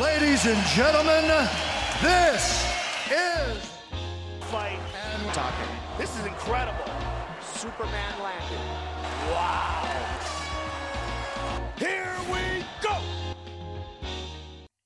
[0.00, 1.24] Ladies and gentlemen,
[2.02, 2.68] this
[3.08, 3.56] is
[4.52, 5.72] fight and talking.
[5.96, 6.84] This is incredible.
[7.40, 8.60] Superman landed.
[9.32, 9.88] Wow.
[11.78, 12.94] Here we go.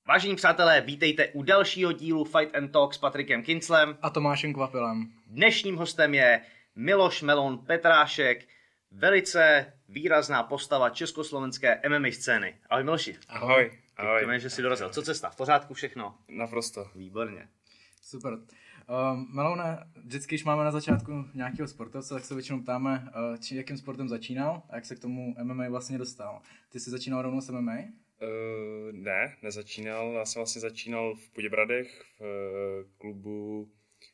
[0.07, 3.97] Vážení přátelé, vítejte u dalšího dílu Fight and Talk s Patrikem Kinclem.
[4.01, 5.11] A Tomášem Kvapilem.
[5.27, 6.41] Dnešním hostem je
[6.75, 8.47] Miloš Melon Petrášek,
[8.91, 12.55] velice výrazná postava československé MMA scény.
[12.69, 13.17] Ahoj Miloši.
[13.29, 13.71] Ahoj, ahoj.
[14.01, 14.89] Děkujeme, že jsi dorazil.
[14.89, 15.29] Co cesta?
[15.29, 16.15] V pořádku všechno?
[16.27, 16.87] Naprosto.
[16.95, 17.47] Výborně.
[18.01, 18.33] Super.
[18.33, 18.39] Uh,
[19.29, 23.77] Melone, vždycky, když máme na začátku nějakého sportovce, tak se většinou ptáme, uh, či, jakým
[23.77, 26.41] sportem začínal a jak se k tomu MMA vlastně dostal.
[26.69, 27.77] Ty jsi začínal rovnou s MMA?
[27.77, 30.13] Uh, ne, nezačínal.
[30.13, 33.69] Já jsem vlastně začínal v Poděbradech v uh, klubu,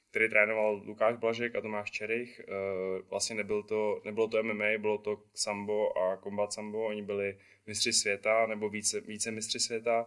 [0.09, 2.41] který trénoval Lukáš Blažek a Tomáš Čerich.
[2.47, 6.85] Uh, vlastně nebyl to, nebylo to MMA, bylo to sambo a combat sambo.
[6.85, 10.05] Oni byli mistři světa nebo více, více mistři světa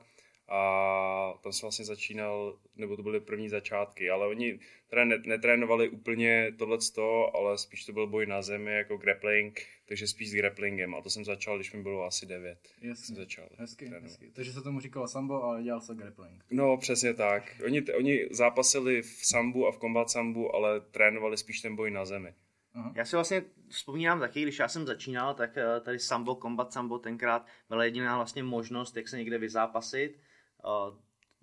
[0.50, 6.52] a tam jsem vlastně začínal, nebo to byly první začátky, ale oni teda netrénovali úplně
[6.58, 11.00] tohleto, ale spíš to byl boj na zemi jako grappling, takže spíš s grapplingem a
[11.00, 12.58] to jsem začal, když mi bylo asi 9.
[12.80, 14.30] Jasně, jsem začal hezky, hezky.
[14.32, 16.44] Takže se tomu říkalo sambo, ale dělal se grappling.
[16.50, 17.56] No, přesně tak.
[17.64, 22.04] Oni, oni zápasili v sambu a v combat sambu, ale trénovali spíš ten boj na
[22.04, 22.34] zemi.
[22.74, 22.92] Aha.
[22.96, 26.98] Já si vlastně vzpomínám taky, když já jsem začínal, tak eh, tady sambo, combat sambo
[26.98, 30.20] tenkrát byla jediná vlastně možnost, jak se někde vyzápasit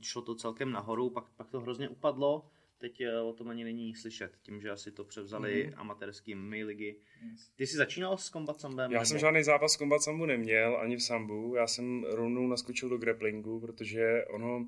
[0.01, 2.45] šlo to celkem nahoru, pak, pak to hrozně upadlo,
[2.77, 5.73] teď eh, o tom ani není slyšet, tím, že asi to převzali mm.
[5.79, 6.95] amatérský MMA ligy.
[7.55, 8.91] Ty jsi začínal s Combat Sambem?
[8.91, 9.05] Já nebo?
[9.05, 12.97] jsem žádný zápas s Combat Sambu neměl, ani v Sambu, já jsem rovnou naskočil do
[12.97, 14.67] grapplingu, protože ono,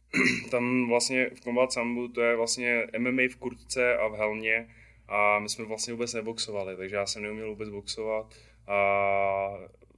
[0.50, 4.68] tam vlastně v Combat Sambu to je vlastně MMA v kurtce a v helmě
[5.08, 8.34] a my jsme vlastně vůbec neboxovali, takže já jsem neuměl vůbec boxovat
[8.66, 8.78] a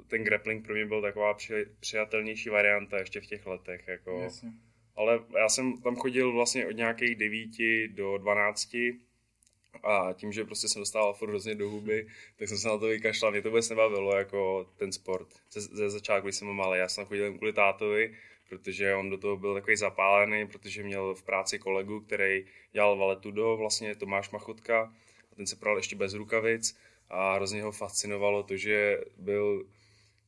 [0.08, 3.88] ten grappling pro mě byl taková při, přijatelnější varianta ještě v těch letech.
[3.88, 4.20] Jako.
[4.20, 4.52] Jasně.
[4.96, 7.50] Ale já jsem tam chodil vlastně od nějakých 9
[7.88, 8.76] do 12
[9.82, 12.86] a tím, že prostě jsem dostával furt hrozně do huby, tak jsem se na to
[12.86, 13.32] vykašlal.
[13.32, 15.28] Mě to vůbec nebavilo jako ten sport.
[15.50, 18.14] Ze, ze začátku, když jsem malý, já jsem chodil kvůli tátovi,
[18.48, 23.56] protože on do toho byl takový zapálený, protože měl v práci kolegu, který dělal valetudo,
[23.56, 24.92] vlastně Tomáš Machotka,
[25.32, 26.76] a ten se pral ještě bez rukavic
[27.10, 29.66] a hrozně ho fascinovalo to, že byl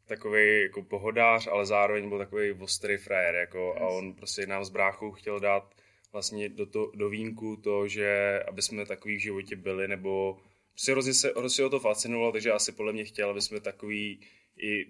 [0.06, 3.82] takový jako pohodář, ale zároveň byl takový ostrý frajer, jako, yes.
[3.82, 5.74] a on prostě nám s bráchou chtěl dát
[6.12, 10.38] vlastně do, to, do vínku to, že aby jsme takový v životě byli, nebo
[10.72, 14.20] prostě hrozně, se, hrozně ho to fascinovalo, takže asi podle mě chtěl, aby jsme takový
[14.58, 14.86] i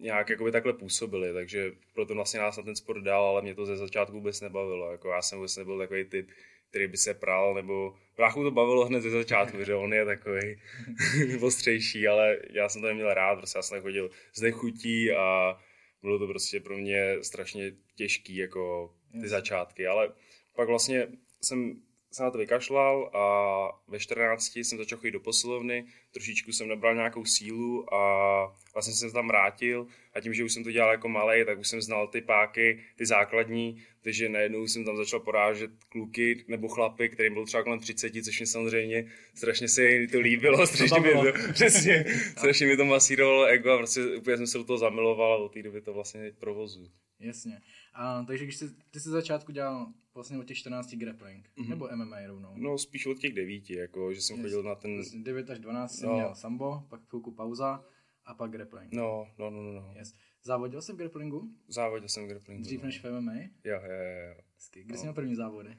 [0.00, 3.66] nějak jakoby takhle působili, takže proto vlastně nás na ten sport dal, ale mě to
[3.66, 6.30] ze začátku vůbec nebavilo, jako já jsem vůbec nebyl takový typ,
[6.70, 10.56] který by se pral, nebo bráchu to bavilo hned ze začátku, že on je takový
[11.40, 15.58] ostřejší, ale já jsem to neměl rád, prostě já jsem chodil z nechutí a
[16.02, 20.12] bylo to prostě pro mě strašně těžký, jako ty začátky, ale
[20.56, 21.08] pak vlastně
[21.42, 21.82] jsem
[22.12, 26.94] se na to vykašlal a ve 14 jsem začal chodit do posilovny, trošičku jsem nabral
[26.94, 30.90] nějakou sílu a vlastně jsem se tam vrátil a tím, že už jsem to dělal
[30.90, 35.20] jako malý, tak už jsem znal ty páky, ty základní, takže najednou jsem tam začal
[35.20, 39.82] porážet kluky nebo chlapy, kterým bylo třeba kolem 30, což mi samozřejmě strašně se
[40.12, 42.04] to líbilo, strašně mi to, přesně,
[42.36, 45.52] strašně mi to masírovalo ego a prostě úplně jsem se do toho zamiloval a od
[45.52, 46.90] té doby to vlastně provozu.
[47.20, 47.60] Jasně.
[47.94, 51.68] A, takže když jsi, ty jsi začátku dělal vlastně od těch 14 grappling, mm-hmm.
[51.68, 52.54] nebo MMA rovnou?
[52.56, 54.44] No spíš od těch 9, jako, že jsem yes.
[54.44, 55.02] chodil na ten...
[55.22, 56.14] 9 až 12 jsem no.
[56.14, 57.84] měl sambo, pak chvilku pauza
[58.24, 58.92] a pak grappling.
[58.92, 59.92] No, no, no, no.
[59.96, 60.14] Yes.
[60.42, 61.54] Závodil jsi v grapplingu?
[61.68, 62.62] Závodil jsem v grapplingu.
[62.62, 62.86] Dřív no.
[62.86, 63.34] než v MMA?
[63.34, 64.42] Jo, jo, jo.
[64.72, 64.96] Kdy no.
[64.96, 65.76] jsi měl první závody?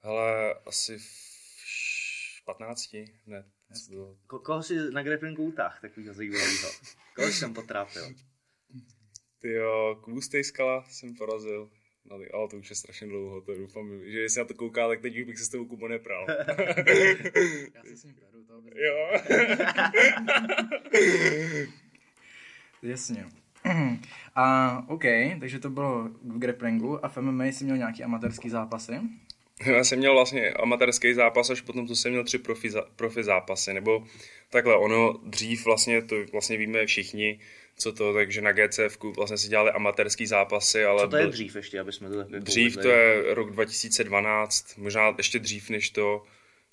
[0.00, 2.92] Hele, asi v 15,
[3.26, 3.44] ne.
[4.26, 6.70] Ko- koho jsi na grapplingu utáh, takovýho zajímavého?
[7.14, 8.14] Koho jsi tam potrápil?
[9.38, 11.70] Ty jo, Kubustej skala jsem porazil.
[12.10, 15.00] No, ale to už je strašně dlouho, to doufám, že jestli na to kouká, tak
[15.00, 16.26] teď bych se s tebou Kubo nepral.
[17.74, 18.70] Já se s ním peru, to aby...
[18.82, 19.10] Jo.
[22.82, 23.26] Jasně.
[24.34, 25.04] A OK,
[25.40, 28.92] takže to bylo v grapplingu a v MMA jsi měl nějaký amatérský zápasy?
[29.66, 33.74] Já jsem měl vlastně amatérský zápas, až potom to jsem měl tři profi, profi zápasy,
[33.74, 34.04] nebo
[34.50, 37.40] takhle, ono dřív vlastně, to vlastně víme všichni,
[37.78, 41.02] co to, takže na GCF vlastně si dělali amatérský zápasy, ale...
[41.02, 41.30] Co to je byl...
[41.30, 45.90] dřív ještě, aby jsme to tak Dřív to je rok 2012, možná ještě dřív než
[45.90, 46.22] to,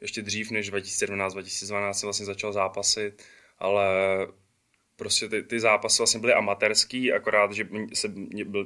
[0.02, 3.24] ještě dřív než 2012, 2012 jsem vlastně začal zápasit,
[3.60, 3.88] ale
[4.96, 8.14] prostě ty, ty zápasy vlastně byly amatérský, akorát, že se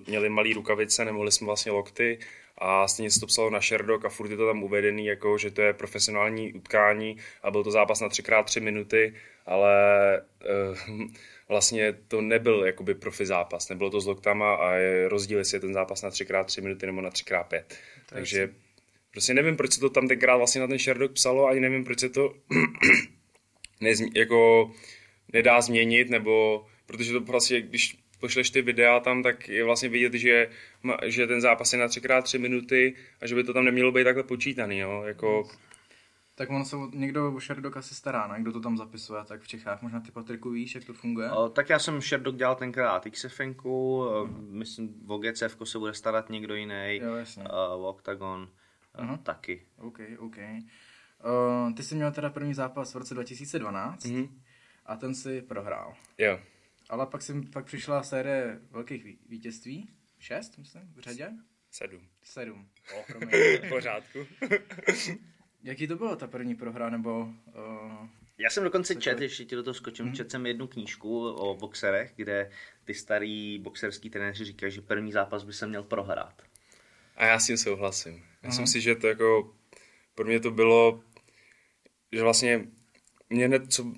[0.08, 2.20] měli malý rukavice, nemohli jsme vlastně lokty
[2.58, 5.52] a stejně se to psalo na Sherdog a furt je to tam uvedený, jako, že
[5.52, 9.16] to je profesionální utkání a byl to zápas na 3x3 minuty,
[9.46, 9.72] ale
[10.90, 11.08] uh,
[11.50, 15.62] vlastně to nebyl jakoby profi zápas, nebylo to s loktama a je rozdíl, jestli je
[15.62, 17.64] ten zápas na 3x3 minuty nebo na 3x5.
[18.10, 18.50] Takže
[19.12, 22.00] prostě nevím, proč se to tam tenkrát vlastně na ten Sherdog psalo, ani nevím, proč
[22.00, 22.34] se to
[23.82, 24.72] nezmi, jako
[25.34, 30.14] nedá změnit, nebo protože to vlastně, když pošleš ty videa tam, tak je vlastně vidět,
[30.14, 30.50] že,
[31.06, 34.24] že ten zápas je na 3x3 minuty a že by to tam nemělo být takhle
[34.24, 35.04] počítaný, jo?
[35.06, 35.50] Jako,
[36.40, 38.42] Tak on se o- někdo o Sherdog asi stará, ne?
[38.42, 39.82] Kdo to tam zapisuje, tak v Čechách.
[39.82, 41.32] Možná ty Patriku víš, jak to funguje?
[41.32, 46.30] O, tak já jsem Sherdog dělal tenkrát XFNku, o, myslím o GCF se bude starat
[46.30, 47.44] někdo jiný, Jo, jasně.
[47.44, 48.50] o Octagon
[48.96, 49.14] Aha.
[49.14, 49.66] o, taky.
[49.78, 50.38] OK, OK.
[50.38, 54.42] Uh, ty jsi měl teda první zápas v roce 2012 Mhm.
[54.86, 55.94] a ten si prohrál.
[56.18, 56.40] jo,
[56.90, 59.90] Ale pak, si, pak přišla série velkých ví- vítězství.
[60.20, 61.30] Šest, myslím, v řadě?
[61.72, 62.02] sedm.
[62.24, 62.68] Sedm.
[62.98, 63.04] O.
[63.66, 64.20] V pořádku.
[65.64, 67.20] Jaký to bylo ta první prohra, nebo...
[67.20, 68.08] Uh,
[68.38, 70.14] Já jsem dokonce čet, ještě ti do toho skočím, Mhm.
[70.14, 70.18] mm-hmm.
[70.18, 72.52] čet jsem jednu knížku o boxerech, kde
[72.86, 76.42] ty starý boxerský trenéři říkají, že první zápas by se měl prohrát.
[77.18, 78.24] A já s tím souhlasím.
[78.46, 79.56] Myslím si, že to jako,
[80.16, 81.04] pro mě to bylo,
[82.12, 82.68] že vlastně
[83.30, 83.94] mě hned, co,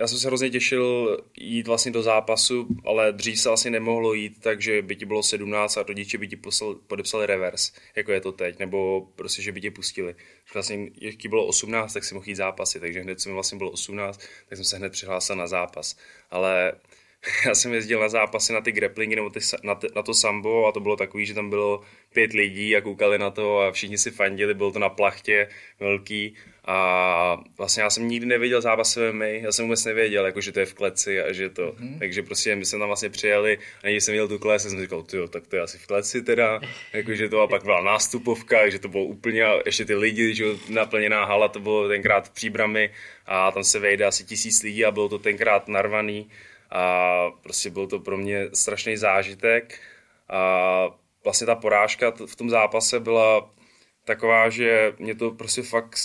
[0.00, 4.40] já jsem se hrozně těšil jít vlastně do zápasu, ale dřív se vlastně nemohlo jít,
[4.40, 8.32] takže by ti bylo 17 a rodiče by ti poslal, podepsali revers, jako je to
[8.32, 10.14] teď, nebo prostě, že by tě pustili.
[10.54, 13.58] Vlastně, jak ti bylo 18, tak si mohl jít zápasy, takže hned, co mi vlastně
[13.58, 15.96] bylo 18, tak jsem se hned přihlásil na zápas.
[16.30, 16.72] Ale
[17.46, 20.66] já jsem jezdil na zápasy na ty grapplingy nebo ty, na, ty, na to sambo
[20.66, 21.80] a to bylo takový, že tam bylo
[22.12, 25.48] pět lidí a koukali na to a všichni si fandili, bylo to na plachtě
[25.80, 26.36] velký
[26.70, 30.60] a vlastně já jsem nikdy nevěděl zápas MMA, já jsem vůbec nevěděl, jako, že to
[30.60, 31.98] je v kleci a že to, mm-hmm.
[31.98, 35.02] takže prostě my jsme tam vlastně přijeli a když jsem viděl tu kles, jsem říkal,
[35.02, 36.60] tyjo, tak to je asi v kleci teda,
[36.92, 40.44] jakože to a pak byla nástupovka, že to bylo úplně, a ještě ty lidi, že
[40.44, 42.90] jo, naplněná hala, to bylo tenkrát v příbrami
[43.26, 46.30] a tam se vejde asi tisíc lidí a bylo to tenkrát narvaný.
[46.70, 49.80] A prostě byl to pro mě strašný zážitek.
[50.28, 50.88] A
[51.24, 53.50] vlastně ta porážka v tom zápase byla
[54.04, 55.98] taková, že mě to prostě fakt,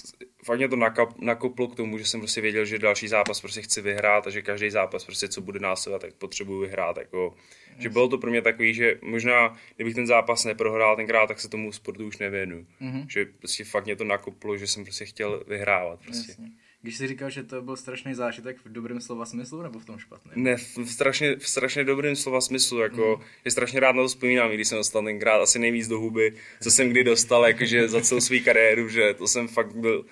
[0.45, 3.61] fakt mě to nakap, nakoplo k tomu, že jsem prostě věděl, že další zápas prostě
[3.61, 6.97] chci vyhrát a že každý zápas prostě co bude následovat, tak potřebuji vyhrát.
[6.97, 7.35] Jako,
[7.77, 11.49] že bylo to pro mě takový, že možná, kdybych ten zápas neprohrál tenkrát, tak se
[11.49, 12.65] tomu sportu už nevěnu.
[12.81, 13.05] Mm-hmm.
[13.09, 15.99] Že prostě fakt mě to nakoplo, že jsem prostě chtěl vyhrávat.
[15.99, 16.31] Prostě.
[16.31, 16.51] jasně.
[16.81, 19.99] Když jsi říkal, že to byl strašný zážitek v dobrém slova smyslu, nebo v tom
[19.99, 20.43] špatném?
[20.43, 23.25] Ne, v, strašně, v strašně dobrém slova smyslu, jako, mm.
[23.45, 26.33] je strašně rád na to vzpomínám, i když jsem dostal tenkrát asi nejvíc do huby,
[26.61, 30.05] co jsem kdy dostal, jakože za celou svou kariéru, že to jsem fakt byl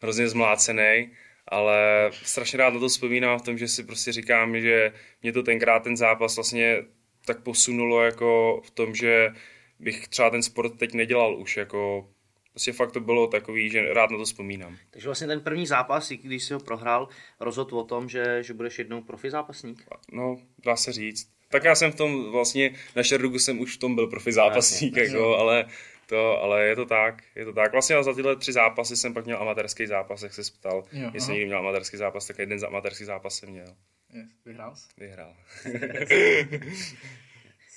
[0.00, 1.10] hrozně zmlácený,
[1.48, 4.92] ale strašně rád na to vzpomínám v tom, že si prostě říkám, že
[5.22, 6.76] mě to tenkrát ten zápas vlastně
[7.26, 9.28] tak posunulo jako v tom, že
[9.78, 12.08] bych třeba ten sport teď nedělal už, jako
[12.50, 14.76] prostě fakt to bylo takový, že rád na to vzpomínám.
[14.90, 17.08] Takže vlastně ten první zápas, i když jsi ho prohrál,
[17.40, 19.84] rozhodl o tom, že, že budeš jednou profi zápasník.
[20.12, 21.28] No, dá se říct.
[21.50, 24.96] Tak já jsem v tom vlastně, na Sherdugu jsem už v tom byl profi zápasník,
[24.96, 25.64] jako, ale,
[26.08, 27.72] to, ale je to tak, je to tak.
[27.72, 30.84] Vlastně za tyhle tři zápasy jsem pak měl amatérský zápas, jak se ptal.
[30.92, 33.76] Jo, Jestli někdy měl amatérský zápas, tak jeden amatérský zápas jsem měl.
[34.12, 34.88] Yes, vyhrál jsi?
[34.96, 35.34] Vyhrál.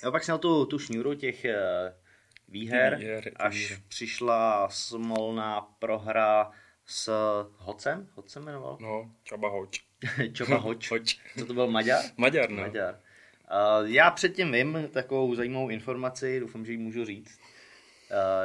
[0.04, 1.94] Jo, pak jsem měl tu, tu šňůru těch eh,
[2.48, 3.82] výher, výher, až výhry.
[3.88, 6.50] přišla smolná prohra
[6.86, 7.12] s
[7.56, 8.78] Hocem, Hocem jmenoval?
[8.80, 9.80] No, čaba hoč.
[10.32, 10.90] Čoba Hoč.
[10.90, 11.18] Hoč.
[11.38, 12.04] Co to byl Maďar?
[12.16, 12.62] Maďar, no.
[12.62, 12.94] Maďar.
[12.94, 17.40] Uh, já předtím vím takovou zajímavou informaci, doufám, že ji můžu říct,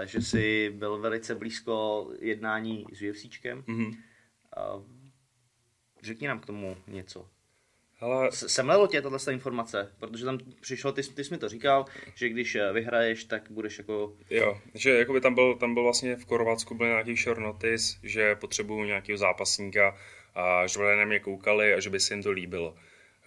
[0.05, 3.63] že jsi byl velice blízko jednání s UFCčkem.
[3.67, 3.85] Mhm.
[3.85, 4.83] Uh,
[6.03, 7.29] řekni nám k tomu něco.
[8.29, 9.95] S- Semlelo tě tato informace?
[9.99, 13.77] Protože tam přišlo, ty, ty jsi mi to říkal, že když eh, vyhraješ, tak budeš
[13.77, 14.17] jako...
[14.29, 18.35] Jo, že jakoby tam byl, tam byl vlastně v Chorvatsku byl nějaký short notice, že
[18.35, 19.97] potřebuju nějakého zápasníka
[20.35, 22.75] a že na mě koukali a že by se jim to líbilo.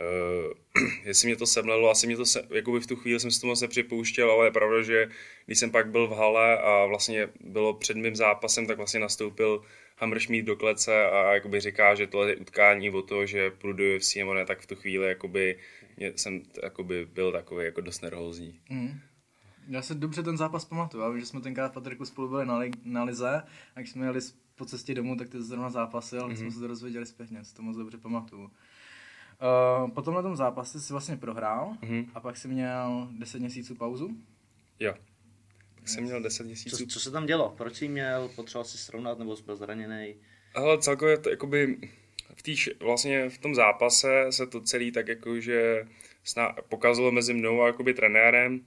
[0.00, 0.52] Uh,
[1.04, 3.46] jestli mě to semlelo, asi mě to se, jakoby v tu chvíli jsem si to
[3.46, 5.08] moc nepřipouštěl, ale je pravda, že
[5.46, 9.62] když jsem pak byl v hale a vlastně bylo před mým zápasem, tak vlastně nastoupil
[9.96, 13.96] Hammerschmidt do klece a jakoby říká, že tohle je utkání o to, že půjdu do
[13.96, 15.58] UFC nebo ne, tak v tu chvíli jakoby,
[15.96, 18.60] mě, jsem jakoby byl takový jako dost nervózní.
[18.70, 19.00] Mm.
[19.68, 21.02] Já se dobře ten zápas pamatuju.
[21.02, 23.42] Já vím, že jsme tenkrát Patriku spolu byli na, li- na Lize
[23.76, 24.20] a když jsme jeli
[24.54, 26.36] po cestě domů, tak ty zrovna zápasil, ale mm-hmm.
[26.36, 28.50] jsme se to dozvěděli zpětně, si to moc dobře pamatuju.
[29.40, 32.06] Uh, potom na tom zápase si vlastně prohrál mm-hmm.
[32.14, 34.10] a pak si měl 10 měsíců pauzu.
[34.80, 34.94] Jo.
[35.74, 36.86] Tak jsem měl 10 Co, měsíců.
[36.86, 37.54] co se tam dělo?
[37.56, 38.30] Proč jsi měl?
[38.36, 40.14] Potřeboval si srovnat nebo jsi byl zraněný?
[40.54, 41.78] Ale celkově to jakoby
[42.34, 45.86] v týž, vlastně v tom zápase se to celý tak jakože
[46.24, 48.60] sná, pokazalo mezi mnou a jakoby trenérem.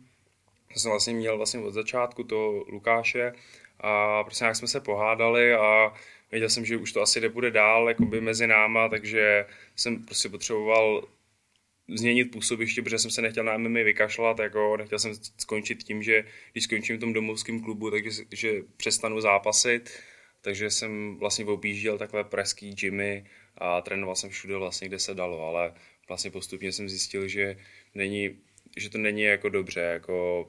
[0.70, 3.34] Já jsem vlastně měl vlastně od začátku to Lukáše
[3.80, 5.94] a prostě nějak jsme se pohádali a
[6.34, 11.08] věděl jsem, že už to asi nebude dál jakoby mezi náma, takže jsem prostě potřeboval
[11.90, 16.24] změnit působiště, protože jsem se nechtěl na MMA vykašlat, jako nechtěl jsem skončit tím, že
[16.52, 20.00] když skončím v tom domovském klubu, takže že přestanu zápasit,
[20.42, 23.26] takže jsem vlastně objížděl takhle pražský gymy
[23.58, 25.74] a trénoval jsem všude vlastně, kde se dalo, ale
[26.08, 27.58] vlastně postupně jsem zjistil, že,
[27.96, 28.38] není,
[28.78, 30.46] že to není jako dobře, jako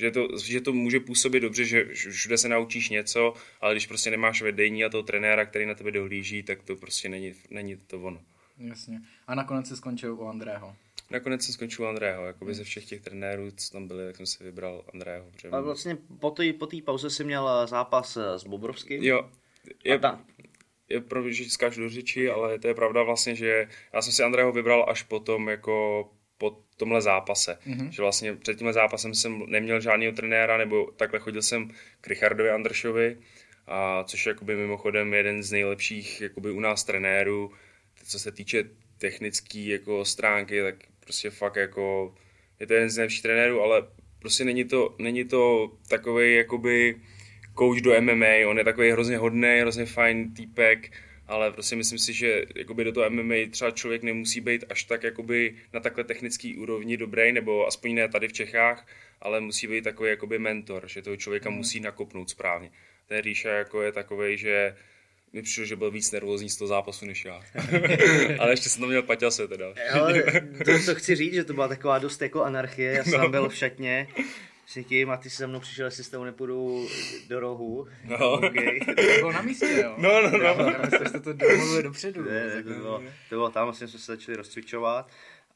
[0.00, 4.10] že to, že to může působit dobře, že všude se naučíš něco, ale když prostě
[4.10, 8.00] nemáš vedení a toho trenéra, který na tebe dohlíží, tak to prostě není, není to
[8.00, 8.20] ono.
[8.58, 9.00] Jasně.
[9.26, 10.76] A nakonec se skončil u Andrého.
[11.10, 14.26] Nakonec jsem skončil u Andrého, jakoby ze všech těch trenérů, co tam byli, tak jsem
[14.26, 15.26] si vybral Andrého.
[15.52, 19.02] A vlastně po té po pauze si měl zápas s Bobrovským?
[19.02, 19.30] Jo.
[19.84, 20.24] Je, ta...
[20.88, 24.22] je pravda, že skáču do řeči, ale to je pravda vlastně, že já jsem si
[24.22, 26.08] Andrého vybral až potom jako
[26.80, 27.58] tomhle zápase.
[27.66, 27.88] Mm-hmm.
[27.88, 31.70] Že vlastně před tímhle zápasem jsem neměl žádného trenéra, nebo takhle chodil jsem
[32.00, 33.16] k Richardovi Andršovi,
[33.66, 37.52] a což je jakoby mimochodem jeden z nejlepších jakoby u nás trenérů,
[38.04, 38.64] co se týče
[38.98, 42.14] technické jako stránky, tak prostě fakt jako
[42.60, 43.82] je to jeden z nejlepších trenérů, ale
[44.18, 46.96] prostě není to, není to takový jakoby
[47.58, 50.90] coach do MMA, on je takový hrozně hodný, hrozně fajn týpek,
[51.30, 55.02] ale prostě myslím si, že jakoby do toho MMA třeba člověk nemusí být až tak
[55.02, 58.86] jakoby na takhle technický úrovni dobrý, nebo aspoň ne tady v Čechách,
[59.20, 61.56] ale musí být takový jakoby mentor, že toho člověka mm.
[61.56, 62.70] musí nakopnout správně.
[63.08, 64.76] Ten Ríša jako je takový, že
[65.32, 67.42] mi přišlo, že byl víc nervózní z toho zápasu než já.
[68.38, 69.66] Ale ještě jsem tam měl paťase teda.
[69.92, 70.22] Ale
[70.64, 72.92] to, to, chci říct, že to byla taková dost jako anarchie.
[72.92, 73.28] Já jsem no.
[73.28, 74.08] byl v šatně
[74.76, 76.88] někým a ty si se mnou přišel, jestli s tou nepůjdu
[77.28, 77.86] do rohu.
[78.04, 78.32] No.
[78.50, 78.80] Okay.
[78.80, 79.94] To bylo na místě, jo?
[79.98, 80.44] No, no, no.
[80.44, 82.24] Já myslím, že to domluvili dopředu.
[82.24, 85.10] Ne, ne, to, bylo, to bylo tam, vlastně jsme se začali rozcvičovat.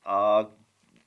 [0.04, 0.46] A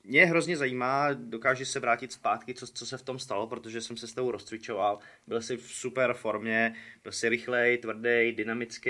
[0.03, 3.97] mě hrozně zajímá, dokáže se vrátit zpátky, co, co se v tom stalo, protože jsem
[3.97, 8.89] se s tebou rozcvičoval, byl jsi v super formě, byl jsi rychlej, tvrdý, dynamický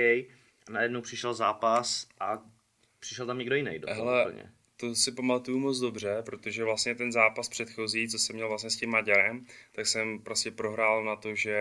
[0.68, 2.44] a najednou přišel zápas a
[3.00, 4.52] přišel tam někdo jiný do toho Hele, úplně.
[4.78, 8.78] To si pamatuju moc dobře, protože vlastně ten zápas předchozí, co jsem měl vlastně s
[8.78, 11.58] tím Maďarem, tak jsem prostě prohrál na to, že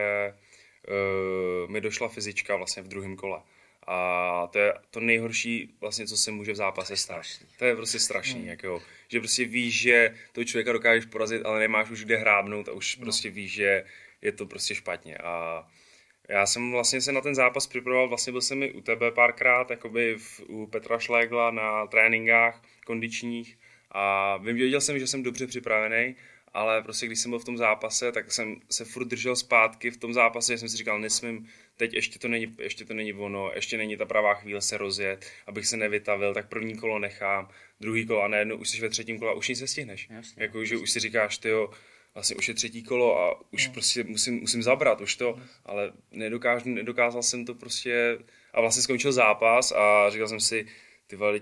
[0.89, 3.43] uh, mi došla fyzička vlastně v druhém kole.
[3.87, 7.23] A to je to nejhorší, vlastně, co se může v zápase stát.
[7.59, 8.49] To je prostě strašný, mm.
[8.49, 12.73] jako, že prostě víš, že toho člověka dokážeš porazit, ale nemáš už kde hrábnout a
[12.73, 13.03] už no.
[13.03, 13.85] prostě víš, že
[14.23, 15.19] je to prostě špatně.
[15.19, 15.67] A
[16.29, 19.71] já jsem vlastně se na ten zápas připravoval, vlastně byl jsem i u tebe párkrát,
[19.71, 23.59] jakoby v, u Petra Šlégla na tréninkách kondičních
[23.91, 26.17] a vím, věděl jsem, že jsem dobře připravený,
[26.55, 29.97] ale prostě když jsem byl v tom zápase, tak jsem se furt držel zpátky v
[29.97, 33.51] tom zápase, že jsem si říkal, nesmím, teď ještě to není, ještě to není ono,
[33.55, 37.49] ještě není ta pravá chvíle se rozjet, abych se nevytavil, tak první kolo nechám,
[37.81, 40.09] druhý kolo a najednou už jsi ve třetím kole a už nic se stihneš.
[40.11, 41.51] Jasně, jako, že už si říkáš, ty
[42.17, 43.73] vlastně už je třetí kolo a už no.
[43.73, 48.19] prostě musím, musím zabrat, už to, ale nedokáž, nedokázal jsem to prostě
[48.53, 50.67] a vlastně skončil zápas a říkal jsem si,
[51.07, 51.41] ty vole,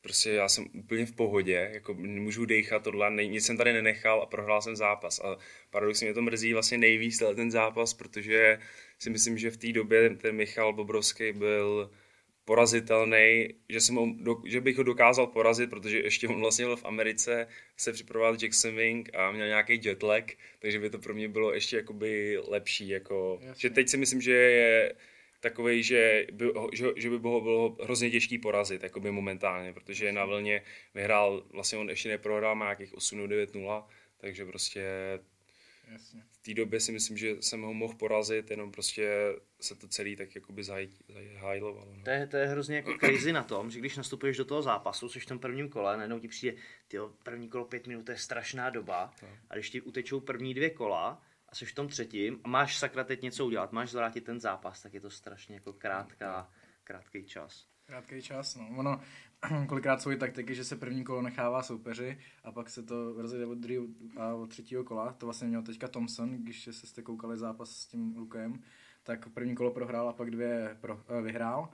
[0.00, 4.22] prostě já jsem úplně v pohodě, jako nemůžu dechat tohle, ne, nic jsem tady nenechal
[4.22, 5.20] a prohrál jsem zápas.
[5.20, 5.36] A
[5.70, 8.60] paradoxně mě to mrzí vlastně nejvíc ten zápas, protože
[8.98, 11.90] si myslím, že v té době ten Michal Bobrovský byl
[12.46, 14.06] porazitelný, že, jsem ho,
[14.44, 18.74] že bych ho dokázal porazit, protože ještě on vlastně byl v Americe, se připravoval Jackson
[18.74, 22.88] Wing a měl nějaký jetlag, takže by to pro mě bylo ještě jakoby lepší.
[22.88, 24.94] Jako, že teď si myslím, že je
[25.40, 30.12] takový, že by, že, že by ho bylo hrozně těžký porazit, jako by momentálně, protože
[30.12, 30.62] na vlně
[30.94, 33.84] vyhrál, vlastně on ještě neprohrál, má nějakých 8-9-0,
[34.20, 34.84] takže prostě
[35.92, 36.22] Jasně.
[36.46, 40.16] V té době si myslím, že jsem ho mohl porazit, jenom prostě se to celý
[40.16, 41.94] tak jakoby zahajlovalo.
[41.96, 42.02] No.
[42.04, 45.08] To, je, to je hrozně jako crazy na tom, že když nastupuješ do toho zápasu,
[45.08, 46.56] jsi v tom prvním kole, najednou ti přijde,
[46.88, 49.28] tyjo, první kolo pět minut, to je strašná doba, no.
[49.50, 53.04] a když ti utečou první dvě kola, a jsi v tom třetím a máš sakra
[53.04, 56.50] teď něco udělat, máš zvrátit ten zápas, tak je to strašně jako krátká,
[56.84, 57.66] krátký čas.
[57.86, 58.68] Krátký čas, no.
[58.76, 59.00] Ono,
[59.66, 63.46] kolikrát jsou i taktiky, že se první kolo nechává soupeři a pak se to rozjede
[63.46, 65.12] od druhého a od třetího kola.
[65.12, 68.62] To vlastně měl teďka Thompson, když se jste koukali zápas s tím Lukem,
[69.02, 71.68] tak první kolo prohrál a pak dvě pro, uh, vyhrál.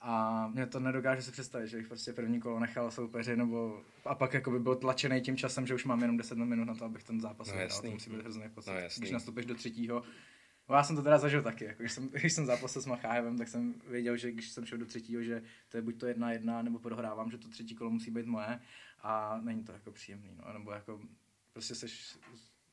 [0.00, 4.14] A mě to nedokáže si představit, že bych prostě první kolo nechal soupeři, nebo a
[4.14, 6.84] pak jako by byl tlačený tím časem, že už mám jenom 10 minut na to,
[6.84, 7.82] abych ten zápas no, vyhrál.
[7.82, 8.70] To musí být hrozný pocit.
[8.70, 10.02] No, Když nastupíš do třetího, No
[10.74, 13.48] já jsem to teda zažil taky, jako když jsem, když jsem zápasil s Machájevem, tak
[13.48, 16.62] jsem věděl, že když jsem šel do třetího, že to je buď to jedna jedna,
[16.62, 18.60] nebo prohrávám, že to třetí kolo musí být moje
[19.02, 21.00] a není to jako příjemný, no, nebo jako
[21.52, 22.18] prostě seš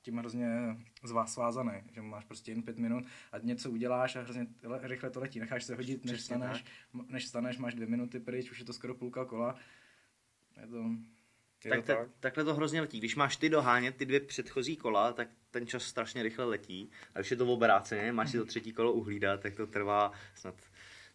[0.01, 4.21] tím hrozně z vás svázaný, že máš prostě jen pět minut a něco uděláš a
[4.21, 4.47] hrozně
[4.81, 6.65] rychle to letí, necháš se hodit, než staneš,
[7.07, 9.55] než staneš, máš dvě minuty pryč, už je to skoro půlka kola.
[10.61, 10.89] Je to,
[11.65, 12.09] je tak, to tak?
[12.19, 12.99] takhle to hrozně letí.
[12.99, 16.91] Když máš ty dohánět ty dvě předchozí kola, tak ten čas strašně rychle letí.
[17.15, 20.11] A když je to v obráceně, máš si to třetí kolo uhlídat, tak to trvá
[20.35, 20.55] snad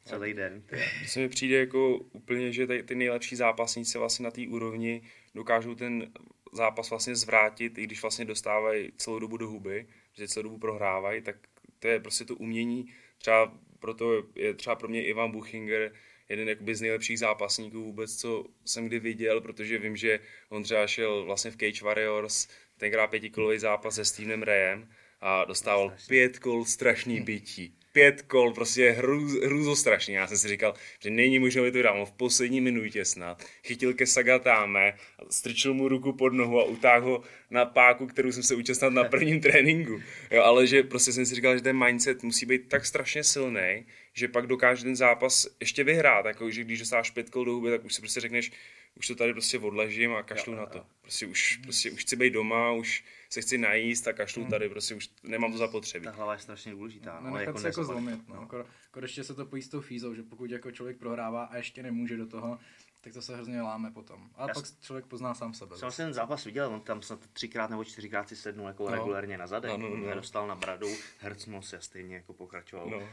[0.04, 0.62] celý den.
[0.62, 5.02] To se mi přijde jako úplně, že ty, ty nejlepší zápasníci vlastně na té úrovni
[5.34, 6.12] dokážou ten
[6.52, 11.22] zápas vlastně zvrátit, i když vlastně dostávají celou dobu do huby, že celou dobu prohrávají,
[11.22, 11.36] tak
[11.78, 12.94] to je prostě to umění.
[13.18, 15.92] Třeba proto je třeba pro mě Ivan Buchinger
[16.28, 20.86] jeden jakoby z nejlepších zápasníků vůbec, co jsem kdy viděl, protože vím, že on třeba
[20.86, 22.48] šel vlastně v Cage Warriors,
[22.78, 24.88] tenkrát pětikolový zápas se Stevenem Rayem
[25.20, 30.14] a dostával pět kol strašný bytí pět kol, prostě hrůz, strašný.
[30.14, 33.44] Já jsem si říkal, že není možné, aby to dám v poslední minutě snad.
[33.64, 34.94] Chytil ke Sagatáme,
[35.30, 39.04] strčil mu ruku pod nohu a utáhl ho na páku, kterou jsem se účastnil na
[39.04, 40.00] prvním tréninku.
[40.30, 43.86] Jo, ale že prostě jsem si říkal, že ten mindset musí být tak strašně silný,
[44.12, 46.26] že pak dokáže ten zápas ještě vyhrát.
[46.26, 48.52] Jako, že když dostáváš pět kol do huby, tak už si prostě řekneš,
[48.94, 50.86] už to tady prostě odležím a kašlu jo, na to.
[51.02, 54.50] Prostě už, prostě už chci být doma, už se chci najíst a kašlu hmm.
[54.50, 56.04] tady, prostě už nemám to zapotřebí.
[56.04, 57.20] Ta hlava je strašně důležitá.
[57.20, 58.40] No, nechat jako se jako zlomit, no.
[58.40, 58.64] Jako
[59.00, 62.16] ještě se to pojí s tou fízou, že pokud jako člověk prohrává a ještě nemůže
[62.16, 62.58] do toho,
[63.00, 64.30] tak to se hrozně láme potom.
[64.34, 65.76] A Já pak člověk pozná sám sebe.
[65.76, 68.90] Jsem ten zápas viděl, on tam snad třikrát nebo čtyřikrát si sednul jako no.
[68.90, 70.14] regulérně na zadek, no, no, no.
[70.14, 70.88] dostal na bradu,
[71.18, 72.90] hrcnul se stejně jako pokračoval.
[72.90, 73.08] No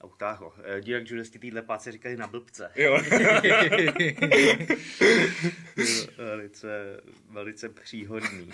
[0.00, 0.52] a utáhl ho.
[0.80, 2.70] Dírak Judeski týhle páce říkali na blbce.
[2.76, 2.98] Jo.
[6.16, 7.00] velice,
[7.30, 8.50] velice příhodný.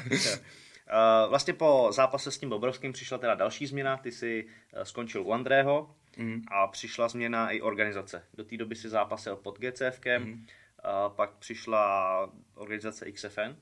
[1.28, 5.32] Vlastně po zápase s tím Bobrovským přišla teda další změna, ty si eh, skončil u
[5.32, 6.42] Andrého mm.
[6.48, 8.24] a přišla změna i organizace.
[8.34, 10.46] Do té doby si zápasil pod GCFkem, mm.
[10.82, 13.56] a pak přišla organizace XFN.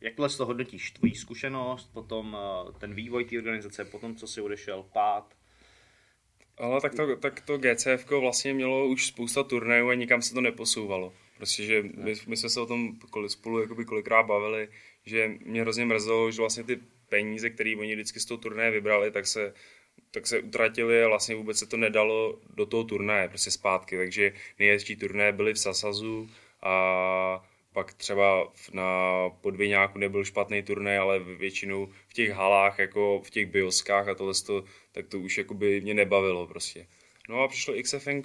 [0.00, 0.90] Jak tohle to hodnotíš?
[0.90, 5.34] Tvojí zkušenost, potom eh, ten vývoj té organizace, potom co si odešel, pád,
[6.62, 10.40] ale tak to, tak to GCF vlastně mělo už spousta turnajů a nikam se to
[10.40, 11.12] neposouvalo.
[11.36, 14.68] Prostě, že my, my jsme se o tom spolu jakoby kolikrát bavili,
[15.06, 19.10] že mě hrozně mrzelo, že vlastně ty peníze, které oni vždycky z toho turnaje vybrali,
[19.10, 19.54] tak se,
[20.10, 23.96] tak se utratili a vlastně vůbec se to nedalo do toho turnaje prostě zpátky.
[23.96, 26.30] Takže nejhezčí turnaje byly v Sasazu
[26.62, 33.30] a pak třeba na podvěňáku nebyl špatný turnaj, ale většinou v těch halách, jako v
[33.30, 36.86] těch bioskách a tohle, to, tak to už jakoby mě nebavilo prostě.
[37.28, 38.20] No a přišlo XFN,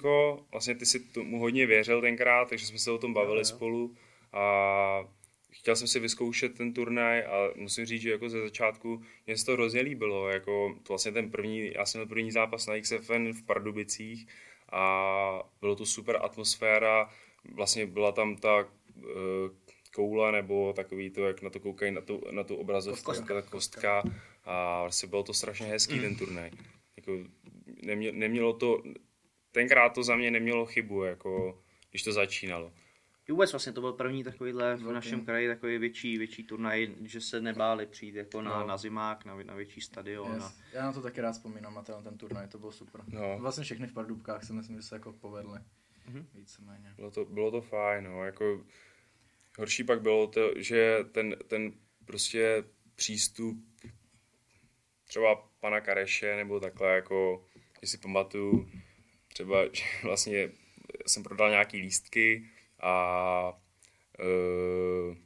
[0.52, 3.44] vlastně ty si tomu hodně věřil tenkrát, takže jsme se o tom bavili jo, jo.
[3.44, 3.94] spolu
[4.32, 5.08] a
[5.50, 9.46] chtěl jsem si vyzkoušet ten turnaj a musím říct, že jako ze začátku mě se
[9.46, 13.32] to hrozně líbilo, jako to vlastně ten první, já jsem měl první zápas na XFN
[13.32, 14.26] v Pardubicích
[14.72, 17.10] a bylo to super atmosféra,
[17.54, 18.68] vlastně byla tam ta
[19.94, 23.34] koule nebo takový to, jak na to koukají na tu, na tu obrazovku, kostka.
[23.34, 24.02] ta kostka
[24.44, 26.00] a vlastně bylo to strašně hezký mm.
[26.00, 26.50] ten turnaj.
[26.96, 27.18] Jako,
[27.82, 28.82] nemě, nemělo to,
[29.52, 32.72] tenkrát to za mě nemělo chybu, jako, když to začínalo.
[33.28, 37.20] I vůbec vlastně to byl první takovýhle v našem kraji takový větší, větší turnaj, že
[37.20, 38.66] se nebáli přijít jako na, no.
[38.66, 40.34] na zimák, na, na větší stadion.
[40.34, 40.44] Yes.
[40.44, 40.52] A...
[40.72, 43.00] Já na to taky rád vzpomínám, a ten, ten turnaj, to byl super.
[43.08, 43.38] No.
[43.38, 45.58] Vlastně všechny v Pardubkách si myslím, že se jako povedly.
[46.08, 46.24] Mm-hmm.
[46.34, 46.92] Víceméně.
[46.96, 48.60] Bylo to, bylo to fajn, no, jako
[49.58, 51.72] Horší pak bylo to, že ten, ten
[52.04, 52.64] prostě
[52.96, 53.56] přístup
[55.04, 57.46] třeba pana Kareše nebo takhle jako,
[57.78, 58.70] když si pamatuju,
[59.28, 60.50] třeba, že vlastně
[61.06, 62.44] jsem prodal nějaký lístky
[62.80, 63.60] a
[64.20, 65.16] uh,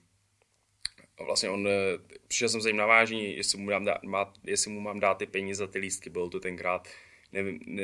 [1.26, 1.68] vlastně on,
[2.28, 5.14] přišel jsem za ním na vážení, jestli mu, dám dát, má, jestli mu mám dát
[5.14, 6.88] ty peníze za ty lístky, bylo to tenkrát
[7.32, 7.82] nevím, ne,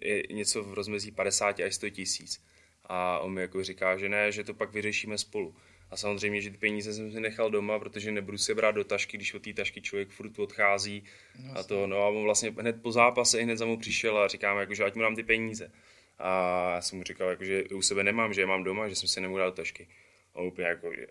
[0.00, 2.44] je něco v rozmezí 50 až 100 tisíc.
[2.84, 5.54] A on mi jako říká, že ne, že to pak vyřešíme spolu.
[5.90, 9.16] A samozřejmě, že ty peníze jsem si nechal doma, protože nebudu se brát do tašky,
[9.16, 11.04] když od té tašky člověk furt odchází.
[11.34, 11.50] Jasně.
[11.50, 14.58] A to, no a on vlastně hned po zápase hned za mnou přišel a říkám,
[14.58, 15.72] jako, že ať mu dám ty peníze.
[16.18, 18.96] A já jsem mu říkal, jako, že u sebe nemám, že je mám doma, že
[18.96, 19.88] jsem si nemohl dát do tašky.
[20.34, 21.06] A on úplně jako, že,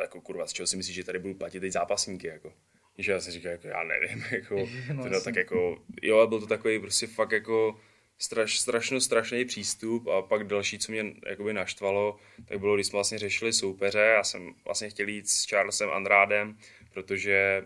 [0.00, 2.52] jako kurva, z čeho si myslíš, že tady budu platit teď zápasníky, jako.
[2.98, 6.46] Že já jsem říkal, jako já nevím, jako, no, teda, tak jako, jo, byl to
[6.46, 7.80] takový prostě fakt jako,
[8.18, 12.96] straš, strašno strašný přístup a pak další, co mě jakoby naštvalo, tak bylo, když jsme
[12.96, 16.58] vlastně řešili soupeře, já jsem vlastně chtěl jít s Charlesem Andrádem,
[16.94, 17.64] protože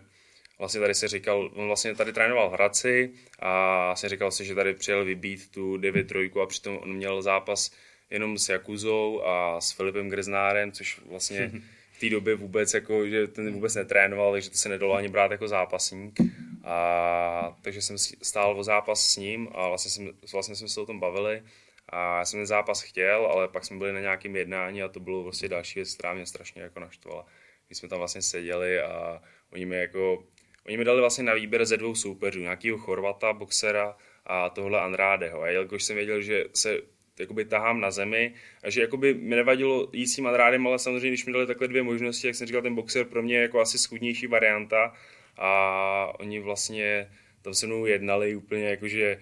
[0.59, 4.55] vlastně tady se říkal, on vlastně tady trénoval v Hradci a vlastně říkal si, že
[4.55, 7.71] tady přijel vybít tu 9-3 a přitom on měl zápas
[8.09, 11.51] jenom s Jakuzou a s Filipem Griznárem, což vlastně
[12.01, 15.47] té době vůbec jako, že ten vůbec netrénoval, takže to se nedalo ani brát jako
[15.47, 16.19] zápasník.
[16.63, 20.85] A, takže jsem stál o zápas s ním a vlastně, jsem, vlastně jsme se o
[20.85, 21.43] tom bavili.
[21.89, 24.99] A já jsem ten zápas chtěl, ale pak jsme byli na nějakém jednání a to
[24.99, 27.25] bylo vlastně další věc, která mě strašně jako naštvala.
[27.67, 29.21] Když jsme tam vlastně seděli a
[29.53, 30.23] oni mi jako,
[30.65, 35.41] oni mi dali vlastně na výběr ze dvou soupeřů, nějakého Chorvata, boxera a tohle Andradeho.
[35.41, 36.77] A jelikož jsem věděl, že se
[37.19, 41.07] jakoby tahám na zemi a že jakoby mi nevadilo jít s tím Andrade, ale samozřejmě,
[41.09, 43.59] když mi dali takhle dvě možnosti, jak jsem říkal, ten boxer pro mě je jako
[43.59, 44.93] asi schudnější varianta
[45.37, 47.09] a oni vlastně
[47.41, 49.17] tam se mnou jednali úplně jakože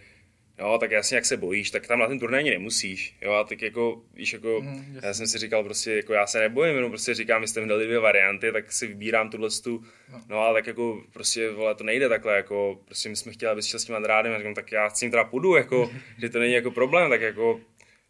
[0.59, 3.15] Jo, tak jasně, jak se bojíš, tak tam na ten turnaj ani nemusíš.
[3.21, 6.39] Jo, a tak jako, víš, jako, Mm, já jsem si říkal prostě, jako já se
[6.39, 9.83] nebojím, jenom prostě říkám, vy jste mi dali dvě varianty, tak si vybírám tuhle tu,
[10.11, 10.21] No.
[10.29, 10.39] no.
[10.39, 13.79] ale tak jako prostě, vole, to nejde takhle, jako, prostě my jsme chtěli, abys šel
[13.79, 16.53] s tím Andrádem, a říkám, tak já s tím teda půjdu, jako, že to není
[16.53, 17.59] jako problém, tak jako,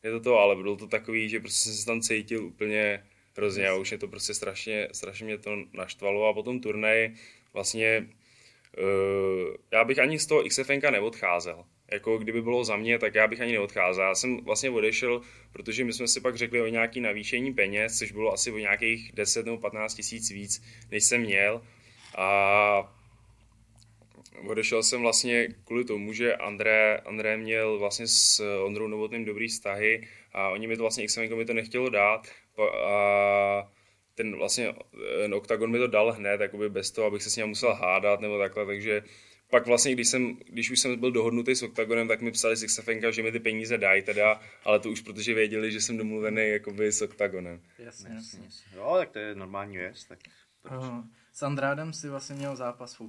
[0.04, 3.04] je to to, ale bylo to takový, že prostě jsem se tam cítil úplně
[3.38, 7.16] hrozně a už mě to prostě strašně, strašně mě to naštvalo a potom turnaj
[7.54, 8.08] vlastně
[8.78, 11.66] Uh, já bych ani z toho XFNka neodcházel.
[11.92, 14.04] Jako kdyby bylo za mě, tak já bych ani neodcházel.
[14.04, 15.22] Já jsem vlastně odešel,
[15.54, 19.12] protože my jsme si pak řekli o nějaký navýšení peněz, což bylo asi o nějakých
[19.14, 21.62] 10 nebo 15 tisíc víc, než jsem měl.
[22.18, 22.99] A
[24.48, 30.08] odešel jsem vlastně kvůli tomu, že André, André měl vlastně s Ondrou Novotným dobrý vztahy
[30.34, 32.28] a oni mi to vlastně XFNko mi to nechtělo dát.
[32.86, 33.72] A
[34.16, 34.74] ten vlastně
[35.22, 38.22] ten Octagon mi to dal hned, jakoby bez toho, abych se s ním musel hádat
[38.22, 39.04] nebo takhle, takže
[39.50, 42.66] pak vlastně, když, jsem, když už jsem byl dohodnutý s Octagonem, tak mi psali z
[42.66, 46.50] XFNka, že mi ty peníze dají teda, ale to už protože věděli, že jsem domluvený
[46.50, 47.62] jakoby s Octagonem.
[47.80, 48.40] Jasně, jasně.
[48.76, 50.20] Jo, tak to je normální věc, tak
[50.78, 53.02] Uh, s Andrádem si vlastně měl zápas v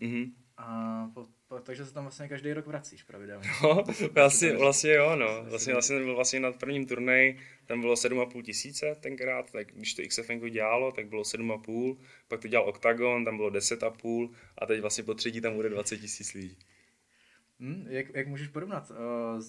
[0.00, 0.32] Mhm.
[0.56, 3.48] A po, po, takže se tam vlastně každý rok vracíš pravidelně.
[3.62, 5.44] No, vlastně, vlastně jo, no.
[5.44, 10.02] Vlastně, vlastně byl vlastně na prvním turnaji, tam bylo 7,5 tisíce tenkrát, tak když to
[10.08, 11.96] XFN dělalo, tak bylo 7,5,
[12.28, 15.98] pak to dělal Octagon, tam bylo 10,5 a teď vlastně po třetí tam bude 20
[15.98, 16.58] tisíc lidí.
[17.60, 19.42] Hm, jak, jak můžeš porovnat uh,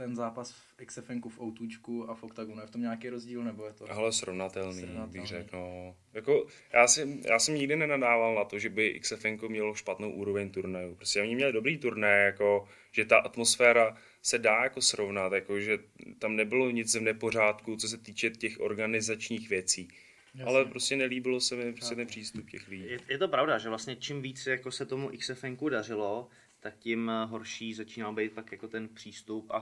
[0.00, 2.60] ten zápas v XFNku v Outůčku a v Octagonu?
[2.60, 3.92] Je v tom nějaký rozdíl nebo je to?
[3.92, 5.12] Ale srovnatelný, Srovnatelný.
[5.12, 5.56] bych řekl.
[5.56, 5.96] No.
[6.14, 10.50] Jako, já, si, já jsem nikdy nenadával na to, že by XFN mělo špatnou úroveň
[10.50, 10.94] turnajů.
[10.94, 15.78] Prostě oni měli dobrý turnaj, jako, že ta atmosféra se dá jako srovnat, jako, že
[16.18, 19.88] tam nebylo nic v nepořádku, co se týče těch organizačních věcí.
[20.34, 20.44] Jasně.
[20.44, 22.84] Ale prostě nelíbilo se mi prostě ten přístup těch lidí.
[22.90, 26.28] je, je to pravda, že vlastně čím víc jako se tomu XFNku dařilo,
[26.60, 29.56] tak tím eh, horší začínal být pak jako ten přístup a,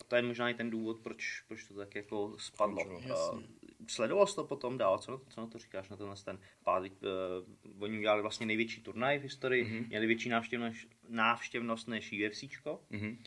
[0.00, 2.84] a to je možná i ten důvod, proč, proč to tak jako spadlo.
[2.98, 3.42] Uh,
[3.88, 6.38] sledoval jsi to potom dál, co, na to- co na to říkáš na tenhle ten
[6.64, 6.82] pád?
[6.82, 9.88] Uh, oni udělali vlastně největší turnaj v historii, mm-hmm.
[9.88, 13.18] měli větší návštěvnost, návštěvnost než UFCčko Mhm.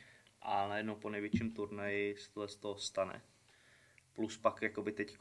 [0.42, 3.22] a najednou po největším turnaji se tohle z toho stane.
[4.14, 5.18] Plus pak jakoby teď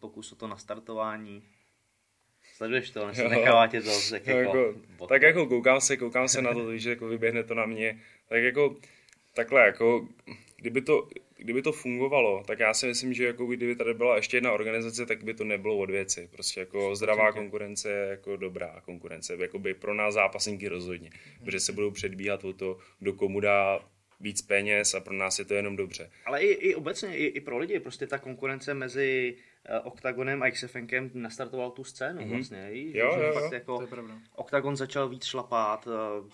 [0.00, 1.42] pokus o to nastartování.
[2.56, 3.28] Sleduješ to, Jo.
[3.28, 6.76] nechává tě to tak No, jako, jako, tak jako koukám se, koukám se na to,
[6.76, 8.00] že jako vyběhne to na mě.
[8.28, 8.76] Tak jako
[9.34, 10.08] takhle, jako
[10.56, 14.36] kdyby to, kdyby to fungovalo, tak já si myslím, že jako kdyby tady byla ještě
[14.36, 16.28] jedna organizace, tak by to nebylo od věci.
[16.32, 19.36] Prostě jako zdravá konkurence je jako dobrá konkurence.
[19.40, 21.10] Jakoby pro nás zápasníky rozhodně.
[21.44, 23.80] Protože se budou předbíhat o to, kdo komu dá
[24.20, 26.10] víc peněz a pro nás je to jenom dobře.
[26.26, 29.36] Ale i, i obecně, i, i pro lidi, prostě ta konkurence mezi
[29.80, 32.28] uh, Octagonem a XFNkem nastartoval tu scénu mm-hmm.
[32.30, 32.70] vlastně.
[32.70, 33.50] Víš, Jo, že jo, fakt jo.
[33.52, 34.18] jako To je pravda.
[34.34, 35.86] Octagon začal víc šlapat.
[35.86, 36.30] Uh,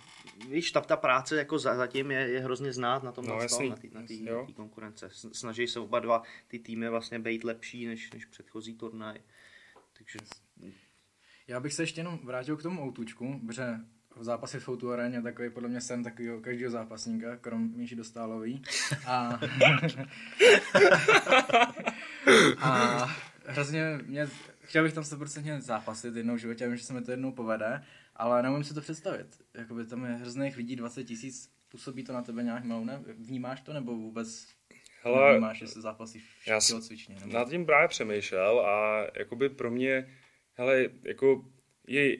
[0.50, 3.42] víš, ta, ta práce jako za, zatím je, je hrozně znát na tom No, na
[3.42, 3.68] jasný.
[3.68, 4.38] na té na tý, Jo.
[4.40, 5.08] na tý konkurence.
[5.32, 9.20] Snaží se oba dva ty týmy vlastně být lepší než, než předchozí turnaj.
[9.98, 10.18] Takže
[11.48, 13.62] Já bych se ještě jenom vrátil k tomu Outůčku, protože
[14.20, 18.62] zápasy v Outu aréně takový podle mě sen takového každého zápasníka, krom Míši Dostálový.
[19.06, 19.40] A,
[22.58, 23.04] a
[23.46, 24.28] hrozně mě,
[24.60, 27.32] chtěl bych tam 100% zápasit jednou v životě, já vím, že se mi to jednou
[27.32, 27.84] povede,
[28.16, 29.26] ale neumím si to představit.
[29.54, 33.02] Jakoby tam je hrozných lidí 20 tisíc, působí to na tebe nějak malou, ne?
[33.18, 34.46] Vnímáš to nebo vůbec
[35.02, 37.16] Hele, nevnímáš, jestli zápasíš já v si- tělocvičně?
[37.20, 37.32] Nebo...
[37.32, 40.16] Nad tím právě přemýšlel a jakoby pro mě,
[40.54, 41.44] hele, jako
[41.86, 42.16] je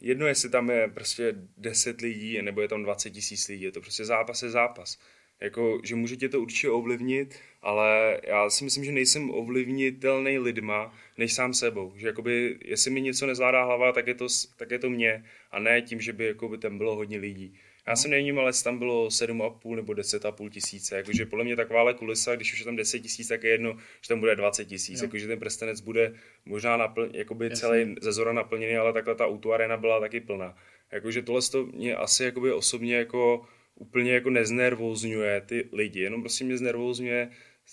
[0.00, 3.80] jedno, jestli tam je prostě 10 lidí, nebo je tam 20 tisíc lidí, je to
[3.80, 4.98] prostě zápas je zápas.
[5.40, 10.94] Jako, že může tě to určitě ovlivnit, ale já si myslím, že nejsem ovlivnitelný lidma,
[11.18, 11.92] než sám sebou.
[11.96, 15.24] Že jakoby, jestli mi něco nezvládá hlava, tak je to, tak je to mě.
[15.50, 17.58] A ne tím, že by jakoby, tam bylo hodně lidí.
[17.86, 20.96] Já jsem nevnímal, jestli tam bylo 7,5 nebo 10,5 tisíce.
[20.96, 24.08] Jakože podle mě takováhle kulisa, když už je tam 10 tisíc, tak je jedno, že
[24.08, 25.02] tam bude 20 tisíc.
[25.02, 27.56] Jakože ten prstenec bude možná napl, jakoby Jasně.
[27.56, 30.56] celý ze zora naplněný, ale takhle ta autoarena byla taky plná.
[30.92, 36.44] Jakože tohle to mě asi jakoby osobně jako úplně jako neznervozňuje ty lidi, jenom prostě
[36.44, 37.30] mě znervozňuje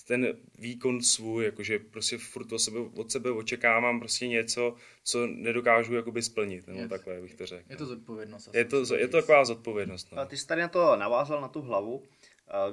[0.07, 5.93] ten výkon svůj, jakože prostě furt od sebe, od sebe očekávám prostě něco, co nedokážu
[5.95, 6.89] jakoby splnit, nebo Yes.
[6.89, 7.65] takhle bych to řekl.
[7.69, 8.49] Je to zodpovědnost.
[8.53, 10.07] je to, je to taková zodpovědnost.
[10.11, 10.25] A No.
[10.25, 12.03] ty jsi tady na to navázal na tu hlavu.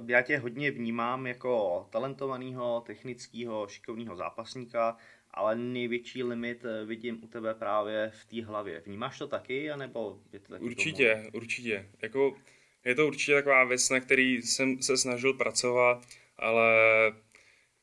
[0.06, 4.96] Já tě hodně vnímám jako talentovaného, technického, šikovného zápasníka,
[5.30, 8.82] ale největší limit eh, vidím u tebe právě v té hlavě.
[8.86, 11.86] Vnímáš to taky, anebo je to taky Určitě, určitě.
[12.02, 12.36] Jako,
[12.84, 16.06] je to určitě taková věc, na který jsem se snažil pracovat,
[16.38, 16.72] ale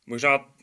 [0.05, 0.55] možná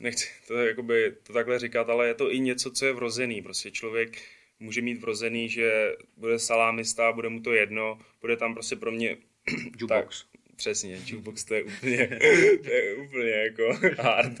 [0.00, 3.42] nechci to, jakoby, to takhle říkat, ale je to i něco, co je vrozený.
[3.42, 4.22] Prostě člověk
[4.60, 9.16] může mít vrozený, že bude salámista, bude mu to jedno, bude tam prostě pro mě
[9.80, 10.24] Jukebox.
[10.56, 12.08] Přesně, jukebox to je úplně,
[12.64, 14.40] to je úplně jako hard.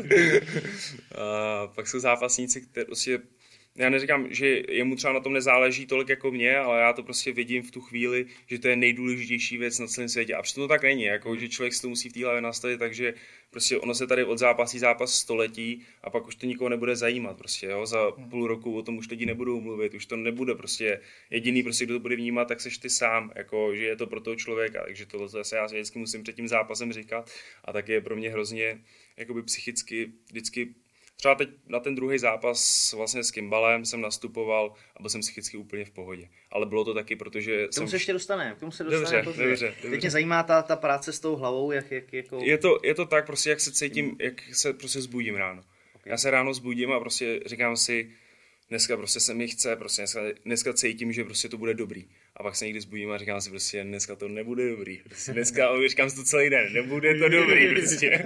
[1.14, 3.18] A pak jsou zápasníci, kteří prostě
[3.76, 7.32] já neříkám, že jemu třeba na tom nezáleží tolik jako mě, ale já to prostě
[7.32, 10.34] vidím v tu chvíli, že to je nejdůležitější věc na celém světě.
[10.34, 12.78] A přitom to tak není, jako, že člověk si to musí v té hlavě nastavit,
[12.78, 13.14] takže
[13.50, 17.38] prostě ono se tady od zápasí zápas století a pak už to nikoho nebude zajímat.
[17.38, 17.86] Prostě, jo?
[17.86, 21.84] Za půl roku o tom už lidi nebudou mluvit, už to nebude prostě jediný, prostě,
[21.84, 24.82] kdo to bude vnímat, tak seš ty sám, jako, že je to pro toho člověka.
[24.84, 27.30] Takže tohle zase já si vždycky musím před tím zápasem říkat
[27.64, 28.80] a tak je pro mě hrozně
[29.16, 30.74] jakoby psychicky vždycky
[31.16, 35.56] Třeba teď na ten druhý zápas vlastně s Kimbalem jsem nastupoval a byl jsem psychicky
[35.56, 36.28] úplně v pohodě.
[36.50, 37.88] Ale bylo to taky, protože K tomu jsem...
[37.88, 39.90] se ještě dostaneme, k tomu se dostaneme Dobře, dobře, dobře.
[39.90, 42.38] Teď mě zajímá ta, ta práce s tou hlavou, jak, jak jako...
[42.42, 45.62] Je to, je to tak, prostě jak se cítím, jak se prostě zbudím ráno.
[45.94, 46.10] Okay.
[46.10, 48.10] Já se ráno zbudím a prostě říkám si,
[48.68, 52.08] dneska prostě se mi chce, prostě dneska, dneska cítím, že prostě to bude dobrý.
[52.36, 55.00] A pak se někdy zbudím a říkám si prostě, dneska to nebude dobrý.
[55.04, 58.24] Prostě dneska říkám si to celý den, nebude to dobrý prostě.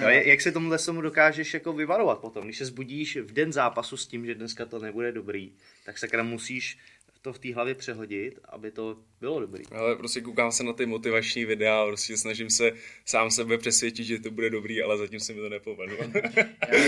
[0.00, 2.44] no, jak se tomuhle tomu dokážeš jako vyvarovat potom?
[2.44, 5.52] Když se zbudíš v den zápasu s tím, že dneska to nebude dobrý,
[5.84, 6.78] tak se musíš
[7.22, 9.64] to v té hlavě přehodit, aby to bylo dobrý.
[9.72, 12.72] Ale prostě koukám se na ty motivační videa, prostě snažím se
[13.04, 15.96] sám sebe přesvědčit, že to bude dobrý, ale zatím se mi to nepovedlo.
[16.68, 16.84] já,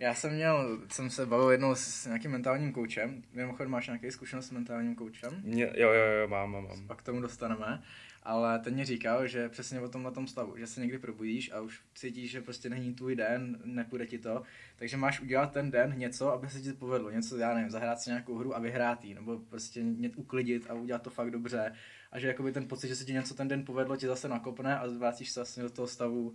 [0.00, 4.46] já, jsem měl, jsem se bavil jednou s nějakým mentálním koučem, mimochodem máš nějaký zkušenost
[4.46, 5.40] s mentálním koučem?
[5.44, 6.86] Mě, jo, jo, jo, mám, mám, mám.
[6.86, 7.82] Pak k tomu dostaneme
[8.22, 11.60] ale ten mě říkal, že přesně o tomhle tom stavu, že se někdy probudíš a
[11.60, 14.42] už cítíš, že prostě není tvůj den, nepůjde ti to,
[14.76, 18.00] takže máš udělat ten den něco, aby se ti to povedlo, něco, já nevím, zahrát
[18.00, 21.72] si nějakou hru a vyhrát jí, nebo prostě něco uklidit a udělat to fakt dobře.
[22.12, 24.78] A že jakoby ten pocit, že se ti něco ten den povedlo, ti zase nakopne
[24.78, 26.34] a zvrátíš se vlastně do toho stavu,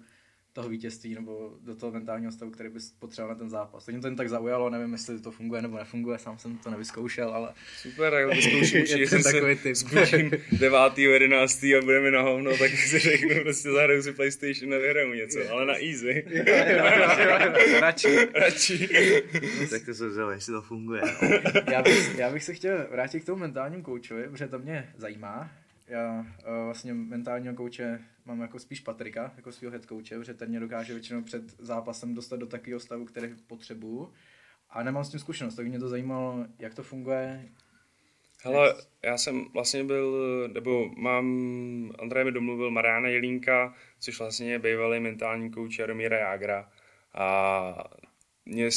[0.58, 3.86] toho vítězství nebo do toho mentálního stavu, který bys potřeboval na ten zápas.
[3.86, 6.70] To mě to jen tak zaujalo, nevím, jestli to funguje nebo nefunguje, sám jsem to
[6.70, 7.54] nevyzkoušel, ale...
[7.78, 9.76] Super, tak vyzkouším určitě, jsem takový typ.
[9.76, 10.98] zbučím 9.
[10.98, 11.63] 11.
[11.63, 15.65] a budeme na hovno, tak si řeknu, prostě zahraju si PlayStation a vyhraju něco, ale
[15.65, 16.26] na easy.
[17.80, 18.28] radši.
[18.34, 18.89] radši.
[19.70, 21.02] tak to se vzal, jestli to funguje.
[21.72, 25.52] já, bych, já bych se chtěl vrátit k tomu mentálnímu koučovi, protože to mě zajímá.
[25.88, 30.49] Já uh, vlastně mentálního kouče mám jako spíš Patrika, jako svého head coache, protože ten
[30.49, 34.13] mě dokáže většinou před zápasem dostat do takového stavu, který potřebuju.
[34.69, 37.49] A nemám s tím zkušenost, tak mě to zajímalo, jak to funguje.
[38.43, 40.17] Hele, já jsem vlastně byl,
[40.53, 41.25] nebo mám,
[41.99, 46.69] Andrej mi domluvil Mariana Jelínka, což vlastně je bývalý mentální kouč Jaromíra Jágra.
[47.13, 47.83] A
[48.45, 48.69] mě,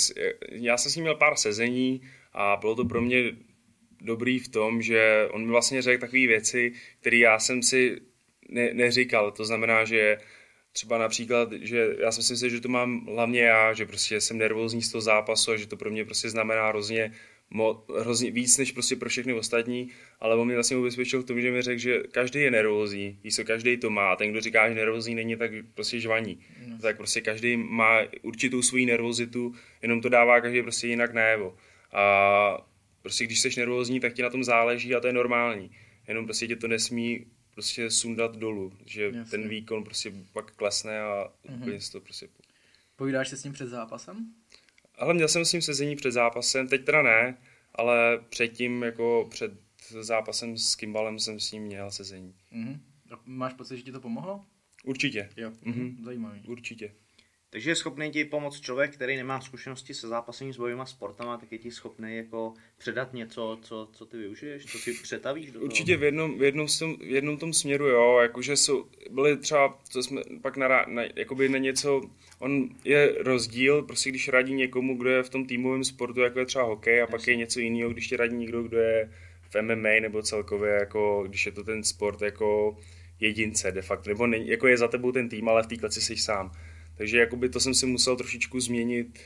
[0.50, 3.36] já jsem s ním měl pár sezení a bylo to pro mě
[4.00, 8.00] dobrý v tom, že on mi vlastně řekl takové věci, které já jsem si
[8.50, 9.30] ne, neříkal.
[9.30, 10.18] To znamená, že
[10.72, 14.82] třeba například, že já si myslím, že to mám hlavně já, že prostě jsem nervózní
[14.82, 17.12] z toho zápasu a že to pro mě prostě znamená hrozně,
[17.50, 19.88] mo, hrozně víc než prostě pro všechny ostatní,
[20.20, 23.36] ale on mě vlastně ubezpečil v tom, že mi řekl, že každý je nervózní, víš
[23.36, 26.38] co, každý to má, ten, kdo říká, že nervózní není, tak prostě žvaní.
[26.66, 26.78] No.
[26.78, 31.56] Tak prostě každý má určitou svou nervozitu, jenom to dává každý prostě jinak najevo.
[31.92, 32.66] A
[33.02, 35.70] prostě když jsi nervózní, tak ti na tom záleží a to je normální.
[36.08, 39.24] Jenom prostě tě to nesmí prostě sundat dolů, že Jasně.
[39.24, 41.60] ten výkon prostě pak klesne a mm-hmm.
[41.60, 42.28] úplně to prostě...
[42.96, 44.34] Povídáš se s ním před zápasem?
[44.98, 47.38] Ale měl jsem s ním sezení před zápasem, teď teda ne,
[47.74, 49.52] ale předtím jako před
[50.00, 52.34] zápasem s Kimbalem jsem s ním měl sezení.
[52.52, 52.78] Mm-hmm.
[53.24, 54.44] máš pocit, že ti to pomohlo?
[54.84, 55.28] Určitě.
[55.36, 56.04] Jo, mm-hmm.
[56.04, 56.42] zajímavý.
[56.46, 56.94] Určitě.
[57.52, 61.52] Takže je schopný ti pomoct člověk, který nemá zkušenosti se zápasením s bojovými sportama, tak
[61.52, 65.64] je ti schopný jako předat něco, co, co ty využiješ, co ty přetavíš do toho?
[65.64, 69.78] Určitě v jednom, v jednom, tom, v jednom tom směru, jo, jakože jsou, byly třeba,
[69.88, 72.00] co jsme pak na, na, jakoby na něco,
[72.38, 76.46] on je rozdíl, prostě když radí někomu, kdo je v tom týmovém sportu, jako je
[76.46, 77.10] třeba hokej, a Jasně.
[77.10, 79.10] pak je něco jiného, když tě radí někdo, kdo je
[79.50, 82.76] v MMA nebo celkově, jako když je to ten sport jako
[83.20, 86.00] jedince de facto, nebo ne, jako je za tebou ten tým, ale v té kleci
[86.00, 86.52] jsi sám.
[87.00, 89.18] Takže jakoby to jsem si musel trošičku změnit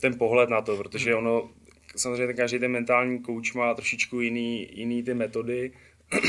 [0.00, 1.18] ten pohled na to, protože hmm.
[1.18, 1.50] ono,
[1.96, 5.72] samozřejmě ten každý ten mentální kouč má trošičku jiný, jiný ty metody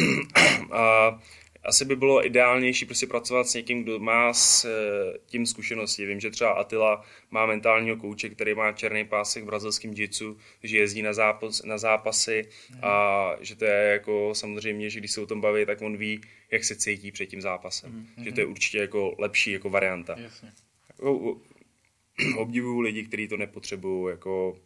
[0.71, 1.19] a
[1.63, 6.05] asi by bylo ideálnější prostě pracovat s někým, kdo má s eh, tím zkušenosti.
[6.05, 10.77] Vím, že třeba Atila má mentálního kouče, který má černý pásek v brazilském jitsu, že
[10.77, 12.49] jezdí na, zápas, na zápasy
[12.81, 16.21] a že to je jako samozřejmě, že když se o tom baví, tak on ví,
[16.51, 17.91] jak se cítí před tím zápasem.
[17.91, 18.23] Mm-hmm.
[18.23, 20.15] Že to je určitě jako lepší jako varianta.
[20.19, 20.51] Jasně
[22.37, 24.57] obdivuju lidi, kteří to nepotřebují, jako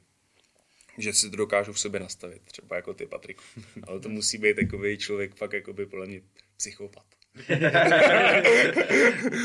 [0.97, 3.41] že si to dokážou v sobě nastavit, třeba jako ty, Patrik.
[3.87, 6.21] Ale to musí být takový člověk fakt jako by podle mě
[6.57, 7.05] psychopat.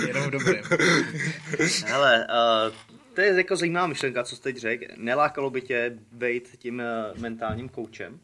[0.09, 0.55] Jenom dobrý.
[1.87, 2.75] Hele, uh,
[3.15, 4.85] to je jako zajímavá myšlenka, co jsi teď řekl.
[4.97, 8.21] Nelákalo by tě být tím uh, mentálním koučem?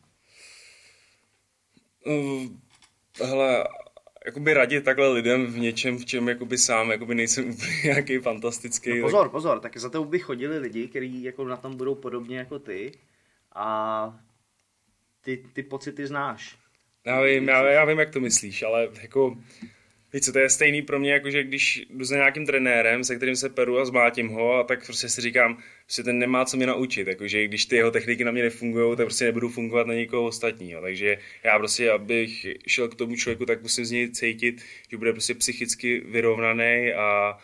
[2.07, 2.47] Uh,
[3.21, 3.65] hele,
[4.27, 8.99] jakoby radit takhle lidem v něčem, v čem jakoby sám jakoby nejsem úplně nějaký fantastický.
[8.99, 12.39] No pozor, pozor, tak za to by chodili lidi, kteří jako na tom budou podobně
[12.39, 12.93] jako ty
[13.55, 14.21] a
[15.21, 16.59] ty, ty pocity znáš.
[17.07, 19.37] Já vím, já, já vím, jak to myslíš, ale jako
[20.13, 23.17] Víš co, to je stejný pro mě, jako že když jdu za nějakým trenérem, se
[23.17, 25.59] kterým se peru a zmátím ho, a tak prostě si říkám,
[25.91, 29.07] že ten nemá co mě naučit, jakože když ty jeho techniky na mě nefungují, tak
[29.07, 30.81] prostě nebudu fungovat na někoho ostatního.
[30.81, 35.13] Takže já prostě, abych šel k tomu člověku, tak musím z něj cítit, že bude
[35.13, 37.39] prostě psychicky vyrovnaný a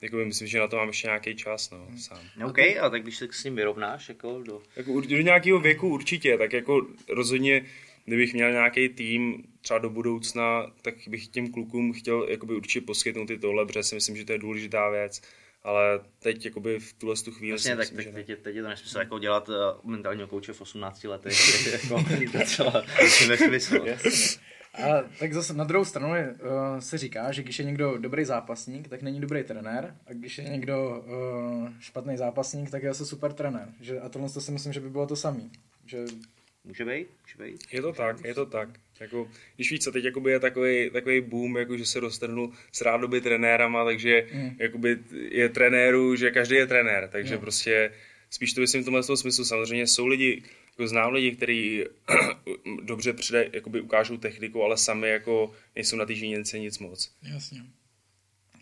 [0.00, 2.20] jako myslím, že na to mám ještě nějaký čas, no, sám.
[2.44, 4.62] OK, a tak když se s ním vyrovnáš, jako do...
[4.76, 7.64] Jako do nějakého věku určitě, tak jako rozhodně
[8.04, 13.30] kdybych měl nějaký tým třeba do budoucna, tak bych těm klukům chtěl jakoby určitě poskytnout
[13.30, 15.20] i tohle, protože si myslím, že to je důležitá věc.
[15.62, 18.68] Ale teď jakoby v tuhle tu chvíli Vlastně, tak myslím, teď, teď, teď, je to
[18.68, 19.54] nesmysl jako dělat uh,
[19.90, 22.04] mentálního kouče v 18 letech, jako
[22.38, 22.82] docela
[23.28, 23.76] nesmysl.
[23.84, 24.38] Yes.
[24.74, 28.24] A tak zase na druhou stranu je, uh, se říká, že když je někdo dobrý
[28.24, 33.06] zápasník, tak není dobrý trenér, a když je někdo uh, špatný zápasník, tak je zase
[33.06, 33.68] super trenér.
[33.80, 35.50] Že, a tohle to si myslím, že by bylo to samé.
[35.86, 36.04] Že
[36.64, 37.08] Může být?
[37.22, 37.66] Může být?
[37.72, 38.68] Je to tak, je to tak.
[39.00, 42.80] Jako, když víš co, teď jakoby je takový, takový boom, jako že se dostrnul s
[42.80, 44.56] rádoby trenérama, takže mm.
[44.58, 44.98] jakoby
[45.30, 47.40] je trenéru, že každý je trenér, takže mm.
[47.40, 47.92] prostě
[48.30, 49.44] spíš to myslím v tomhle smyslu.
[49.44, 51.84] Samozřejmě jsou lidi, jako znám lidi, kteří
[52.82, 56.14] dobře přede, jakoby ukážou techniku, ale sami jako nejsou na té
[56.58, 57.10] nic moc.
[57.22, 57.62] Jasně.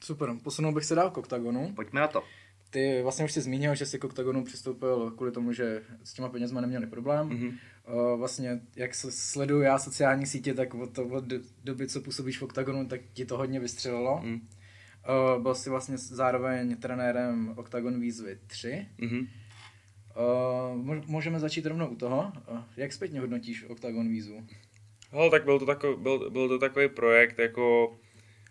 [0.04, 1.72] Super, posunul bych se dál k oktagonu.
[1.74, 2.24] Pojďme na to.
[2.72, 6.28] Ty vlastně už jsi zmínil, že jsi k oktagonu přistoupil kvůli tomu, že s těma
[6.28, 7.28] penězma neměli problém.
[7.28, 7.58] Mm-hmm.
[7.88, 11.24] Uh, vlastně, jak sleduju já sociální sítě, tak od, od
[11.64, 14.20] doby, co působíš v oktagonu, tak ti to hodně vystřelilo.
[14.24, 14.34] Mm.
[14.34, 18.86] Uh, byl jsi vlastně zároveň trenérem Octagon výzvy 3.
[18.98, 19.28] Mm-hmm.
[20.76, 22.32] Uh, můžeme začít rovnou u toho.
[22.50, 24.46] Uh, jak zpětně hodnotíš Octagon výzvu?
[25.12, 27.96] No, tak byl to, takový, byl, byl to takový projekt, jako,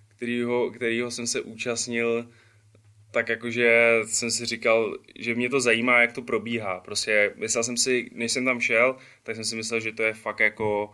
[0.08, 2.30] kterýho, kterýho jsem se účastnil
[3.12, 6.80] tak jakože jsem si říkal, že mě to zajímá, jak to probíhá.
[6.80, 10.14] Prostě myslel jsem si, než jsem tam šel, tak jsem si myslel, že to je
[10.14, 10.94] fakt jako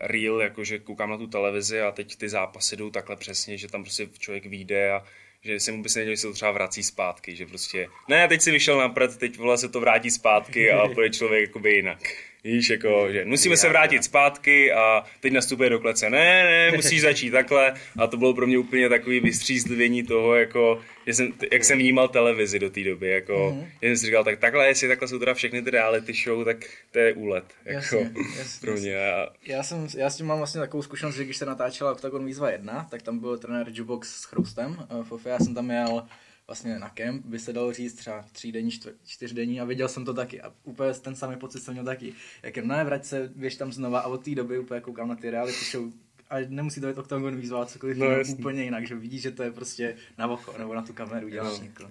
[0.00, 3.82] real, jakože koukám na tu televizi a teď ty zápasy jdou takhle přesně, že tam
[3.82, 5.04] prostě člověk vyjde a
[5.42, 8.50] že by se nedělal, že se to třeba vrací zpátky, že prostě, ne, teď si
[8.50, 11.98] vyšel na teď vole se to vrátí zpátky a bude člověk jakoby jinak.
[12.46, 16.10] Víš, jako, že musíme se vrátit zpátky a teď nastupuje do klece.
[16.10, 17.74] Ne, ne, musíš začít takhle.
[17.98, 22.08] A to bylo pro mě úplně takový vystřízlivění toho, jako, že jsem, jak jsem vnímal
[22.08, 23.08] televizi do té doby.
[23.10, 23.66] Jako, mm-hmm.
[23.80, 26.56] jsem si říkal, tak takhle, jestli takhle jsou teda všechny ty reality show, tak
[26.90, 27.44] to je úlet.
[27.64, 28.90] Jako, jasně, jasně, pro mě.
[28.90, 32.26] Já, já, jsem, já s tím mám vlastně takovou zkušenost, že když se natáčela Octagon
[32.26, 34.86] výzva 1, tak tam byl trenér Jubox s Chroustem.
[35.10, 36.02] Uh, já jsem tam měl
[36.46, 38.70] vlastně na kemp, by se dalo říct třeba tří denní,
[39.06, 42.12] čtyř denní a viděl jsem to taky a úplně ten samý pocit jsem měl taky.
[42.42, 45.30] Jak ne, vrať se, běž tam znova a od té doby úplně koukám na ty
[45.30, 45.92] reality show
[46.30, 49.50] a nemusí to být Octagon výzva, cokoliv no, úplně jinak, že vidíš, že to je
[49.50, 51.90] prostě na oko nebo na tu kameru děláš no.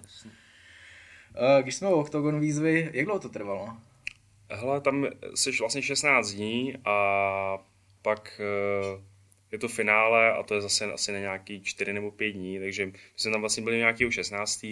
[1.62, 3.76] Když jsme o Octagon výzvy, jak dlouho to trvalo?
[4.50, 7.58] Hele, tam jsi vlastně 16 dní a
[8.02, 8.40] pak
[8.94, 9.15] uh
[9.52, 12.86] je to finále a to je zase asi na nějaký 4 nebo 5 dní, takže
[12.86, 14.64] my jsme tam vlastně byli nějakého 16.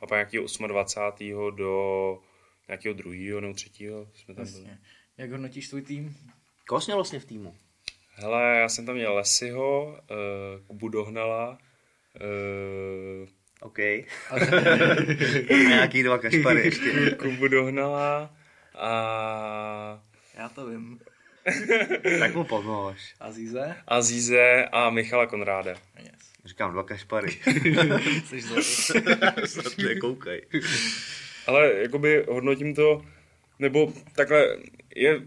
[0.00, 1.56] a pak nějakého 28.
[1.56, 2.18] do
[2.68, 3.40] nějakého 2.
[3.40, 3.70] nebo 3.
[4.14, 4.70] jsme tam byli.
[5.18, 6.16] Jak hodnotíš tvůj tým?
[6.68, 7.54] Koho jsi měl vlastně v týmu?
[8.10, 11.58] Hele, já jsem tam měl Lesiho, uh, Kubu Dohnala,
[12.20, 13.28] uh,
[13.60, 13.78] OK.
[15.50, 17.10] Nějaký dva kašpary ještě.
[17.10, 18.36] Kubu Dohnala
[18.74, 20.02] a...
[20.34, 21.00] Já to vím.
[22.18, 23.14] tak mu pomož.
[23.20, 23.76] Azíze?
[23.86, 25.76] Azíze a Michala Konráde.
[25.98, 26.32] Yes.
[26.44, 27.28] Říkám dva kašpary.
[28.26, 28.42] Jsi
[29.44, 30.40] Snad nekoukaj.
[31.46, 33.02] Ale jakoby hodnotím to,
[33.58, 34.56] nebo takhle
[34.96, 35.20] je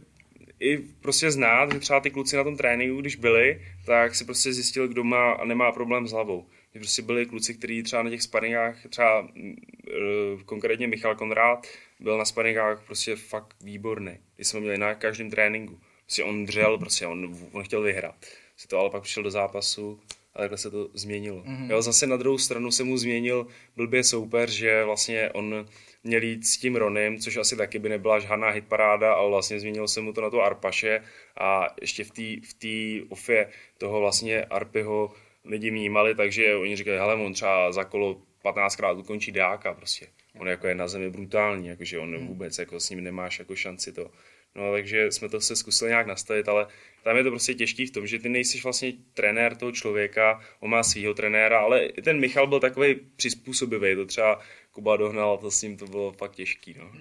[0.60, 4.54] i prostě znát, že třeba ty kluci na tom tréninku, když byli, tak si prostě
[4.54, 6.48] zjistil, kdo má a nemá problém s hlavou.
[6.74, 11.68] Že prostě byli kluci, kteří třeba na těch sparingách, třeba e, konkrétně Michal Konrád,
[12.00, 14.18] byl na sparingách prostě fakt výborný.
[14.36, 15.80] Když jsme měli na každém tréninku.
[16.08, 18.26] Prostě on dřel, prostě on, on chtěl vyhrát.
[18.58, 20.00] Si to ale pak přišel do zápasu
[20.36, 21.43] a takhle se to změnilo.
[21.43, 21.72] Mm-hmm.
[21.72, 25.65] Jo, zase na druhou stranu se mu změnil blbě soupeř, že vlastně on
[26.04, 29.88] měl jít s tím Ronem, což asi taky by nebyla žádná hitparáda, ale vlastně změnilo
[29.88, 31.04] se mu to na to Arpaše
[31.40, 35.12] a ještě v té v tý ofě toho vlastně Arpyho
[35.46, 40.08] lidi vnímali, takže oni říkali, hele, on třeba za kolo 15krát ukončí dáka prostě.
[40.40, 42.27] On jako je na zemi brutální, jakože on mhm.
[42.27, 44.12] vůbec jako s ním nemáš jako šanci to
[44.56, 46.67] No, takže jsme to se zkusili nějak nastavit, ale
[47.04, 50.69] tam je to prostě těžký v tom, že ty nejsi vlastně trenér toho člověka, on
[50.69, 54.39] má svého trenéra, ale ten Michal byl takový přizpůsobivý, to třeba
[54.71, 56.91] Kuba dohnal, to s ním to bylo fakt těžký, no.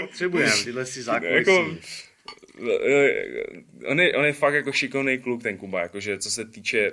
[0.06, 1.36] potřebujeme tyhle si základní.
[1.36, 1.76] Jako,
[3.86, 6.92] on je, on je fakt jako šikovný kluk, ten Kuba, jakože co se týče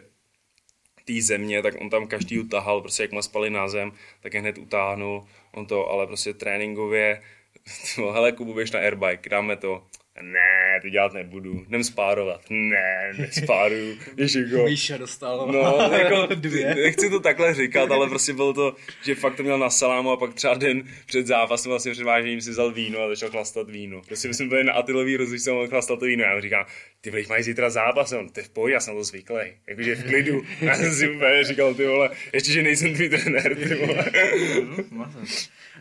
[1.06, 3.92] té země, tak on tam každý utahal, prostě jak má spali na zem,
[4.22, 7.22] tak je hned utáhnul, on to, ale prostě tréninkově,
[8.14, 9.84] hele Kubu, běž na airbike, dáme to,
[10.22, 16.76] ne, to dělat nebudu, jdem spárovat, ne, nespáruju, víš, jako, Míša dostal No, jako, dvě.
[16.76, 20.18] nechci to takhle říkat, ale prostě bylo to, že fakt to měl na salámu a
[20.18, 24.02] pak třeba den před zápasem vlastně před vážením si vzal víno a začal chlastat víno.
[24.08, 26.66] Prostě my jsme byli na Atilový rozličce a on chlastal to víno já mu říkám,
[27.02, 29.38] ty vole, mají zítra zápas, on, ty v pohodě, já jsem to zvyklý,
[29.68, 30.42] jakože v klidu.
[30.62, 34.06] Já jsem si úplně říkal, ty vole, ještě, že nejsem tvůj trenér, ty vole.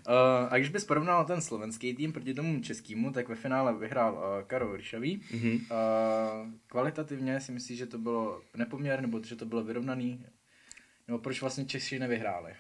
[0.09, 4.15] Uh, a když bys porovnal ten slovenský tým proti tomu českému, tak ve finále vyhrál
[4.15, 5.23] uh, Karol Ryšavý.
[5.35, 5.55] Mm-hmm.
[5.55, 10.27] Uh, kvalitativně si myslíš, že to bylo nepoměr, nebo že to bylo vyrovnaný?
[11.09, 12.53] Nebo proč vlastně Češi nevyhráli?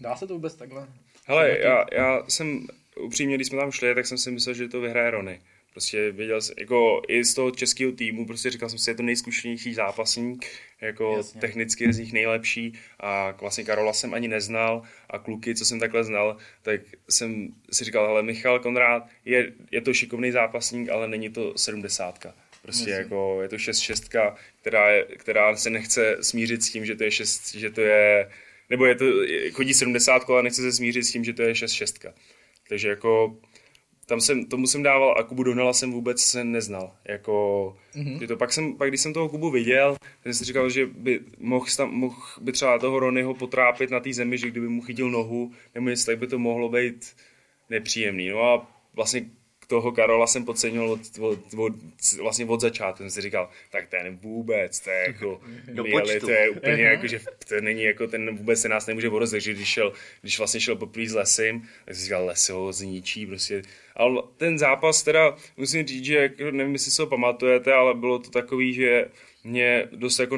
[0.00, 0.88] Dá se to vůbec takhle?
[1.26, 2.66] Hele, já, já jsem
[3.00, 5.40] upřímně, když jsme tam šli, tak jsem si myslel, že to vyhraje Rony.
[5.76, 9.02] Prostě věděl jsem, jako i z toho českého týmu, prostě říkal jsem si, je to
[9.02, 10.46] nejzkušenější zápasník,
[10.80, 11.40] jako Jasně.
[11.40, 15.80] technicky je z nich nejlepší a vlastně Karola jsem ani neznal a kluky, co jsem
[15.80, 21.08] takhle znal, tak jsem si říkal, hele, Michal Konrád je, je to šikovný zápasník, ale
[21.08, 22.34] není to sedmdesátka.
[22.62, 23.02] Prostě Jasně.
[23.02, 27.10] jako je to 6-6, která, je, která se nechce smířit s tím, že to je
[27.10, 28.30] 6, že to je,
[28.70, 29.04] nebo je to,
[29.52, 32.12] chodí 70, ale nechce se smířit s tím, že to je 6-6.
[32.68, 33.36] Takže jako
[34.06, 36.92] tam jsem, tomu jsem dával a Kubu Donala jsem vůbec se neznal.
[37.08, 38.26] Jako, mm-hmm.
[38.28, 41.20] to pak, jsem, pak když jsem toho Kubu viděl, tak jsem si říkal, že by
[41.38, 45.10] mohl, tam, mohl by třeba toho Ronyho potrápit na té zemi, že kdyby mu chytil
[45.10, 47.16] nohu, nebo jestli tak by to mohlo být
[47.70, 48.28] nepříjemný.
[48.28, 49.30] No a vlastně
[49.66, 51.72] toho Karola jsem podcenil od, od, od,
[52.20, 53.02] vlastně od začátku.
[53.02, 55.40] Jsem si říkal, tak ten vůbec, to je jako,
[55.82, 59.32] měli, to je úplně jako, že to není jako, ten vůbec se nás nemůže borozit,
[59.32, 62.72] takže když, šel, když vlastně šel poprvé s Lesim, tak jsem si říkal, Les ho
[62.72, 63.62] zničí, prostě.
[63.96, 68.18] Ale ten zápas teda, musím říct, že jako, nevím, jestli si ho pamatujete, ale bylo
[68.18, 69.06] to takový, že
[69.46, 70.36] mě dost jako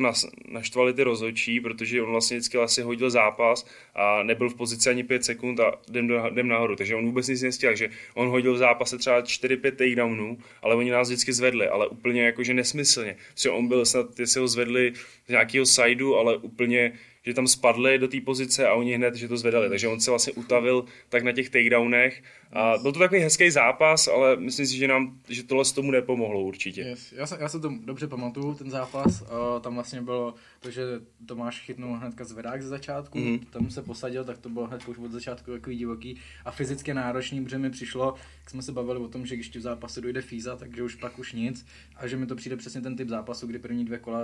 [0.49, 5.05] naštvali ty rozhodčí, protože on vlastně vždycky asi hodil zápas a nebyl v pozici ani
[5.05, 8.55] 5 sekund a jdem, do, jdem nahoru, takže on vůbec nic nestěl, takže on hodil
[8.55, 13.17] v zápase třeba 4-5 takedownů, ale oni nás vždycky zvedli, ale úplně jakože nesmyslně.
[13.35, 14.93] Protože on byl snad, jestli ho zvedli
[15.27, 16.93] z nějakého sideu, ale úplně
[17.29, 19.69] že tam spadli do té pozice a oni hned, že to zvedali.
[19.69, 22.23] Takže on se vlastně utavil tak na těch takedownech.
[22.53, 25.91] A byl to takový hezký zápas, ale myslím si, že nám, že tohle z tomu
[25.91, 26.81] nepomohlo určitě.
[26.81, 27.13] Yes.
[27.13, 29.23] Já, se, já se to dobře pamatuju, ten zápas.
[29.23, 29.29] Uh,
[29.61, 30.83] tam vlastně bylo to, že
[31.27, 33.41] Tomáš chytnul hnedka zvedák ze začátku, mm-hmm.
[33.51, 37.45] tam se posadil, tak to bylo hned už od začátku takový divoký a fyzicky náročný,
[37.45, 40.23] protože mi přišlo, jak jsme se bavili o tom, že když ti v zápase dojde
[40.23, 41.67] Fíza, takže už pak už nic
[41.97, 44.21] a že mi to přijde přesně ten typ zápasu, kdy první dvě kola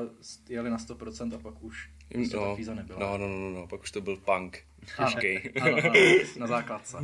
[0.48, 2.98] jeli na 100% a pak už prostě no, ta Fíza nebyla.
[2.98, 4.59] No, no, no, no, pak už to byl punk.
[4.96, 5.50] Těžký.
[5.61, 5.92] Ano, ano,
[6.38, 6.96] na základce.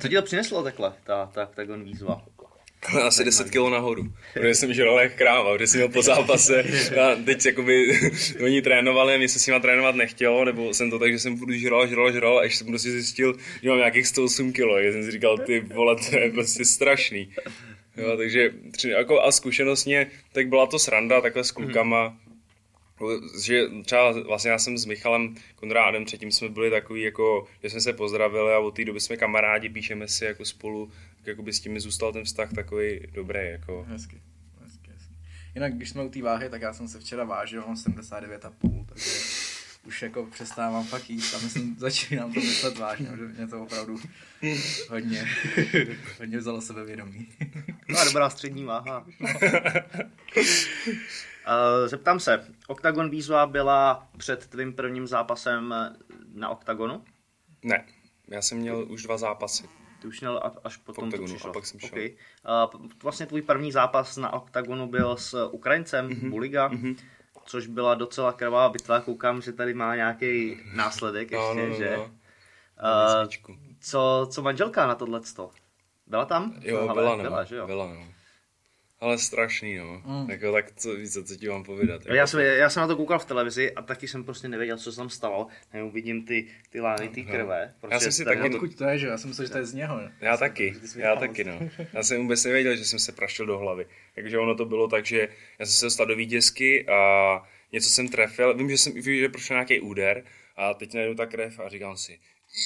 [0.00, 2.24] Co ti to přineslo takhle, ta, ta Octagon výzva?
[3.06, 6.64] Asi 10 kg nahoru, protože jsem žral jak kráva, protože jsem měl po zápase
[7.02, 8.00] a teď jakoby
[8.44, 11.36] oni trénovali a mě se s nima trénovat nechtělo, nebo jsem to tak, že jsem
[11.36, 14.92] furt žral, žral, žral a ještě jsem prostě zjistil, že mám nějakých 108 kg, já
[14.92, 17.32] jsem si říkal, ty vole, to je prostě strašný.
[17.96, 18.50] Jo, takže
[18.88, 22.16] jako a zkušenostně, tak byla to sranda takhle s klukama,
[23.42, 27.80] že třeba vlastně já jsem s Michalem Konrádem předtím jsme byli takový jako, že jsme
[27.80, 31.52] se pozdravili a od té doby jsme kamarádi, píšeme si jako spolu, tak jako by
[31.52, 33.40] s tím zůstal ten vztah takový dobrý.
[33.50, 33.84] Jako.
[33.88, 34.20] Hezky,
[34.64, 35.14] hezky, hezky.
[35.54, 39.10] Jinak když jsme u té váhy, tak já jsem se včera vážil, mám 79,5, takže
[39.88, 44.00] už jako přestávám fakt jíst a myslím, začínám to myslet vážně, že mě to opravdu
[44.88, 45.28] hodně,
[46.18, 47.28] hodně vzalo sebevědomí.
[47.88, 49.06] No a dobrá střední váha.
[51.48, 55.74] Uh, zeptám se, Octagon výzva byla před tvým prvním zápasem
[56.34, 57.04] na Octagonu?
[57.62, 57.84] Ne,
[58.28, 59.68] já jsem měl už dva zápasy.
[60.02, 61.50] Ty už měl až potom, Octagonu, přišlo.
[61.50, 61.88] a pak jsem šel.
[61.88, 62.16] Okay.
[62.74, 66.30] Uh, vlastně tvůj první zápas na Octagonu byl s Ukrajincem, mm-hmm.
[66.30, 66.96] Buliga, mm-hmm.
[67.44, 69.00] což byla docela krvavá bitva.
[69.00, 71.96] Koukám, že tady má nějaký následek No, ještě, no, no, že?
[71.96, 72.02] no.
[72.04, 73.28] Uh,
[73.80, 75.50] co, co manželka na tohleto?
[76.06, 76.54] Byla tam?
[76.60, 77.66] Jo, byla, no, byla, že jo?
[77.66, 78.17] byla, no.
[79.00, 80.02] Ale strašný, no.
[80.04, 80.30] Mm.
[80.30, 82.02] Jako, tak co, víc, co ti mám povědat.
[82.06, 84.92] Já jsem, já jsem na to koukal v televizi a taky jsem prostě nevěděl, co
[84.92, 85.46] se tam stalo.
[85.72, 87.74] Nebo vidím ty, ty lány, ty krve.
[87.80, 89.06] Prostě Já jsem si taky Odkud to je, že?
[89.06, 89.96] Já jsem myslel, že to je z něho.
[89.96, 90.12] ne?
[90.20, 91.58] Já taky, já taky, no.
[91.92, 93.86] Já jsem vůbec nevěděl, že jsem se praštil do hlavy.
[94.14, 95.28] Takže ono to bylo tak, že
[95.58, 97.42] já jsem se dostal do vítězky a
[97.72, 98.54] něco jsem trefil.
[98.56, 100.24] Vím, že jsem vím, že prošel nějaký úder
[100.56, 102.18] a teď najdu ta krev a říkám si,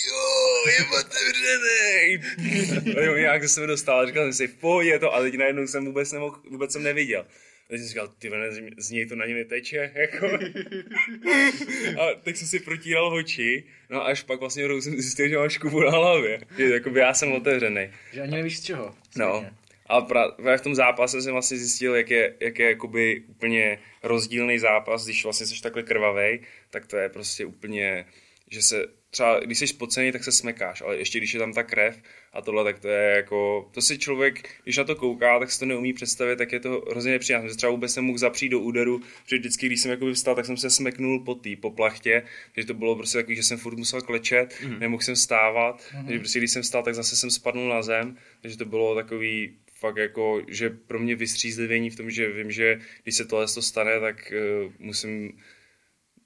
[0.09, 0.25] jo,
[0.67, 2.23] je otevřený.
[2.97, 5.35] A jo, nějak se mi dostal a říkal jsem si, v pohodě to, a teď
[5.35, 7.27] najednou jsem vůbec nemohl, vůbec jsem neviděl.
[7.69, 10.27] Teď jsem si říkal, ty vole, z- něj to na ně neteče, jako.
[12.01, 15.37] A tak jsem si protíral oči, no a až pak vlastně rovnou jsem zjistil, že
[15.39, 16.41] mám škubu na hlavě.
[16.57, 17.91] Že jakoby já jsem otevřený.
[18.13, 18.95] Že ani nevíš z čeho.
[19.17, 19.47] No.
[19.87, 24.59] Ale právě v tom zápase jsem vlastně zjistil, jak je, jak je jakoby úplně rozdílný
[24.59, 26.41] zápas, když vlastně jsi takhle krvavej,
[26.71, 28.07] tak to je prostě úplně,
[28.51, 31.63] že se třeba když jsi spocený, tak se smekáš, ale ještě když je tam ta
[31.63, 32.03] krev
[32.33, 35.59] a tohle, tak to je jako, to si člověk, když na to kouká, tak si
[35.59, 37.49] to neumí představit, tak je to hrozně nepříjemné.
[37.49, 40.57] Že třeba vůbec nemohl zapřít do úderu, protože vždycky, když jsem jako vstal, tak jsem
[40.57, 42.23] se smeknul po té, po plachtě,
[42.55, 44.79] takže to bylo prostě takový, že jsem furt musel klečet, mm.
[44.79, 46.05] nemohl jsem stávat, mm.
[46.05, 49.57] takže prostě když jsem stál, tak zase jsem spadnul na zem, takže to bylo takový
[49.75, 53.63] fakt jako, že pro mě vystřízlivění v tom, že vím, že když se tohle to
[53.63, 55.33] stane, tak uh, musím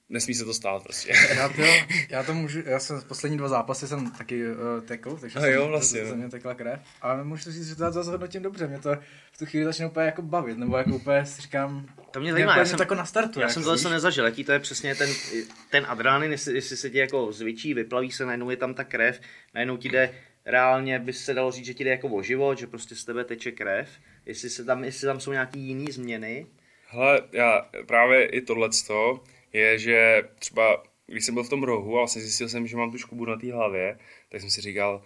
[0.08, 1.12] nesmí se to stát prostě.
[1.36, 1.62] Já to,
[2.08, 5.52] já to můžu, já jsem poslední dva zápasy jsem taky uh, tekl, takže A jsem,
[5.52, 6.16] jo, vlastně, ze no.
[6.16, 6.80] mě tekla krev.
[7.02, 8.96] Ale můžu říct, že to zase hodnotím dobře, mě to
[9.32, 12.58] v tu chvíli začne úplně jako bavit, nebo jako úplně si říkám, To mě zajímá,
[12.58, 13.42] já jsem, to jako nastartuje.
[13.42, 15.10] já jak jsem to zase nezažil, jaký to je přesně ten,
[15.70, 19.20] ten adrenalin, jestli, jestli se ti jako zvětší, vyplaví se, najednou je tam ta krev,
[19.54, 22.66] najednou ti jde, reálně by se dalo říct, že ti jde jako o život, že
[22.66, 23.88] prostě z tebe teče krev,
[24.26, 26.46] jestli, se tam, jestli tam jsou nějaký jiný změny,
[26.88, 29.24] Hele, já právě i tohleto
[29.56, 32.90] je, že třeba když jsem byl v tom rohu a vlastně zjistil jsem, že mám
[32.90, 33.98] tu škubu na té hlavě,
[34.28, 35.02] tak jsem si říkal,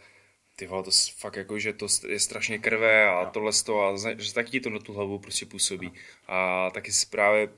[0.57, 4.35] ty vole, to fakt jako, že to je strašně krve a tohle to a že
[4.35, 5.93] taky ti to na tu hlavu prostě působí.
[6.29, 7.49] A taky si právě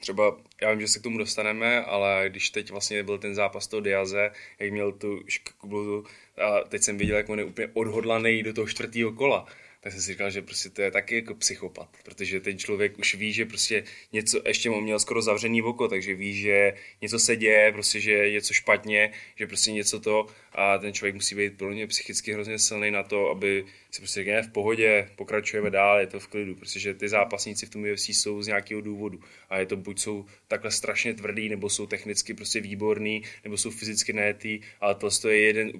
[0.00, 3.66] třeba, já vím, že se k tomu dostaneme, ale když teď vlastně byl ten zápas
[3.66, 6.04] toho Diaze, jak měl tu škubu
[6.36, 9.46] a teď jsem viděl, jak on je úplně odhodlaný do toho čtvrtého kola,
[9.84, 13.14] tak jsem si říkal, že prostě to je taky jako psychopat, protože ten člověk už
[13.14, 17.36] ví, že prostě něco, ještě on měl skoro zavřený oko, takže ví, že něco se
[17.36, 21.58] děje, prostě, že je něco špatně, že prostě něco to a ten člověk musí být
[21.58, 25.70] pro mě psychicky hrozně silný na to, aby si prostě řekl, "Ne, v pohodě, pokračujeme
[25.70, 29.20] dál, je to v klidu, protože ty zápasníci v tom UFC jsou z nějakého důvodu
[29.50, 33.70] a je to buď jsou takhle strašně tvrdý, nebo jsou technicky prostě výborný, nebo jsou
[33.70, 35.72] fyzicky najetý, ale to je jeden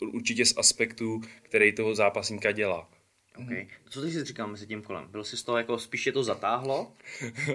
[0.00, 2.95] určitě z aspektů, který toho zápasníka dělá.
[3.44, 3.68] Okay.
[3.90, 5.08] Co ty jsi říkal mezi tím kolem?
[5.08, 6.92] Bylo si z toho jako spíš je to zatáhlo?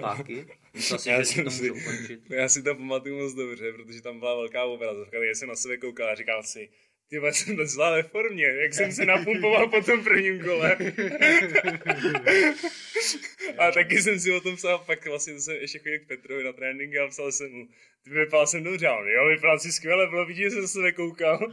[0.00, 0.46] Páky?
[0.74, 2.20] Myslel jsi, Já že si to si, ukončit?
[2.30, 5.76] já si to pamatuju moc dobře, protože tam byla velká obrazovka, já jsem na sebe
[5.76, 6.68] koukal a říkal si,
[7.08, 10.76] ty jsem docela ve formě, jak jsem se napumpoval po tom prvním kole.
[13.58, 16.52] a taky jsem si o tom psal, pak vlastně jsem ještě chodil k Petrovi na
[16.52, 17.66] tréninky a psal jsem mu,
[18.04, 20.92] ty vypadal jsem dobře, on, jo, vypadal si skvěle, bylo vidět, že jsem se sebe
[20.92, 21.52] koukal.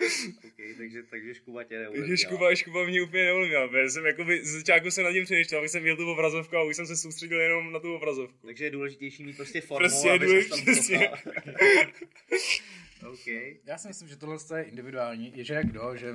[0.52, 2.16] Okay, takže, takže škuba tě Takže neuvadila.
[2.16, 5.70] škuba, škuba mě úplně neovlivnila, protože jsem jakoby, z začátku se nad tím přemýšlel, abych
[5.70, 8.46] jsem viděl tu obrazovku a už jsem se soustředil jenom na tu obrazovku.
[8.46, 11.34] Takže je důležitější mít prostě formu, Prostě je aby se tam důležitě, potkal.
[13.12, 13.26] OK.
[13.66, 16.14] Já si myslím, že tohle je individuální, je že jak kdo, že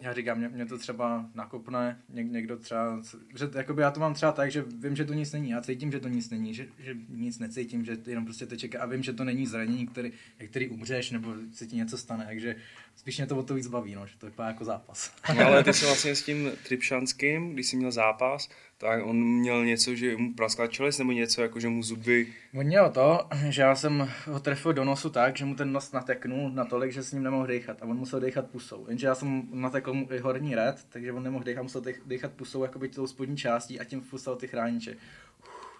[0.00, 3.02] já říkám, mě, mě to třeba nakopne, něk, někdo třeba,
[3.36, 5.92] že jakoby já to mám třeba tak, že vím, že to nic není, já cítím,
[5.92, 9.12] že to nic není, že, že nic necítím, že jenom prostě teče a vím, že
[9.12, 12.56] to není zranění, který, jak který umřeš, nebo se ti něco stane, takže
[12.96, 15.12] spíš mě to o to víc baví, no, že to vypadá jako zápas.
[15.36, 19.64] No, ale ty jsi vlastně s tím Tripšanským, když jsi měl zápas, tak on měl
[19.64, 22.32] něco, že mu praskla čelist, nebo něco, jako že mu zuby...
[22.54, 25.92] On měl to, že já jsem ho trefil do nosu tak, že mu ten nos
[25.92, 28.86] nateknul natolik, že s ním nemohl dechat a on musel dechat pusou.
[28.88, 32.32] Jenže já jsem natekl mu i horní red, takže on nemohl dechat, musel dech- dechat
[32.32, 34.96] pusou jakoby tou spodní částí a tím fusal ty chrániče.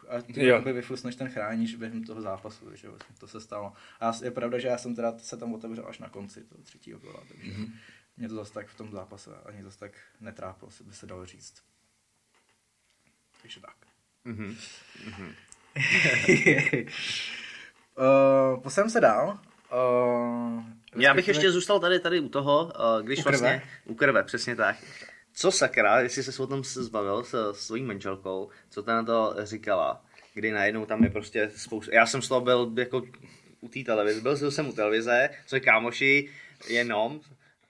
[0.08, 0.54] A ty Jo.
[0.54, 3.72] jakoby vyflusneš ten chránič během toho zápasu, že jo, to se stalo.
[4.00, 7.00] A je pravda, že já jsem teda se tam otevřel až na konci toho třetího
[7.00, 7.72] kola, takže mm-hmm.
[8.16, 11.62] mě to zase tak v tom zápase ani zase tak netrápilo, by se dalo říct.
[13.42, 13.76] Takže tak.
[14.24, 14.56] Mhm.
[17.98, 19.38] uh, poslem se dál.
[19.72, 20.62] Uh,
[20.96, 23.38] Já bych ještě zůstal tady, tady u toho, eh, když U krve?
[23.38, 23.62] vlastně...
[23.84, 24.76] U krve, přesně tak.
[25.34, 29.34] Co sakra, jestli se o tom se zbavil s svojí manželkou, co ta na to
[29.42, 30.04] říkala,
[30.34, 31.94] kdy najednou tam je prostě spousta...
[31.94, 33.02] Já jsem z toho byl jako
[33.60, 36.28] u té televize, byl jsem u televize, co je kámoši,
[36.68, 37.20] jenom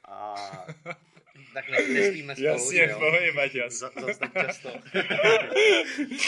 [0.08, 0.34] a
[1.54, 2.98] tak ne, nespíme spolu, Jasně, že jo?
[2.98, 3.72] pohodě, Maťas.
[3.72, 4.70] Za, zas tak často.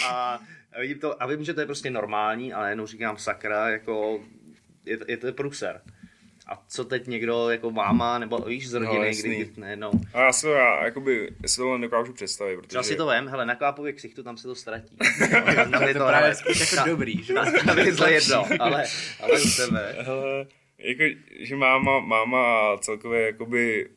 [0.05, 0.41] a
[0.73, 4.25] a vidím to, a vím, že to je prostě normální, ale jenom říkám sakra, jako
[4.85, 5.81] je, to- je to pruser.
[6.49, 9.35] A co teď někdo, jako máma, nebo víš, z rodiny, No, no, jasný.
[9.37, 9.91] kdy nejednou.
[10.15, 12.69] A já si to, já, jakoby, já si tohle nedokážu představit, protože...
[12.69, 14.97] Třeba si to vem, hele, na klápově ksichtu tam se to ztratí.
[15.71, 17.35] tam je to to právě spíš jako dobrý, že?
[17.67, 18.85] Tam je to jedno, ale,
[19.21, 19.97] ale u tebe.
[20.01, 20.47] Hele,
[20.79, 21.03] jako,
[21.41, 23.89] že máma, máma a celkově jakoby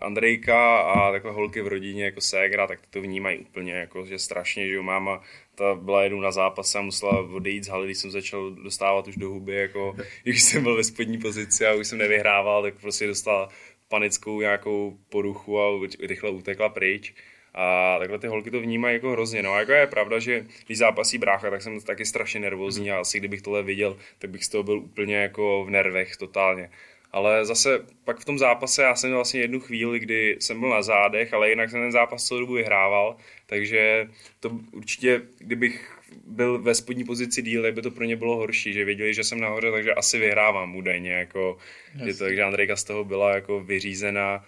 [0.00, 4.66] Andrejka a takhle holky v rodině jako ségra, tak to vnímají úplně jako, že strašně,
[4.66, 5.22] že jo, máma
[5.54, 9.16] ta byla jednou na zápase a musela odejít z haly, když jsem začal dostávat už
[9.16, 13.06] do huby, jako, když jsem byl ve spodní pozici a už jsem nevyhrával, tak prostě
[13.06, 13.48] dostala
[13.88, 17.14] panickou nějakou poruchu a rychle utekla pryč.
[17.58, 19.42] A takhle ty holky to vnímají jako hrozně.
[19.42, 23.00] No a jako je pravda, že když zápasí brácha, tak jsem taky strašně nervózní a
[23.00, 26.70] asi kdybych tohle viděl, tak bych z toho byl úplně jako v nervech totálně.
[27.16, 30.68] Ale zase pak v tom zápase já jsem měl vlastně jednu chvíli, kdy jsem byl
[30.68, 34.08] na zádech, ale jinak jsem ten zápas celou dobu vyhrával, takže
[34.40, 38.84] to určitě, kdybych byl ve spodní pozici díl, by to pro ně bylo horší, že
[38.84, 41.58] věděli, že jsem nahoře, takže asi vyhrávám údajně, jako,
[42.04, 44.44] že to, takže Andrejka z toho byla jako vyřízená,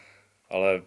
[0.51, 0.83] ale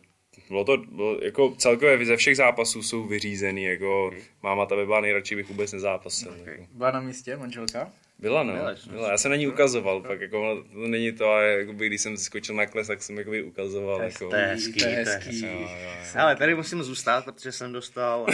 [0.47, 4.11] bylo to, bylo, jako celkově ze všech zápasů jsou vyřízený, jako
[4.43, 6.31] máma ta by byla nejradši, bych vůbec nezápasil.
[6.41, 6.53] Okay.
[6.53, 6.67] Jako.
[6.73, 7.91] Byla na místě manželka?
[8.21, 8.53] Byla, no.
[8.53, 9.11] Byla, byla.
[9.11, 12.55] Já jsem na ní ukazoval, pak jako, to není to, ale jakoby, když jsem skočil
[12.55, 13.97] na kles, tak jsem jakoby ukazoval.
[13.97, 15.45] To je, jako, to je hezký, to je hezký.
[15.45, 15.91] Jo, jo, jo.
[16.15, 18.25] Ale tady musím zůstat, protože jsem dostal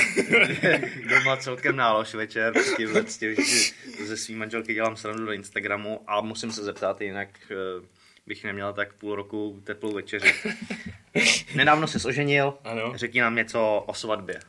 [1.09, 3.35] doma celkem nálož večer, prostě s tím,
[4.05, 7.85] ze svým manželky dělám srandu do Instagramu a musím se zeptat, jinak eh,
[8.27, 10.33] bych neměl tak půl roku teplou večeři.
[11.55, 12.91] Nedávno se oženil, ano.
[12.95, 14.39] řekni nám něco o svatbě.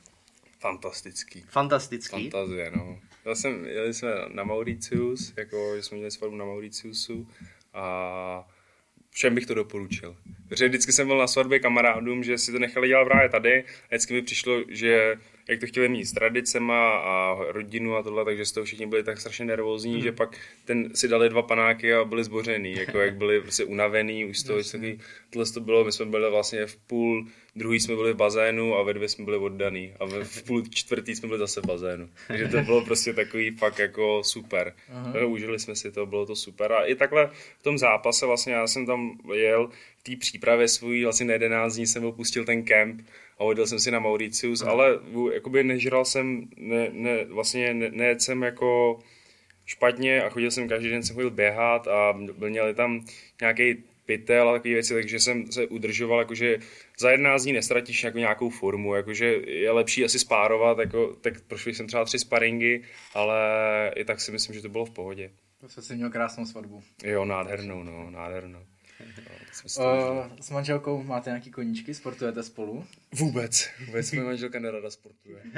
[0.60, 1.44] Fantastický.
[1.48, 2.30] Fantastický?
[2.30, 2.98] Fantazie, no.
[3.28, 7.28] Já jsem, jeli jsme na Mauritius, jako jsme měli svatbu na Mauritiusu
[7.74, 8.48] a
[9.10, 10.16] všem bych to doporučil.
[10.48, 13.86] Protože vždycky jsem byl na svatbě kamarádům, že si to nechali dělat právě tady a
[13.88, 15.16] vždycky mi přišlo, že
[15.48, 19.02] jak to chtěli mít s tradicema a rodinu a tohle, takže z toho všichni byli
[19.02, 20.02] tak strašně nervózní, hmm.
[20.02, 24.24] že pak ten si dali dva panáky a byli zbořený, jako jak byli prostě unavený,
[24.24, 27.26] už z toho takový, tohle to bylo, my jsme byli vlastně v půl,
[27.56, 31.16] druhý jsme byli v bazénu a ve dvě jsme byli oddaný a v půl čtvrtý
[31.16, 32.08] jsme byli zase v bazénu.
[32.28, 34.74] Takže to bylo prostě takový fakt jako super.
[34.92, 35.26] Aha.
[35.26, 38.66] Užili jsme si to, bylo to super a i takhle v tom zápase vlastně já
[38.66, 43.02] jsem tam jel v té přípravě svůj, vlastně na 11 dní jsem opustil ten kemp
[43.38, 44.70] a odjel jsem si na Mauritius, hmm.
[44.70, 44.98] ale
[45.34, 48.98] jakoby nežral jsem, ne, ne, vlastně ne, ne jsem jako
[49.66, 53.04] špatně a chodil jsem každý den, jsem chodil běhat a byl měli tam
[53.40, 56.58] nějaký pytel a takové věci, takže jsem se udržoval, jakože
[56.98, 61.74] za 11 dní nestratíš jako nějakou formu, jakože je lepší asi spárovat, jako, tak prošli
[61.74, 62.82] jsem třeba tři sparingy,
[63.14, 63.38] ale
[63.96, 65.30] i tak si myslím, že to bylo v pohodě.
[65.74, 66.82] To jsi měl krásnou svatbu.
[67.04, 68.62] Jo, nádhernou, no, nádhernou.
[69.78, 71.94] Uh, s manželkou máte nějaký koníčky?
[71.94, 72.86] Sportujete spolu?
[73.14, 73.70] Vůbec.
[73.86, 75.42] Vůbec moje manželka nerada sportuje.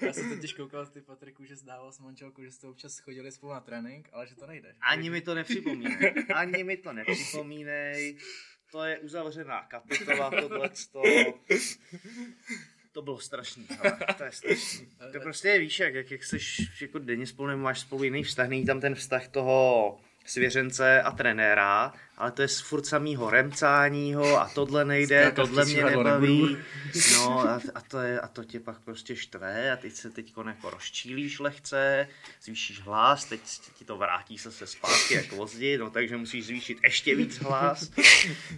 [0.00, 3.52] Já jsem totiž koukal ty Patriku, že zdával s manželkou, že jste občas chodili spolu
[3.52, 4.74] na trénink, ale že to nejde.
[4.80, 6.12] Ani mi to nepřipomínej.
[6.34, 8.16] Ani mi to nepřipomínej.
[8.72, 11.02] To je uzavřená kapitola, tohleto.
[12.92, 14.88] To bylo strašný, ale to je strašný.
[15.12, 16.38] To prostě víš, jak, jak, jak jsi
[16.80, 21.10] jako denně spolu, nebo máš spolu jiný vztah, není tam ten vztah toho svěřence a
[21.10, 26.56] trenéra, ale to je furt samýho remcáního a tohle nejde, Skáka tohle mě nebaví.
[27.12, 30.32] No a, a, to je, a to tě pak prostě štve a teď se teď
[30.46, 32.08] jako rozčílíš lehce,
[32.42, 33.40] zvýšíš hlas, teď
[33.78, 37.90] ti to vrátí se se zpátky jako vozdi, no takže musíš zvýšit ještě víc hlas.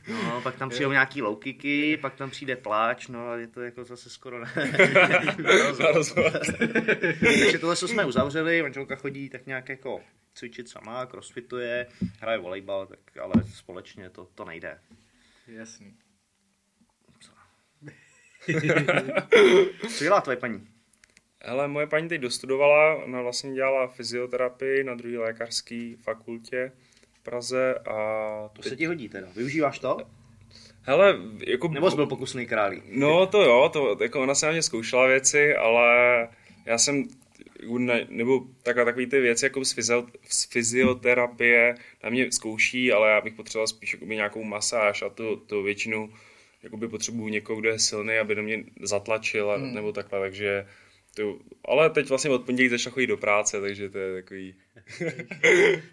[0.08, 3.84] No, pak tam přijdou nějaký loukiky, pak tam přijde pláč, no a je to jako
[3.84, 4.52] zase skoro ne.
[7.20, 10.00] takže tohle, jsme uzavřeli, manželka chodí tak nějak jako
[10.34, 11.86] cvičit sama, crossfituje,
[12.20, 14.78] hraje volejbal, tak ale společně to, to nejde.
[15.46, 15.94] Jasný.
[17.18, 17.32] Co
[20.04, 20.68] dělá tvoje paní?
[21.44, 26.72] Ale moje paní teď dostudovala, ona vlastně dělala fyzioterapii na druhé lékařské fakultě
[27.12, 27.94] v Praze a...
[28.52, 28.70] To teď...
[28.70, 29.96] se ti hodí teda, využíváš to?
[30.82, 31.68] Hele, jako...
[31.68, 32.82] Nebo jsi byl pokusný králí?
[32.86, 36.28] No to jo, to, jako ona se na mě zkoušela věci, ale
[36.64, 37.08] já jsem
[38.08, 43.20] nebo takhle, takový ty věci jako z, fyzio, z fyzioterapie na mě zkouší, ale já
[43.20, 46.08] bych potřeboval spíš jakoby nějakou masáž a to, to většinou
[46.62, 49.74] jakoby potřebuju někoho, kdo je silný, aby do mě zatlačil hmm.
[49.74, 50.66] nebo takhle, takže
[51.14, 54.54] to, ale teď vlastně od pondělí začal chodit do práce, takže to je takový...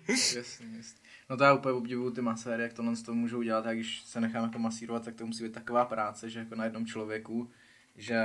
[0.10, 0.40] jasně,
[0.78, 1.00] jasně.
[1.30, 4.02] No to já úplně obdivuju ty maséry, jak tohle z toho můžou dělat, a když
[4.02, 7.52] se nechám jako masírovat, tak to musí být taková práce, že jako na jednom člověku
[8.00, 8.20] že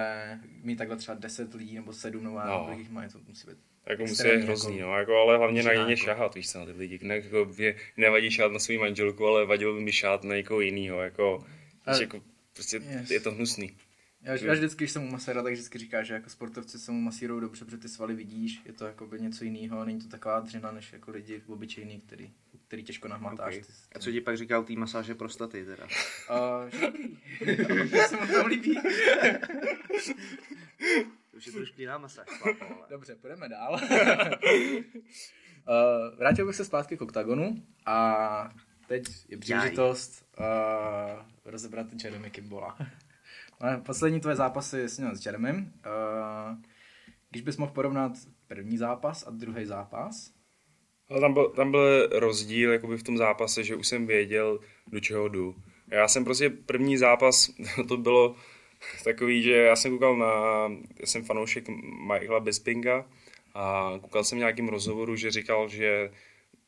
[0.62, 2.74] mít takhle třeba 10 lidí nebo 7 nebo no.
[2.78, 5.72] jich má, to musí být jako musí být hrozný, jako, no, jako, ale hlavně na
[5.72, 5.96] ně jako.
[5.96, 6.98] šahat, víš co, na ty lidi.
[7.02, 10.60] Ne, jako, mě nevadí šát na svou manželku, ale vadilo by mi šát na někoho
[10.60, 11.44] jiného, jako,
[11.86, 12.20] a, jako
[12.52, 13.10] prostě yes.
[13.10, 13.76] je to hnusný.
[14.24, 17.00] Já, já vždycky, když jsem u maséra, tak vždycky říká, že jako sportovci se mu
[17.00, 20.40] masírují dobře, protože ty svaly vidíš, je to jako by něco jiného, není to taková
[20.40, 22.32] dřina, než jako lidi obyčejný, který,
[22.66, 23.54] který těžko nahmatáš.
[23.54, 23.64] Okay.
[23.94, 25.84] A co ti pak říkal tý masáže prostaty teda?
[25.84, 26.70] Uh,
[27.90, 28.74] to se mu tam líbí.
[31.30, 32.26] to už je trošku jiná masáž.
[32.90, 33.72] Dobře, půjdeme dál.
[33.80, 33.80] uh,
[36.18, 38.54] vrátil bych se zpátky k oktagonu a
[38.86, 40.44] teď je příležitost uh,
[41.44, 42.76] rozebrat Jeremy Kimbola.
[43.86, 45.56] Poslední tvoje zápasy jsi měl s Jeremym.
[45.56, 46.56] Uh,
[47.30, 48.12] když bys mohl porovnat
[48.46, 50.30] první zápas a druhý zápas?
[51.10, 55.00] Ale tam byl, tam byl rozdíl jakoby v tom zápase, že už jsem věděl, do
[55.00, 55.54] čeho jdu.
[55.90, 57.50] Já jsem prostě první zápas,
[57.88, 58.36] to bylo
[59.04, 60.26] takový, že já jsem koukal na,
[61.00, 61.68] já jsem fanoušek
[62.12, 63.04] Michaela Bispinga
[63.54, 66.10] a koukal jsem nějakým rozhovoru, že říkal, že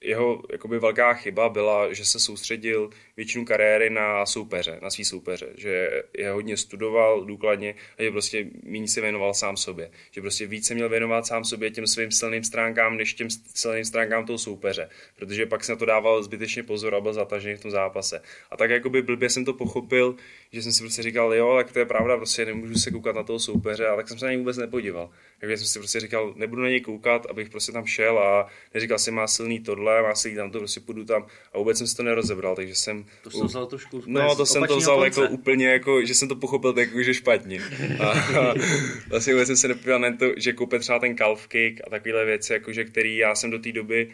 [0.01, 5.49] jeho jakoby velká chyba byla, že se soustředil většinu kariéry na soupeře, na svý soupeře,
[5.57, 9.91] že je hodně studoval důkladně a že prostě méně se věnoval sám sobě.
[10.11, 14.27] Že prostě více měl věnovat sám sobě těm svým silným stránkám, než těm silným stránkám
[14.27, 17.71] toho soupeře, protože pak se na to dával zbytečně pozor a byl zatažený v tom
[17.71, 18.23] zápase.
[18.51, 20.17] A tak jakoby blbě jsem to pochopil,
[20.53, 23.23] že jsem si prostě říkal, jo, tak to je pravda, prostě nemůžu se koukat na
[23.23, 25.11] toho soupeře, ale tak jsem se na něj vůbec nepodíval.
[25.41, 28.99] Takže jsem si prostě říkal, nebudu na něj koukat, abych prostě tam šel a neříkal
[28.99, 31.97] si, má silný tohle, má silný tam to, prostě půjdu tam a vůbec jsem si
[31.97, 33.05] to nerozebral, takže jsem...
[33.23, 35.21] To jsem vzal trošku No, to jsem to vzal konce.
[35.21, 37.61] jako úplně, jako, že jsem to pochopil tak, jako, že špatně.
[38.01, 38.55] A, a
[39.09, 42.25] vlastně vůbec jsem se nepodíval na to, že koupit třeba ten calf kick a takovéhle
[42.25, 44.09] věci, jakože, který já jsem do té doby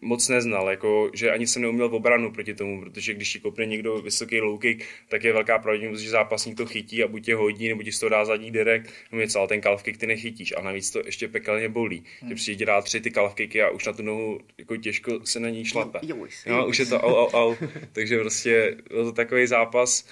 [0.00, 3.66] moc neznal, jako, že ani jsem neuměl v obranu proti tomu, protože když ti kopne
[3.66, 7.34] někdo vysoký low kick, tak je velká pravděpodobnost, že zápasník to chytí a buď tě
[7.34, 10.06] hodí, nebo ti z toho dá zadní direkt, nebo něco, ale ten calf kick ty
[10.06, 12.04] nechytíš a navíc to ještě pekelně bolí.
[12.20, 12.28] Hmm.
[12.28, 15.40] Že přijde dá tři ty calf kicky a už na tu nohu jako těžko se
[15.40, 15.98] na ní šlape.
[16.46, 17.56] No, už je to au, au, au.
[17.92, 20.08] Takže prostě byl to takový zápas,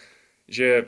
[0.49, 0.85] že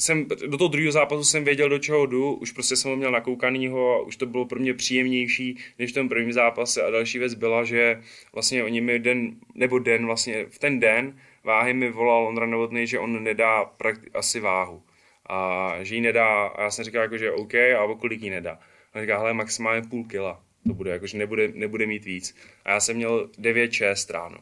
[0.00, 3.12] jsem, do toho druhého zápasu jsem věděl, do čeho jdu, už prostě jsem ho měl
[3.12, 7.18] nakoukanýho a už to bylo pro mě příjemnější než v tom prvním zápase a další
[7.18, 11.90] věc byla, že vlastně oni mi den, nebo den, vlastně v ten den váhy mi
[11.90, 14.82] volal Ondra Novotný, že on nedá prakti- asi váhu
[15.26, 18.30] a že ji nedá a já jsem říkal jako, že OK a o kolik ji
[18.30, 18.58] nedá.
[18.94, 22.36] A říká, hele, maximálně půl kila to bude, jakože nebude, nebude mít víc.
[22.64, 24.38] A já jsem měl 9-6 ráno.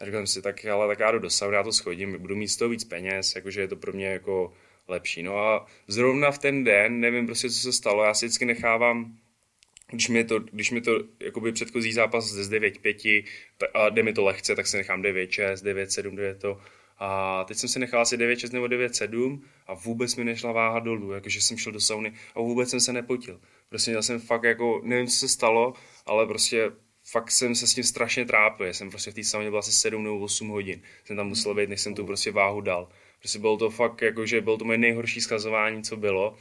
[0.00, 2.36] A říkal jsem si, tak ale tak já jdu do sauny, já to schodím, budu
[2.36, 4.52] mít z toho víc peněz, jakože je to pro mě jako
[4.88, 5.22] lepší.
[5.22, 9.16] No a zrovna v ten den, nevím prostě, co se stalo, já si vždycky nechávám
[9.90, 13.24] když mi to, když mi to jakoby předchozí zápas z 9-5
[13.74, 16.60] a jde mi to lehce, tak si nechám 9-6, 9-7, 9 to.
[16.98, 21.12] A teď jsem si nechal asi 9-6 nebo 9-7 a vůbec mi nešla váha dolů,
[21.12, 23.40] jakože jsem šel do sauny a vůbec jsem se nepotil.
[23.68, 25.74] Prostě měl jsem fakt jako, nevím, co se stalo,
[26.06, 26.70] ale prostě
[27.04, 28.74] fakt jsem se s tím strašně trápil.
[28.74, 30.82] Jsem prostě v té sauně byl asi 7 nebo 8 hodin.
[31.04, 32.88] Jsem tam musel být, než jsem tu prostě váhu dal.
[33.18, 36.36] Prostě bylo to fakt, jako, že bylo to moje nejhorší skazování, co bylo.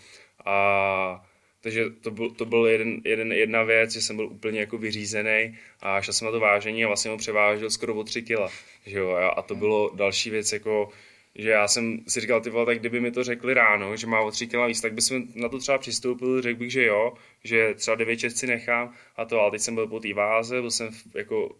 [0.46, 1.26] A
[1.66, 5.58] takže to byl, to byl jeden, jeden, jedna věc, že jsem byl úplně jako vyřízený
[5.82, 8.52] a šel jsem na to vážení a vlastně ho převážel skoro o 3 kila.
[8.86, 9.12] Že jo?
[9.12, 10.90] A to bylo další věc, jako,
[11.36, 14.22] že já jsem si říkal, ty vole, tak kdyby mi to řekli ráno, že má
[14.22, 17.14] o 3 kila víc, tak bychom na to třeba přistoupili, řekl bych, že jo,
[17.44, 20.72] že třeba 9 si nechám a to, ale teď jsem byl po té váze, byl
[20.72, 21.56] jsem jako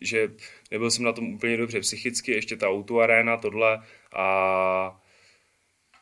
[0.00, 0.32] že
[0.70, 3.82] nebyl jsem na tom úplně dobře psychicky, ještě ta autoarena, tohle
[4.12, 5.00] a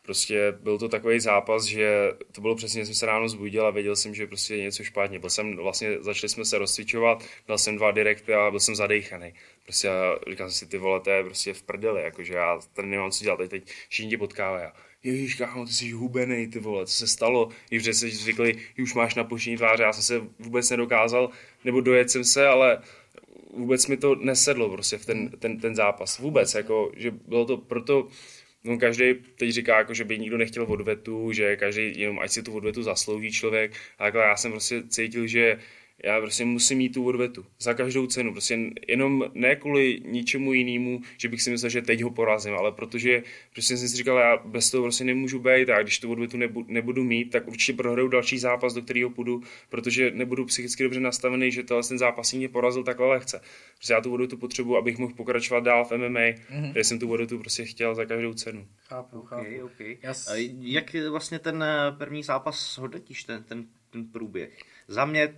[0.08, 3.96] prostě byl to takový zápas, že to bylo přesně, jsem se ráno zbudil a věděl
[3.96, 5.18] jsem, že prostě je něco špatně.
[5.18, 9.34] Byl jsem, vlastně začali jsme se rozcvičovat, dal jsem dva direkty a byl jsem zadejchaný.
[9.64, 9.88] Prostě
[10.36, 13.36] jsem si, ty vole, to je prostě v prdeli, jakože já tady nemám co dělat,
[13.36, 14.68] teď, teď všichni tě potkávají.
[15.02, 17.48] Ježíš, kámo, ty jsi hubený, ty vole, co se stalo?
[17.70, 18.32] I že se že
[18.82, 21.30] už máš napuštění tváře, já jsem se vůbec nedokázal,
[21.64, 22.82] nebo dojet jsem se, ale
[23.50, 26.18] vůbec mi to nesedlo prostě v ten, ten, ten zápas.
[26.18, 28.08] Vůbec, jako, že bylo to proto,
[28.64, 32.42] no každý teď říká, jako, že by nikdo nechtěl odvetu, že každý jenom ať si
[32.42, 35.58] tu odvetu zaslouží člověk, a takhle já jsem prostě cítil, že
[36.04, 37.46] já prostě musím mít tu odvetu.
[37.58, 38.32] Za každou cenu.
[38.32, 42.72] Prostě jenom ne kvůli ničemu jinému, že bych si myslel, že teď ho porazím, ale
[42.72, 43.22] protože
[43.52, 46.66] prostě jsem si říkal, já bez toho prostě nemůžu být a když tu odvetu nebudu,
[46.68, 51.52] nebudu mít, tak určitě prohraju další zápas, do kterého půjdu, protože nebudu psychicky dobře nastavený,
[51.52, 53.40] že tenhle ten zápas mě porazil takhle lehce.
[53.76, 56.72] Prostě já tu odvetu potřebuji, abych mohl pokračovat dál v MMA, mm-hmm.
[56.72, 58.66] kde jsem tu odvetu prostě chtěl za každou cenu.
[58.88, 59.42] Chápu, chápu.
[59.42, 59.98] Okay, okay.
[60.02, 60.34] Jas...
[60.60, 64.58] Jak vlastně ten eh, první zápas hodnotíš, ten, ten, ten průběh?
[64.88, 65.34] Za mě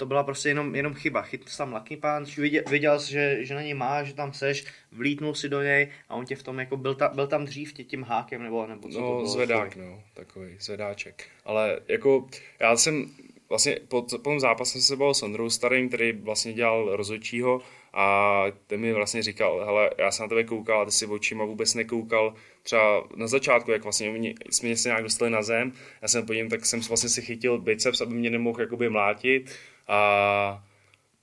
[0.00, 1.22] to byla prostě jenom, jenom chyba.
[1.22, 4.64] Chytl tam Lucky Punch, viděl, viděl jsi, že, že na něj má, že tam seš,
[4.92, 7.72] vlítnul si do něj a on tě v tom jako byl, ta, byl tam dřív
[7.72, 9.26] tě tím hákem nebo, nebo co no, to bylo?
[9.26, 11.24] zvedák, no, takový zvedáček.
[11.44, 12.28] Ale jako
[12.60, 13.10] já jsem
[13.48, 17.60] vlastně po, po tom zápase jsem se bavil s Ondrou Starým, který vlastně dělal rozhodčího
[17.92, 21.44] a ten mi vlastně říkal, hele, já jsem na tebe koukal a ty si očima
[21.44, 25.72] vůbec nekoukal třeba na začátku, jak vlastně mě, jsme se nějak dostali na zem,
[26.02, 29.50] já jsem po něm, tak jsem vlastně si chytil biceps, aby mě nemohl jakoby mlátit
[29.88, 30.64] a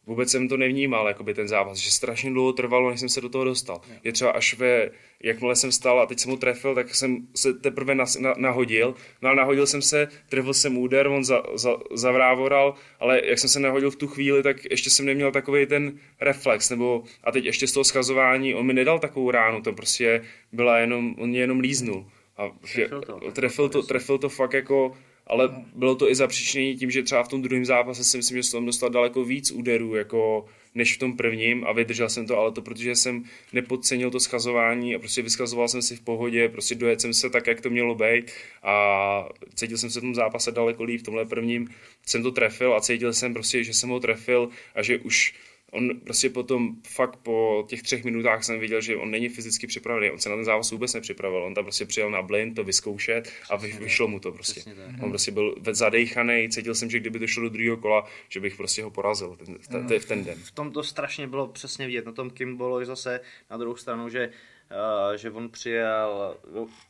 [0.08, 3.30] vůbec jsem to nevnímal, jakoby ten zápas, že strašně dlouho trvalo, než jsem se do
[3.30, 3.82] toho dostal.
[4.04, 4.90] Je třeba až ve,
[5.24, 8.96] jakmile jsem stal a teď jsem mu trefil, tak jsem se teprve na, na, nahodil,
[9.22, 13.50] no a nahodil jsem se, trefil jsem úder, on za, za, zavrávoral, ale jak jsem
[13.50, 17.46] se nahodil v tu chvíli, tak ještě jsem neměl takový ten reflex, nebo a teď
[17.46, 21.40] ještě z toho schazování, on mi nedal takovou ránu, to prostě byla jenom, on mě
[21.40, 22.06] jenom líznul.
[22.38, 24.98] A trefil to, trefil to, trefil to fakt jako
[25.28, 28.44] ale bylo to i zapříčnění tím, že třeba v tom druhém zápase si myslím, že
[28.44, 32.52] jsem dostal daleko víc úderů, jako než v tom prvním a vydržel jsem to, ale
[32.52, 33.24] to protože jsem
[33.54, 37.48] nepodcenil to schazování a prostě vyskazoval jsem si v pohodě, prostě dojet jsem se tak,
[37.48, 38.32] jak to mělo být
[38.64, 41.70] a cítil jsem se v tom zápase daleko líp, v tomhle prvním
[42.06, 45.34] jsem to trefil a cítil jsem prostě, že jsem ho trefil a že už
[45.78, 50.12] on prostě potom fakt po těch třech minutách jsem viděl, že on není fyzicky připravený,
[50.12, 53.32] on se na ten zápas vůbec nepřipravil, on tam prostě přijel na blind to vyzkoušet
[53.50, 54.62] a vy, vyšlo mu to prostě.
[55.02, 58.56] On prostě byl zadejchaný, cítil jsem, že kdyby to šlo do druhého kola, že bych
[58.56, 60.40] prostě ho porazil ten, v, ten, v ten den.
[60.44, 63.20] V tom to strašně bylo přesně vidět, na tom Kimbolovi zase
[63.50, 64.30] na druhou stranu, že,
[65.10, 66.38] uh, že on přijel,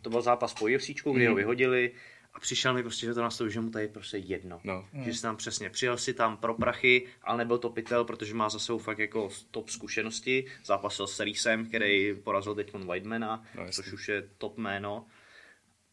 [0.02, 1.92] to byl zápas po UFC, kdy ho vyhodili,
[2.38, 4.60] a přišel mi prostě, že to nastavil, že mu tady prostě jedno.
[4.64, 4.86] No.
[5.06, 8.50] Že si tam přesně přijel si tam pro prachy, ale nebyl to pytel, protože má
[8.50, 10.46] za sebou fakt jako top zkušenosti.
[10.66, 15.06] Zápasil s Reesem, který porazil teď Whitemana, No, což už je top jméno.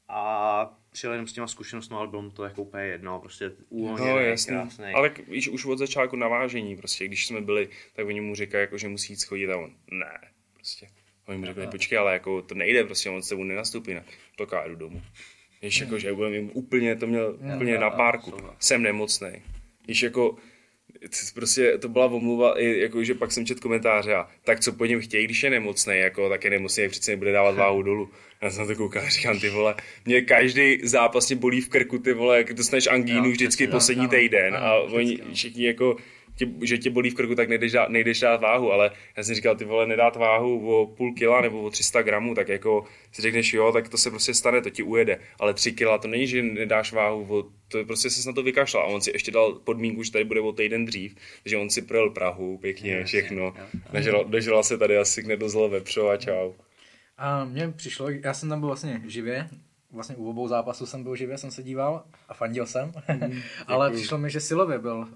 [0.08, 4.10] A přijel jenom s těma zkušenostmi, ale bylo mu to jako úplně jedno, prostě uvolněný,
[4.10, 4.52] No, jasný.
[4.54, 4.84] krásný.
[4.94, 8.78] Ale víš, už od začátku navážení, prostě, když jsme byli, tak oni mu říkají, jako,
[8.78, 10.18] že musí jít schodit a on, ne,
[10.54, 10.86] prostě.
[11.26, 14.04] Oni mu řekli, počkej, ale jako to nejde, prostě, on s tebou nenastoupí, ne.
[14.38, 15.02] Tak já jdu domů.
[15.64, 18.32] Víš, jako, že budem jim úplně, to měl úplně na párku.
[18.58, 19.30] Jsem nemocný.
[19.88, 20.36] Víš, jako,
[21.34, 24.86] prostě to byla omluva, i jako, že pak jsem četl komentáře a tak co po
[24.86, 28.10] něm chtějí, když je nemocný, jako, tak je nemocný, přece nebude dávat váhu dolů.
[28.42, 31.98] Já jsem na to koukal říkám, ty vole, mě každý zápas mě bolí v krku,
[31.98, 35.66] ty vole, jak dostaneš angínu Jo, vždycky přesně, poslední ano, týden a oni vždycky, všichni
[35.66, 35.96] jako,
[36.36, 39.34] tě, že tě bolí v krku, tak nejdeš dát, nejdeš dát váhu, ale já jsem
[39.34, 43.22] říkal, ty vole, nedát váhu o půl kila nebo o 300 gramů, tak jako si
[43.22, 46.26] řekneš, jo, tak to se prostě stane, to ti ujede, ale 3 kila, to není,
[46.26, 49.30] že nedáš váhu, o, to je prostě se na to vykašlal a on si ještě
[49.30, 53.54] dal podmínku, že tady bude o týden dřív, takže on si projel Prahu, pěkně, všechno,
[53.92, 56.52] dožral, dožral se tady asi nedozl vepřo a čau.
[57.18, 59.48] A mně přišlo, já jsem tam byl vlastně živě,
[59.94, 62.92] vlastně u obou zápasů jsem byl živě, jsem se díval a fandil jsem,
[63.66, 65.08] ale přišlo mi, že silově byl uh,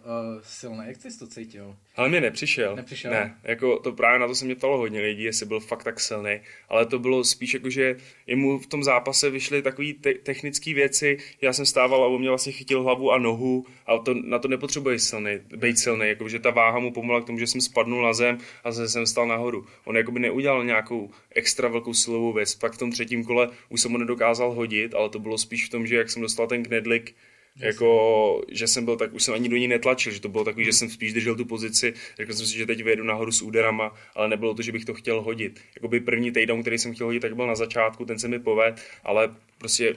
[0.42, 0.82] silný.
[0.86, 1.76] Jak jsi to cítil?
[1.98, 2.76] Ale mě nepřišel.
[2.76, 3.10] Nepřišel?
[3.10, 6.00] Ne, jako to právě na to se mě ptalo hodně lidí, jestli byl fakt tak
[6.00, 7.96] silný, ale to bylo spíš jako, že
[8.26, 12.28] jemu v tom zápase vyšly takové te- technické věci, já jsem stával a on mě
[12.28, 16.38] vlastně chytil hlavu a nohu a to, na to nepotřebuje silný, být silný, jako, že
[16.38, 19.26] ta váha mu pomohla k tomu, že jsem spadnul na zem a zase jsem stal
[19.26, 19.66] nahoru.
[19.84, 23.92] On jakoby neudělal nějakou extra velkou silovou věc, pak v tom třetím kole už jsem
[23.92, 27.14] ho nedokázal hodit, ale to bylo spíš v tom, že jak jsem dostal ten knedlik,
[27.58, 30.64] jako, že jsem byl tak, už jsem ani do ní netlačil, že to bylo takový,
[30.64, 33.94] že jsem spíš držel tu pozici, řekl jsem si, že teď vyjedu nahoru s úderama,
[34.14, 35.60] ale nebylo to, že bych to chtěl hodit.
[35.76, 38.82] Jakoby první takedown, který jsem chtěl hodit, tak byl na začátku, ten se mi poved,
[39.04, 39.96] ale prostě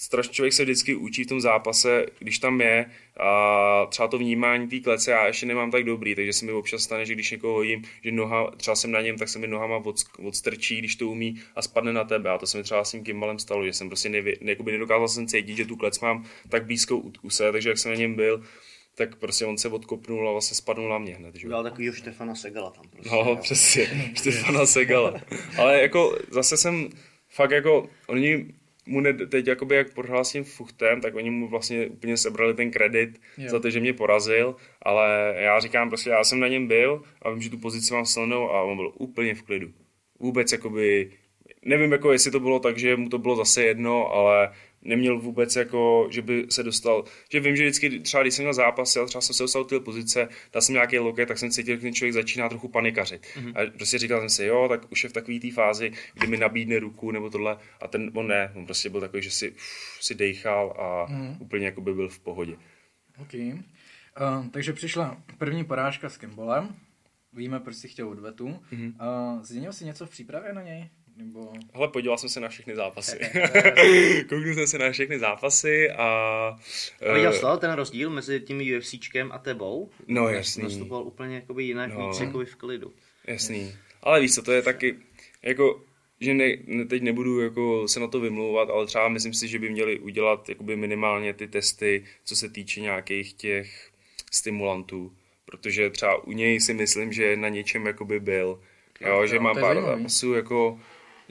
[0.00, 2.90] strašně člověk se vždycky učí v tom zápase, když tam je
[3.20, 6.82] a třeba to vnímání té klece já ještě nemám tak dobrý, takže se mi občas
[6.82, 9.76] stane, že když někoho hodím, že noha, třeba jsem na něm, tak se mi nohama
[9.76, 12.30] od, odstrčí, když to umí a spadne na tebe.
[12.30, 15.08] A to se mi třeba s tím Kimbalem stalo, že jsem prostě nevě, jakoby nedokázal
[15.08, 17.98] jsem cítit, že tu klec mám tak blízko u, u se, takže jak jsem na
[17.98, 18.42] něm byl,
[18.94, 21.34] tak prostě on se odkopnul a vlastně spadnul na mě hned.
[21.34, 21.46] Že?
[21.46, 21.48] jo.
[21.48, 23.10] Udělal takovýho Štefana Segala tam prostě.
[23.10, 25.20] No, přesně, Štefana Segala.
[25.58, 26.88] Ale jako zase jsem
[27.28, 28.46] fakt jako, oni
[28.90, 29.86] mu ne, teď jakoby jak
[30.32, 33.50] tím Fuchtem, tak oni mu vlastně úplně sebrali ten kredit Jo.
[33.50, 37.30] za to, že mě porazil, ale já říkám prostě, já jsem na něm byl a
[37.30, 39.68] vím, že tu pozici mám silnou a on byl úplně v klidu.
[40.18, 41.10] Vůbec jakoby,
[41.64, 45.56] nevím jako jestli to bylo tak, že mu to bylo zase jedno, ale neměl vůbec
[45.56, 49.06] jako, že by se dostal, že vím, že vždycky třeba když jsem měl zápas, a
[49.06, 51.82] třeba jsem se dostal do té pozice, dal jsem nějaký loket, tak jsem cítil, že
[51.82, 53.22] ten člověk začíná trochu panikařit.
[53.22, 53.52] Mm-hmm.
[53.56, 56.36] A prostě říkal jsem si, jo, tak už je v takové té fázi, kdy mi
[56.36, 59.98] nabídne ruku nebo tohle a ten, on ne, on prostě byl takový, že si, uf,
[60.00, 61.36] si dejchal a mm-hmm.
[61.40, 62.56] úplně jako by byl v pohodě.
[63.22, 63.34] OK.
[63.34, 66.74] Uh, takže přišla první porážka s Kimbolem.
[67.32, 68.60] Víme, proč si chtěl odvetu.
[68.72, 68.92] Mm-hmm.
[69.36, 70.88] Uh, změnil jsi něco v přípravě na něj?
[71.20, 71.52] Nebo...
[71.74, 73.18] Hele, podíval jsem se na všechny zápasy.
[74.28, 76.04] Kouknul jsem se na všechny zápasy a...
[77.10, 79.90] A viděl eh, jsi ten rozdíl mezi tím UFCčkem a tebou?
[80.06, 80.62] No, jasný.
[80.62, 82.08] Nastupoval úplně jakoby jinak, No.
[82.08, 82.92] víc jakoby v klidu.
[83.26, 83.74] Jasný.
[84.02, 84.96] Ale víš co, to je taky,
[85.42, 85.82] jako,
[86.20, 89.58] že ne, ne, teď nebudu jako se na to vymlouvat, ale třeba myslím si, že
[89.58, 93.90] by měli udělat jakoby minimálně ty testy, co se týče nějakých těch
[94.32, 95.12] stimulantů,
[95.44, 98.60] protože třeba u něj si myslím, že na něčem jakoby byl,
[99.00, 100.80] jo, že jo, má to je pár zápasů jako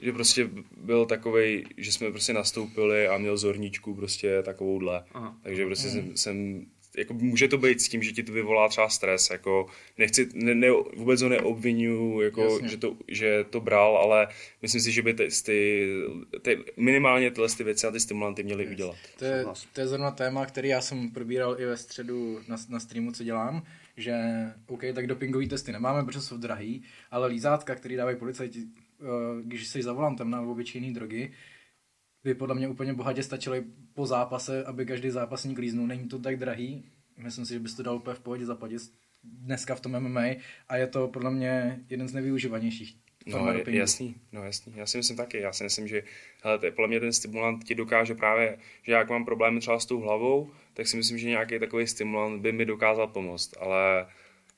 [0.02, 5.04] že prostě byl takovej, že jsme prostě nastoupili a měl zorničku prostě takovouhle.
[5.12, 5.38] Aha.
[5.42, 8.88] Takže prostě jsem, jsem jako může to být s tím, že ti to vyvolá třeba
[8.88, 9.66] stres, jako
[9.98, 12.68] nechci, ne, ne, vůbec ho neobvinuju, jako, Jasně.
[12.68, 14.28] že to, že to bral, ale
[14.62, 15.88] myslím si, že by ty, ty,
[16.42, 18.96] ty minimálně tyhle ty věci a ty stimulanty měly udělat.
[19.18, 22.80] To je, to je zrovna téma, který já jsem probíral i ve středu na, na
[22.80, 23.62] streamu, co dělám,
[23.96, 24.14] že
[24.66, 28.58] OK, tak dopingové testy nemáme, protože jsou drahý, ale lízátka, který dávají policajti,
[29.42, 31.32] když jsi za volantem na obyčejné drogy,
[32.24, 35.86] by podle mě úplně bohatě stačily po zápase, aby každý zápasník líznul.
[35.86, 36.84] Není to tak drahý,
[37.16, 38.82] myslím si, že bys to dal úplně v pohodě zaplatit
[39.24, 40.24] dneska v tom MMA
[40.68, 42.96] a je to podle mě jeden z nevyužívanějších
[43.26, 43.78] No, dopingu.
[43.78, 44.72] jasný, no jasný.
[44.76, 45.40] Já si myslím taky.
[45.40, 46.02] Já si myslím, že
[46.42, 49.78] hele, to je, podle mě ten stimulant ti dokáže právě, že jak mám problémy třeba
[49.80, 54.06] s tou hlavou, tak si myslím, že nějaký takový stimulant by mi dokázal pomoct, ale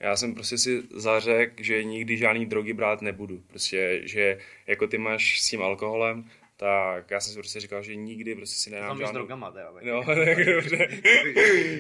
[0.03, 3.43] Já jsem prostě si zařekl, že nikdy žádný drogy brát nebudu.
[3.47, 6.25] Prostě, že jako ty máš s tím alkoholem,
[6.57, 9.13] tak já jsem si prostě říkal, že nikdy prostě si nedám Tam s žádnou...
[9.15, 9.73] drogama teda.
[9.73, 9.85] tak.
[9.85, 10.89] No, tak dobře.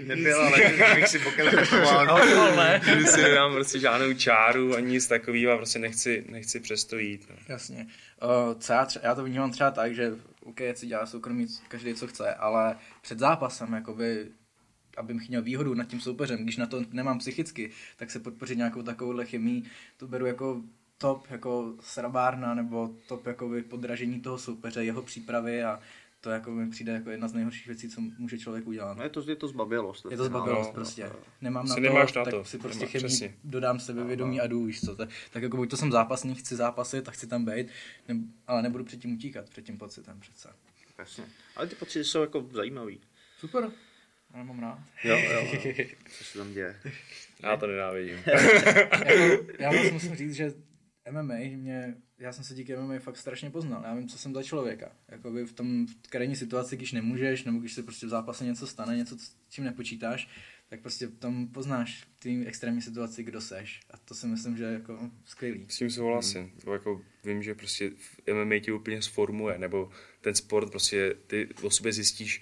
[0.04, 0.58] Nebyl, ale
[0.94, 2.10] bych si pokračoval.
[2.10, 2.80] Alkohol ne.
[2.84, 6.98] Že si nedám prostě žádnou čáru ani nic takového a prostě nechci, nechci přes to
[6.98, 7.26] jít.
[7.30, 7.36] No.
[7.48, 7.86] Jasně.
[8.22, 10.12] Uh, co já, třeba, já to vnímám třeba tak, že
[10.44, 14.26] OK, si dělá soukromí každý, co chce, ale před zápasem, jakoby,
[14.96, 18.82] abych měl výhodu nad tím soupeřem, když na to nemám psychicky, tak se podpořit nějakou
[18.82, 19.62] takovouhle chemii,
[19.96, 20.62] to beru jako
[20.98, 25.80] top jako srabárna nebo top jakoby podražení toho soupeře, jeho přípravy a
[26.20, 28.96] to jako mi přijde jako jedna z nejhorších věcí, co může člověk udělat.
[28.96, 30.06] No je to, je to zbabilost.
[30.10, 31.04] Je to zbabilost no, prostě.
[31.04, 31.16] no.
[31.40, 32.44] Nemám Si na to, nemáš na tak to.
[32.44, 33.34] si prostě Nemá- chemii přesně.
[33.44, 34.96] dodám sebevědomí a jdu, víš co.
[34.96, 37.66] Tak, tak jako buď to jsem zápasník, chci zápasit a chci tam být,
[38.08, 38.16] ne,
[38.46, 40.48] ale nebudu předtím utíkat, před tím pocitem přece.
[40.98, 41.24] Jasně.
[41.56, 43.00] Ale ty pocity jsou jako zajímavý.
[43.38, 43.70] Super.
[44.34, 44.78] Já mám rád.
[45.04, 45.30] Jo, jo,
[45.64, 45.84] jo.
[46.18, 46.80] Co se tam děje?
[47.42, 48.16] Já to nenávidím.
[49.06, 50.52] jako, já vlastně musím říct, že
[51.10, 53.82] MMA mě, já jsem se díky MMA fakt strašně poznal.
[53.84, 54.92] Já vím, co jsem za člověka.
[55.08, 58.66] Jakoby v tom v krajní situaci, když nemůžeš, nebo když se prostě v zápase něco
[58.66, 60.28] stane, něco, s čím nepočítáš,
[60.68, 63.80] tak prostě tam poznáš v té extrémní situaci, kdo seš.
[63.90, 65.66] A to si myslím, že je jako skvělý.
[65.68, 66.40] S tím souhlasím.
[66.40, 66.72] Hmm.
[66.72, 71.70] Jako vím, že prostě v MMA tě úplně sformuje, nebo ten sport prostě ty o
[71.70, 72.40] sobě zjistíš,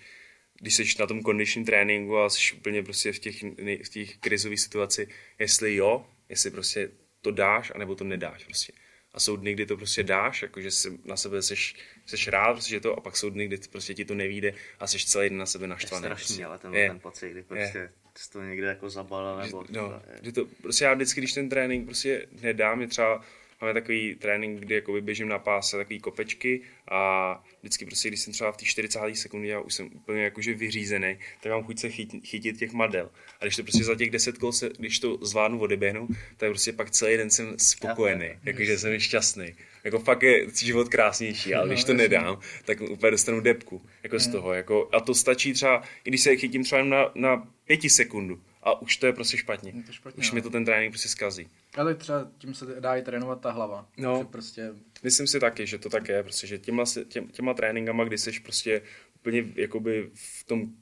[0.60, 3.42] když jsi na tom condition tréninku a jsi úplně prostě v těch,
[3.84, 5.08] v těch krizových situacích,
[5.38, 6.90] jestli jo, jestli prostě
[7.20, 8.72] to dáš, anebo to nedáš prostě.
[9.12, 11.74] A jsou dny, kdy to prostě dáš, jakože si na sebe seš,
[12.06, 14.86] seš rád, prostě že to, a pak jsou dny, kdy prostě ti to nevíde a
[14.86, 16.02] jsi celý den na sebe Je naštvaný.
[16.04, 16.44] strašný, prostě.
[16.44, 16.88] ale ten, Je.
[16.88, 19.64] ten pocit, kdy prostě jsi to někde jako zabalil, nebo...
[19.70, 23.24] No, že to, prostě já vždycky, když ten trénink prostě nedám, je třeba,
[23.60, 28.32] máme takový trénink, kdy jakoby běžím na páse, takový kopečky a vždycky prostě, když jsem
[28.32, 28.98] třeba v té 40.
[29.14, 33.10] sekundě, já už jsem úplně jakože vyřízený, tak mám chuť se chytit, chytit těch madel.
[33.40, 36.72] A když to prostě za těch 10 kol, se, když to zvládnu odeběhnu, tak prostě
[36.72, 39.54] pak celý den jsem spokojený, jakože jsem šťastný.
[39.84, 44.28] Jako fakt je život krásnější, ale když to nedám, tak úplně dostanu depku, jako z
[44.28, 48.40] toho, jako, a to stačí třeba, i když se chytím třeba na, na pěti sekundu,
[48.62, 49.72] a už to je prostě špatně.
[49.76, 50.34] Je to špatně, už no.
[50.34, 51.48] mi to ten trénink prostě zkazí.
[51.76, 53.88] Ale třeba tím se dá i trénovat ta hlava.
[53.96, 54.18] No.
[54.18, 54.70] Že prostě
[55.02, 58.40] Myslím si taky, že to tak je, prostě, že těma, tě, těma tréninkama, kdy jsi
[58.40, 58.82] prostě
[59.14, 60.72] úplně jakoby v tom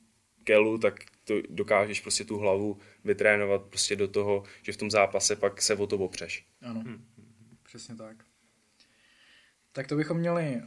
[0.45, 5.37] kelu, tak to dokážeš prostě tu hlavu vytrénovat prostě do toho, že v tom zápase
[5.37, 6.47] pak se o to opřeš.
[6.62, 6.85] Ano,
[7.62, 8.24] přesně tak.
[9.79, 10.61] Tak to bychom měli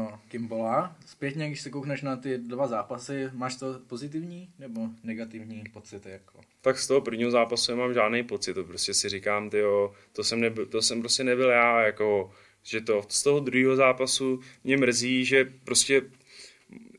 [0.00, 0.96] uh, Kimbola.
[1.06, 6.10] Zpětně, když se koukneš na ty dva zápasy, máš to pozitivní nebo negativní pocity?
[6.10, 6.40] Jako?
[6.60, 10.40] Tak z toho prvního zápasu nemám žádný pocit, to prostě si říkám, tyjo, to jsem,
[10.40, 15.24] nebyl, to jsem prostě nebyl já, jako, že to z toho druhého zápasu mě mrzí,
[15.24, 16.02] že prostě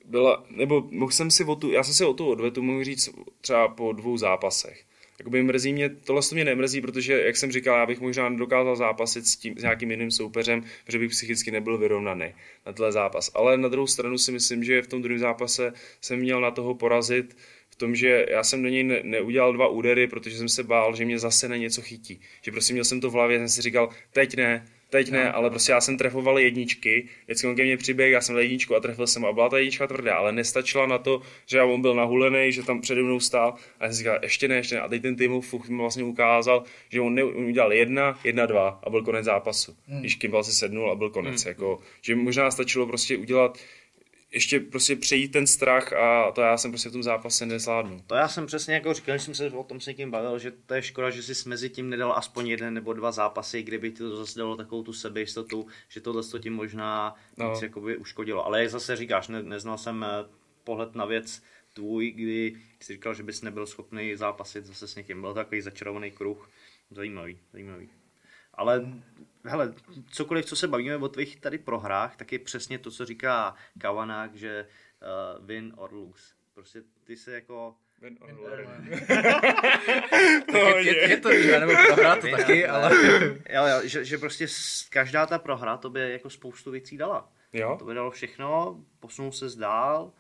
[0.05, 3.09] byla, nebo mohl jsem si o tu, já jsem si o tu odvetu mohl říct
[3.41, 4.84] třeba po dvou zápasech.
[5.19, 8.75] Jakoby mrzí mě, tohle to mě nemrzí, protože, jak jsem říkal, já bych možná nedokázal
[8.75, 12.33] zápasit s, tím, s nějakým jiným soupeřem, protože bych psychicky nebyl vyrovnaný
[12.65, 13.31] na tenhle zápas.
[13.33, 16.75] Ale na druhou stranu si myslím, že v tom druhém zápase jsem měl na toho
[16.75, 17.37] porazit
[17.69, 20.95] v tom, že já jsem do něj ne, neudělal dva údery, protože jsem se bál,
[20.95, 22.21] že mě zase na něco chytí.
[22.41, 25.49] Že prostě měl jsem to v hlavě, jsem si říkal, teď ne, teď ne, ale
[25.49, 28.79] prostě já jsem trefoval jedničky, vždycky on ke mně přiběh, já jsem dal jedničku a
[28.79, 32.51] trefil jsem a byla ta jednička tvrdá, ale nestačila na to, že on byl nahulený,
[32.51, 34.81] že tam přede mnou stál a já jsem si říkal, ještě ne, ještě ne.
[34.81, 38.45] A teď ten tým Fuch mi vlastně ukázal, že on, ne, on udělal jedna, jedna,
[38.45, 39.75] dva a byl konec zápasu.
[39.87, 39.99] Hmm.
[39.99, 41.43] Když Kimball se sednul a byl konec.
[41.43, 41.49] Hmm.
[41.49, 43.59] Jako, že možná stačilo prostě udělat
[44.31, 47.99] ještě prostě přejít ten strach a to já jsem prostě v tom zápase nezvládnu.
[48.07, 50.73] To já jsem přesně jako říkal, jsem se o tom s někým bavil, že to
[50.73, 54.17] je škoda, že jsi mezi tím nedal aspoň jeden nebo dva zápasy, kdyby ti to
[54.17, 57.51] zase dalo takovou tu sebejistotu, že tohle to tím možná No.
[57.51, 58.45] víc jakoby uškodilo.
[58.45, 60.07] Ale jak zase říkáš, ne, neznal jsem eh,
[60.63, 61.41] pohled na věc
[61.73, 65.21] tvůj, kdy jsi říkal, že bys nebyl schopný zápasit zase s někým.
[65.21, 66.49] Byl to takový začarovaný kruh.
[66.91, 67.89] Zajímavý, zajímavý.
[68.55, 68.85] Ale
[69.45, 69.73] hele,
[70.09, 74.35] cokoliv, co se bavíme o tvých tady prohrách, tak je přesně to, co říká Kavanák,
[74.35, 76.33] že uh, win or lose.
[76.53, 77.75] Prostě ty se jako...
[80.77, 82.91] je, je, je to výhra, nebo prohra to taky, ale...
[83.49, 84.47] Jo, jo, že, že prostě
[84.89, 87.31] každá ta prohra to by jako spoustu věcí dala.
[87.53, 87.75] Jo?
[87.79, 90.11] To by dalo všechno, posunul se dál.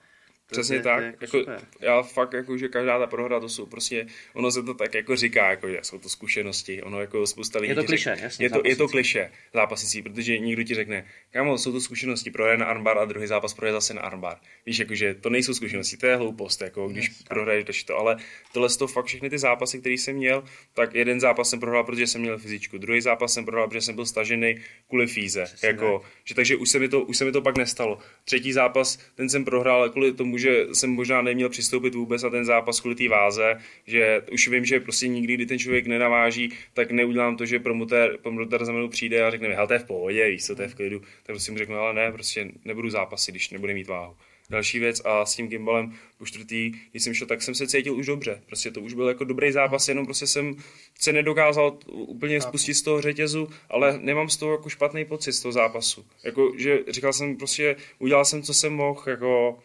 [0.47, 0.99] To Přesně je, tak.
[0.99, 4.51] To je jako jako, já fakt, jako, že každá ta prohra, to jsou prostě, ono
[4.51, 7.75] se to tak jako říká, jako, že jsou to zkušenosti, ono jako spousta lidí Je
[7.75, 11.05] to ti klišé, řekne, jasně, je to, je to kliše zápasící, protože někdo ti řekne,
[11.31, 14.37] kámo, jsou to zkušenosti, prohraje na armbar a druhý zápas prohraje zase na armbar.
[14.65, 18.17] Víš, jakože to nejsou zkušenosti, to je hloupost, jako když yes, prohraješ to, ale
[18.53, 20.43] tohle toho fakt všechny ty zápasy, které jsem měl,
[20.73, 23.95] tak jeden zápas jsem prohrál, protože jsem měl fyzičku, druhý zápas jsem prohrál, protože jsem
[23.95, 24.55] byl stažený
[24.87, 27.97] kvůli fíze, jako, že takže už se mi to, už se mi to pak nestalo.
[28.25, 32.29] Třetí zápas, ten jsem prohrál kvůli tomu, tomu, že jsem možná neměl přistoupit vůbec na
[32.29, 33.57] ten zápas kvůli té váze,
[33.87, 38.17] že už vím, že prostě nikdy, kdy ten člověk nenaváží, tak neudělám to, že promotér,
[38.21, 40.61] promotér za mnou přijde a řekne mi, hele, to je v pohodě, víš co, to
[40.61, 43.87] je v klidu, tak prostě mu řeknu, ale ne, prostě nebudu zápasy, když nebude mít
[43.87, 44.15] váhu.
[44.49, 47.95] Další věc a s tím gimbalem po čtvrtý, když jsem šel, tak jsem se cítil
[47.95, 48.41] už dobře.
[48.45, 50.55] Prostě to už byl jako dobrý zápas, jenom prostě jsem
[50.99, 55.41] se nedokázal úplně spustit z toho řetězu, ale nemám z toho jako špatný pocit z
[55.41, 56.05] toho zápasu.
[56.23, 59.59] Jako, že říkal jsem prostě, udělal jsem, co jsem mohl, jako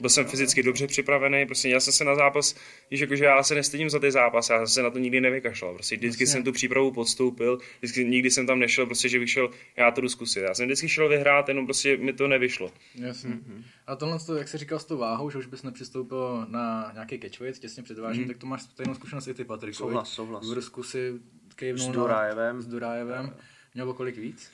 [0.00, 2.54] byl jsem fyzicky dobře připravený, prostě já jsem se na zápas,
[2.90, 5.74] víš, jakože já se nestydím za ty zápasy, já jsem se na to nikdy nevykašlal,
[5.74, 9.90] prostě vždycky jsem tu přípravu podstoupil, vždycky, nikdy jsem tam nešel, prostě, že vyšel, já
[9.90, 12.72] to jdu zkusit, já jsem vždycky šel vyhrát, jenom prostě mi to nevyšlo.
[12.94, 13.30] Jasně.
[13.30, 13.64] Mm-hmm.
[13.86, 17.20] A tohle, to, jak jsi říkal s tou váhou, že už bys nepřistoupil na nějaký
[17.20, 18.28] catchweight těsně před vážím, mm-hmm.
[18.28, 19.74] tak to máš stejnou zkušenost i ty, Patrik.
[19.74, 20.48] Souhlas, souhlas.
[20.48, 21.12] V Rusku si
[21.74, 22.62] s Durajevem.
[22.62, 23.36] S Durajevem.
[23.74, 24.50] Měl kolik víc?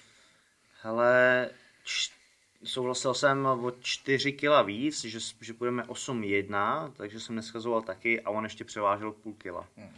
[0.82, 1.50] Hele,
[1.84, 2.19] č-
[2.64, 8.30] souhlasil jsem o 4 kg víc, že, že půjdeme 8-1, takže jsem neschazoval taky a
[8.30, 9.68] on ještě převážel půl kila.
[9.76, 9.88] Hmm,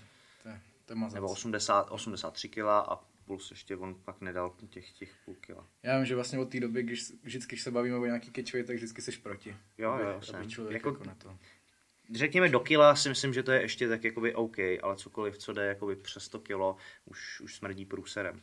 [0.42, 0.48] to,
[0.86, 5.34] to je Nebo 80, 83 kg a plus ještě on pak nedal těch, těch půl
[5.40, 5.66] kila.
[5.82, 8.66] Já vím, že vlastně od té doby, když vždycky, když se bavíme o nějaký catchweight,
[8.66, 9.56] tak vždycky jsi proti.
[9.78, 10.50] Jo, aby, jo, jsem.
[10.50, 11.38] Člověk jako, jako na to.
[12.14, 15.52] Řekněme do kila si myslím, že to je ještě tak jakoby OK, ale cokoliv, co
[15.52, 18.40] jde jakoby přes 100 kilo, už, už smrdí průserem.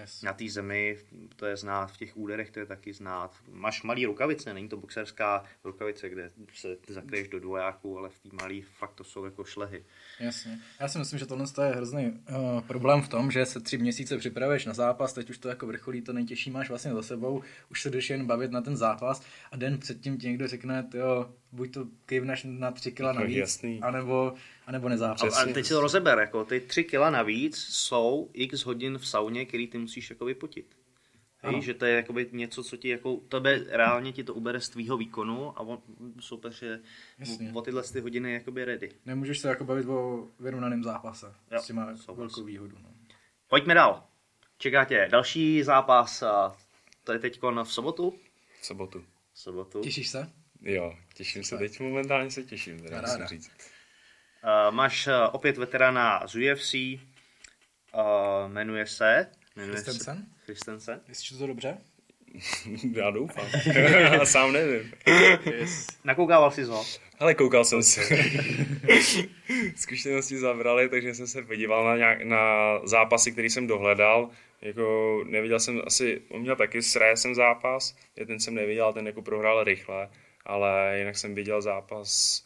[0.00, 0.22] Yes.
[0.22, 0.98] Na té zemi
[1.36, 3.34] to je znát, v těch úderech to je taky znát.
[3.50, 8.28] Máš malý rukavice, není to boxerská rukavice, kde se zakryješ do dvojáků, ale v té
[8.42, 9.84] malý fakt to jsou jako šlehy.
[10.20, 10.58] Jasně.
[10.80, 14.18] Já si myslím, že tohle je hrozný uh, problém v tom, že se tři měsíce
[14.18, 17.82] připravuješ na zápas, teď už to jako vrcholí, to nejtěžší máš vlastně za sebou, už
[17.82, 19.22] se jdeš jen bavit na ten zápas
[19.52, 23.80] a den předtím ti někdo řekne, jo, buď to kývneš na tři kila navíc, jasný.
[23.82, 24.34] anebo,
[24.66, 25.36] anebo nezápas.
[25.36, 29.08] A, a teď si to rozeber, jako ty tři kila navíc jsou x hodin v
[29.08, 30.76] sauně, který ty musíš jako vypotit.
[31.44, 34.68] Hej, že to je jakoby něco, co ti jako, tebe reálně ti to ubere z
[34.68, 35.82] tvýho výkonu a on,
[36.20, 36.80] super, že
[37.18, 37.52] Jasně.
[37.54, 38.92] o tyhle ty hodiny je jakoby ready.
[39.06, 41.34] Nemůžeš se jako bavit o vyrovnaném zápase.
[41.50, 42.76] Jo, s tím má velkou výhodu.
[42.82, 42.88] No.
[43.48, 44.06] Pojďme dál.
[44.58, 46.22] Čeká tě další zápas,
[47.04, 48.14] to je teď v sobotu?
[48.60, 49.04] V sobotu.
[49.32, 49.80] V sobotu.
[49.80, 50.30] Těšíš se?
[50.60, 53.50] Jo, těším se, teď momentálně se těším, teda musím říct.
[54.44, 57.00] Uh, máš uh, opět veterána z UFC, uh,
[58.48, 59.26] jmenuje se...
[59.56, 60.16] Jmenuje Christensen?
[60.16, 61.00] Se, Christensen.
[61.08, 61.78] Jestli to dobře?
[62.92, 63.46] Já doufám.
[63.74, 64.92] Já sám nevím.
[65.52, 65.86] Yes.
[66.04, 66.84] Nakoukával jsi ho?
[67.18, 68.00] Ale koukal jsem se.
[69.76, 72.38] Zkušenosti zabrali, takže jsem se podíval na, nějak, na
[72.84, 74.30] zápasy, který jsem dohledal.
[74.62, 79.22] Jako neviděl jsem asi, on měl taky s Résem zápas, ten jsem neviděl, ten jako
[79.22, 80.08] prohrál rychle,
[80.44, 82.42] ale jinak jsem viděl zápas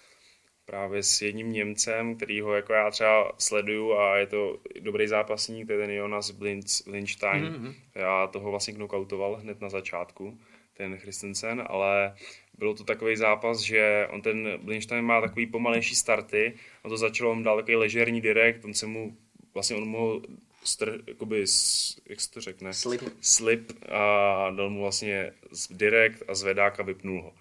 [0.67, 5.67] právě s jedním Němcem, který ho jako já třeba sleduju a je to dobrý zápasník,
[5.67, 7.45] to je ten Jonas Blinstein.
[7.45, 7.75] Mm-hmm.
[7.95, 10.39] Já toho vlastně knockoutoval hned na začátku,
[10.75, 12.15] ten Christensen, ale
[12.59, 16.53] bylo to takový zápas, že on ten Blinstein má takový pomalejší starty,
[16.83, 19.17] on to začalo, on dal takový ležerní direkt, on se mu,
[19.55, 20.23] vlastně on mohl
[20.65, 21.45] str, jakoby,
[22.07, 22.75] jak se to řekne?
[22.75, 23.03] Slip.
[23.21, 25.33] Slip a dal mu vlastně
[25.71, 27.33] direkt a zvedák a vypnul ho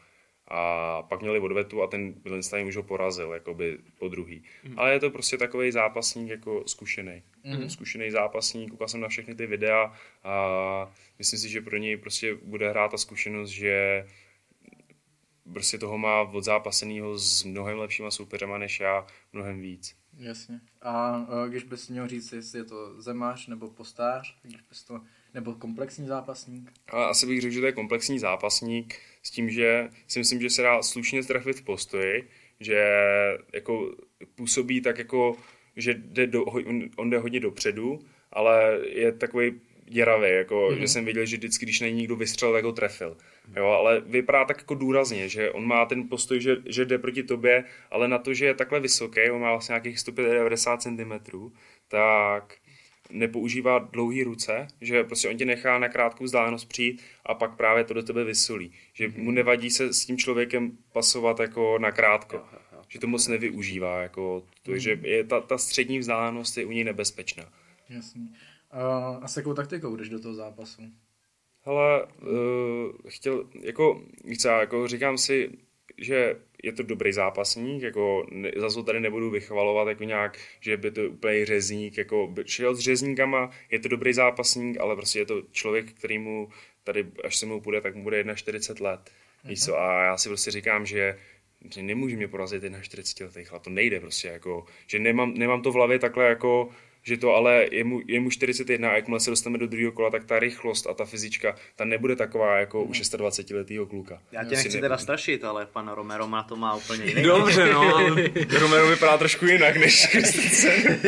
[0.48, 4.44] a pak měli odvetu a ten Billenstein už ho porazil, jakoby po druhý.
[4.64, 4.80] Mm.
[4.80, 7.24] Ale je to prostě takový zápasník jako zkušený.
[7.44, 7.70] Mm.
[7.70, 9.94] Zkušený zápasník, koukal jsem na všechny ty videa
[10.24, 14.06] a myslím si, že pro něj prostě bude hrát ta zkušenost, že
[15.54, 19.96] prostě toho má od zápaseného s mnohem lepšíma soupeřema než já, mnohem víc.
[20.18, 20.62] Jasně.
[20.82, 25.02] A když bys měl říct, jestli je to zemář nebo postář, když bys to,
[25.36, 26.72] nebo komplexní zápasník?
[26.88, 30.50] A asi bych řekl, že to je komplexní zápasník s tím, že si myslím, že
[30.50, 32.30] se dá slušně trefit v postoji,
[32.60, 32.88] že
[33.54, 33.96] jako
[34.36, 35.36] působí tak jako,
[35.76, 36.46] že jde do,
[36.96, 38.00] on jde hodně dopředu,
[38.32, 40.80] ale je takový děravý, jako, mm-hmm.
[40.80, 43.18] že jsem viděl, že vždycky, když na někdo vystřelil, tak ho trefil.
[43.56, 47.24] Jo, ale vypadá tak jako důrazně, že on má ten postoj, že, že jde proti
[47.24, 51.12] tobě, ale na to, že je takhle vysoký, on má vlastně nějakých 190 cm,
[51.88, 52.54] tak
[53.10, 57.84] nepoužívá dlouhé ruce, že prostě on tě nechá na krátkou vzdálenost přijít a pak právě
[57.84, 58.72] to do tebe vysolí.
[58.94, 62.42] Že mu nevadí se s tím člověkem pasovat jako na krátko.
[62.88, 64.02] Že to moc nevyužívá.
[64.02, 67.44] Jako, to, že je ta, ta střední vzdálenost je u něj nebezpečná.
[67.90, 68.34] Jasný.
[68.72, 70.82] A, a s jakou taktikou jdeš do toho zápasu?
[71.62, 74.04] Hele, uh, chtěl, jako,
[74.34, 75.52] chci, jako říkám si,
[75.98, 78.28] že je to dobrý zápasník, jako
[78.58, 83.52] zase tady nebudu vychvalovat jako nějak, že by to úplně řezník, jako šel s řezníkama,
[83.72, 86.50] je to dobrý zápasník, ale prostě je to člověk, který mu
[86.84, 89.12] tady, až se mu půjde, tak mu bude 41 let.
[89.44, 91.18] Víš co, a já si prostě říkám, že
[91.74, 95.72] že nemůže mě porazit 41 letý chlap, to nejde prostě, jako, že nemám, nemám to
[95.72, 96.70] v hlavě takhle jako
[97.08, 100.10] že to ale je mu, je mu 41 a jakmile se dostaneme do druhého kola,
[100.10, 104.22] tak ta rychlost a ta fyzička, ta nebude taková jako u 26 letého kluka.
[104.32, 107.24] Já tě nechci ne- teda strašit, ale pan Romero na to má úplně jiný.
[107.24, 108.16] Dobře, no,
[108.60, 111.00] Romero vypadá trošku jinak než Christensen.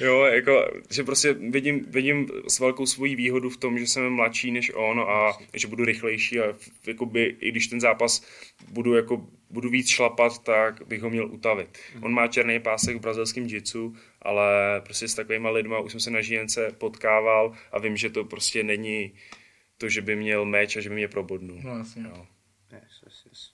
[0.00, 4.50] jo, jako, že prostě vidím, vidím s velkou svojí výhodu v tom, že jsem mladší
[4.50, 6.54] než on a že budu rychlejší a
[6.86, 8.22] jakoby, i když ten zápas
[8.70, 11.78] budu jako budu víc šlapat, tak bych ho měl utavit.
[12.02, 16.10] On má černý pásek v brazilském jitsu, ale prostě s takovýma lidma už jsem se
[16.10, 19.12] na žijence potkával a vím, že to prostě není
[19.78, 21.60] to, že by měl meč a že by mě probodnul.
[21.64, 22.02] No jasně.
[22.02, 22.26] Jo.
[22.72, 23.52] Yes, yes, yes.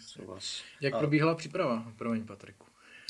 [0.00, 0.64] Souhlas.
[0.80, 1.92] Jak probíhala příprava?
[1.96, 2.66] Promiň, Patriku.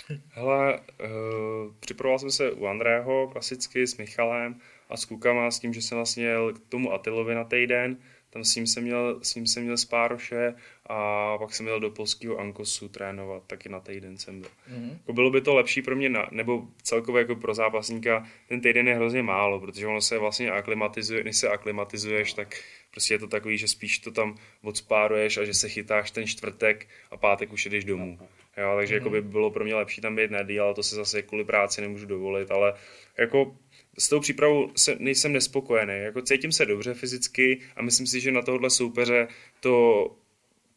[0.28, 5.74] Hele, uh, připravoval jsem se u Andrého klasicky s Michalem a s klukama s tím,
[5.74, 7.96] že jsem vlastně jel k tomu Atilovi na týden,
[8.36, 10.54] tam s ním jsem měl, s ním jsem měl spároše
[10.86, 14.50] a pak jsem jel do polského Ankosu trénovat, taky na týden jsem byl.
[14.68, 14.90] Mhm.
[14.90, 18.88] Jako bylo by to lepší pro mě, na, nebo celkově jako pro zápasníka, ten týden
[18.88, 22.56] je hrozně málo, protože ono se vlastně aklimatizuje, než se aklimatizuješ, tak
[22.90, 26.88] prostě je to takový, že spíš to tam odspáruješ a že se chytáš ten čtvrtek
[27.10, 28.18] a pátek už jdeš domů.
[28.56, 31.22] Jo, takže jako by bylo pro mě lepší tam být nedý, ale to se zase
[31.22, 32.74] kvůli práci nemůžu dovolit, ale
[33.18, 33.56] jako
[33.98, 35.94] s tou přípravou se, nejsem nespokojený.
[35.94, 39.28] Jako cítím se dobře fyzicky a myslím si, že na tohle soupeře
[39.60, 40.06] to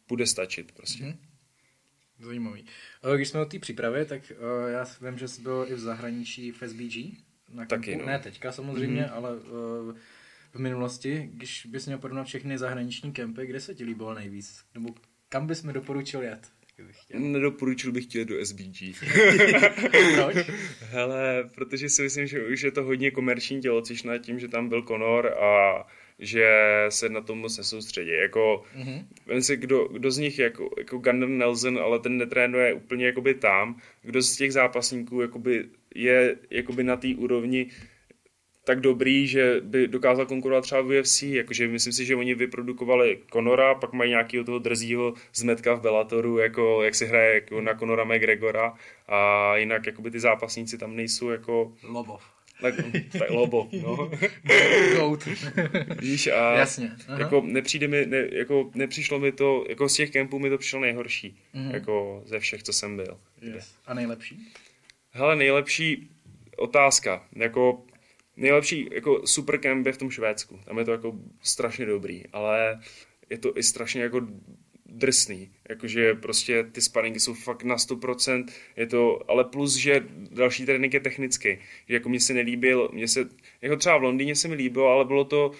[0.08, 1.16] bude stačit prostě.
[2.18, 2.64] Zajímavý.
[3.12, 5.78] Eh, Když jsme o té přípravě, tak eh, já vím, že jsi byl i v
[5.78, 7.22] zahraničí v SBG.
[7.48, 8.00] Na Taky, kempu.
[8.00, 8.06] no.
[8.06, 9.14] Ne teďka samozřejmě, mm-hmm.
[9.14, 9.94] ale eh,
[10.52, 14.64] v minulosti, když bys měl porovnat všechny zahraniční kempy, kde se ti líbilo nejvíc?
[14.74, 14.94] Nebo
[15.28, 16.48] kam bys mi doporučil jet?
[16.80, 17.20] Kdybych chtěl?
[17.20, 18.94] Nedoporučil bych tě do SBG.
[20.14, 20.36] Proč?
[20.90, 24.82] Hele, protože si myslím, že už je to hodně komerční tělocvičné tím, že tam byl
[24.82, 25.86] Conor a
[26.18, 26.46] že
[26.88, 28.10] se na tom moc nesoustředí.
[28.10, 29.04] Jako, mm-hmm.
[29.26, 33.34] vem si, kdo, kdo z nich jako, jako Gunnar Nelson, ale ten netrénuje úplně jakoby
[33.34, 37.66] tam, kdo z těch zápasníků jakoby je jakoby na té úrovni
[38.64, 43.18] tak dobrý, že by dokázal konkurovat třeba v UFC, jakože myslím si, že oni vyprodukovali
[43.32, 47.74] Conora, pak mají nějakého toho drzího zmetka v Bellatoru, jako jak se hraje jako na
[47.74, 48.74] Conora McGregora
[49.08, 52.22] a jinak jakoby ty zápasníci tam nejsou jako Lobov.
[52.60, 52.74] tak,
[53.18, 54.10] tak lobo, no.
[54.96, 55.28] Goat.
[56.00, 57.18] Víš, a Jasně, aha.
[57.18, 60.80] jako nepřijde mi, ne, jako nepřišlo mi to, jako z těch kempů mi to přišlo
[60.80, 61.70] nejhorší, mm.
[61.70, 63.18] jako ze všech, co jsem byl.
[63.42, 63.74] Yes.
[63.86, 64.52] A nejlepší?
[65.10, 66.08] Hele, nejlepší
[66.56, 67.82] otázka, jako
[68.40, 71.12] nejlepší jako super camp je v tom Švédsku, tam je to jako
[71.42, 72.80] strašně dobrý, ale
[73.30, 74.20] je to i strašně jako
[74.86, 78.44] drsný, jakože prostě ty sparingy jsou fakt na 100%,
[78.76, 81.58] je to, ale plus, že další trénink je technický,
[81.88, 83.28] že jako mě se nelíbil, mě se,
[83.62, 85.52] jako třeba v Londýně se mi líbilo, ale bylo to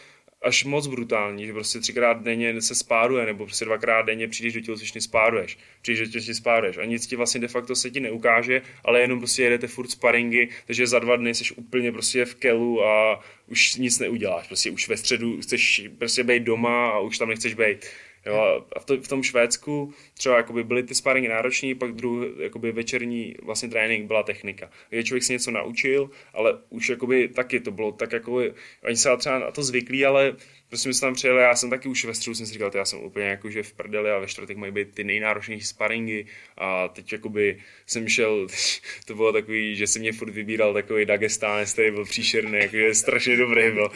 [0.42, 4.60] až moc brutální, že prostě třikrát denně se spáruje, nebo prostě dvakrát denně přijdeš do
[4.60, 6.78] tělocvičny, spáruješ, přijdeš do tělocvičny, spáruješ.
[6.78, 10.48] A nic ti vlastně de facto se ti neukáže, ale jenom prostě jedete furt sparingy,
[10.66, 14.88] takže za dva dny jsi úplně prostě v kelu a už nic neuděláš, prostě už
[14.88, 17.86] ve středu chceš prostě být doma a už tam nechceš být.
[18.26, 22.28] Jo, a v, to, v tom Švédsku třeba jakoby byly ty sparingy náročný, pak druhý
[22.38, 24.70] jakoby večerní vlastně trénink byla technika.
[24.90, 28.42] Takže člověk si něco naučil, ale už jakoby taky to bylo tak jako,
[28.84, 30.36] oni se třeba na to zvyklí, ale
[30.68, 32.84] prostě my jsme tam přijeli, já jsem taky už ve středu jsem si říkal, já
[32.84, 36.26] jsem úplně jako, že v prdeli a ve čtvrtek mají být ty nejnáročnější sparingy
[36.56, 38.46] a teď jakoby jsem šel,
[39.06, 43.36] to bylo takový, že si mě furt vybíral takový Dagestánec, který byl příšerný, jakože strašně
[43.36, 43.90] dobrý byl.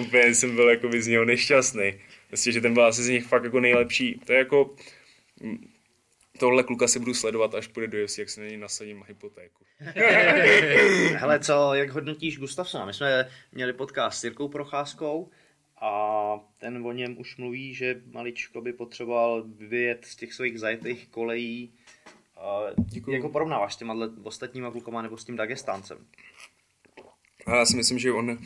[0.00, 1.94] Úplně jsem byl jakoby z něho nešťastný.
[2.28, 4.20] Prostě, že ten byl asi z nich fakt jako nejlepší.
[4.26, 4.74] To je jako,
[5.40, 5.68] mm,
[6.38, 9.64] tohle kluka si budu sledovat, až půjde do UFC, jak se na něj nasadím hypotéku.
[11.16, 12.86] Hele, co, jak hodnotíš Gustafsona?
[12.86, 15.30] My jsme měli podcast s Jirkou Procházkou
[15.80, 21.08] a ten o něm už mluví, že maličko by potřeboval vyjet z těch svých zajetých
[21.08, 21.74] kolejí.
[22.36, 22.60] A
[23.08, 26.06] Jak ho porovnáváš s těma ostatníma klukama nebo s tím Dagestáncem?
[27.48, 28.38] Já si myslím, že on,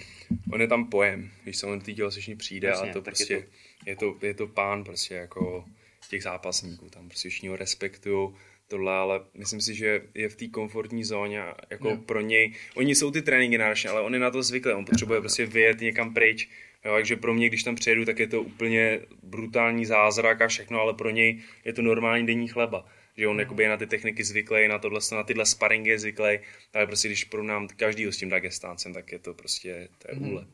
[0.53, 3.47] on je tam pojem, když se on té tělocvičny přijde Jasně, a to prostě, je
[3.87, 5.65] je to, je to pán prostě jako
[6.11, 8.31] těch zápasníků, tam prostě všichni ho respektují,
[8.69, 11.97] tohle, ale myslím si, že je v té komfortní zóně a jako Jo.
[11.97, 15.21] pro něj, oni jsou ty tréninky náročné, ale on je na to zvyklý, on potřebuje
[15.21, 16.49] prostě vyjet někam pryč,
[16.85, 20.81] jo, takže pro mě, když tam přijedu, tak je to úplně brutální zázrak a všechno,
[20.81, 22.87] ale pro něj je to normální denní chleba,
[23.17, 26.39] že on jakoby je na ty techniky zvyklý, na tohle, na tyhle sparingy je zvyklý,
[26.75, 30.49] ale prostě když porovnám každýho s tím Dagestáncem, tak je to prostě, to je úlet.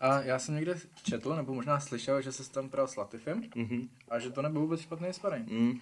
[0.00, 3.88] A já jsem někde četl, nebo možná slyšel, že se tam pral s Latifem Mhm.
[4.08, 5.48] a že to nebyl vůbec špatný sparring.
[5.48, 5.80] Mm.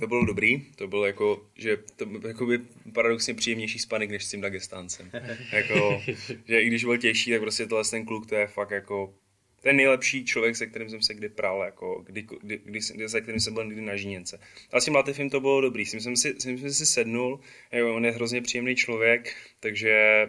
[0.00, 2.58] To bylo dobrý, to bylo jako, že to jakoby
[2.92, 5.10] paradoxně příjemnější spanek než s tím Dagestáncem.
[5.52, 6.02] jako,
[6.44, 9.14] že i když byl těžší, tak prostě tohle ten kluk, to je fakt jako
[9.62, 13.20] ten nejlepší člověk, se kterým jsem se kdy pral, jako kdy, kdy, kdy, kdy se
[13.20, 14.40] kterým jsem byl někdy na žíněnce.
[14.72, 17.40] A s tím Latifem to bylo dobrý, s tím jsem si, tím jsem si sednul,
[17.72, 20.26] jo, on je hrozně příjemný člověk, takže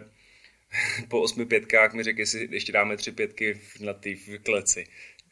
[1.08, 4.86] po osmi pětkách mi řekl, jestli ještě dáme tři pětky na ty v kleci.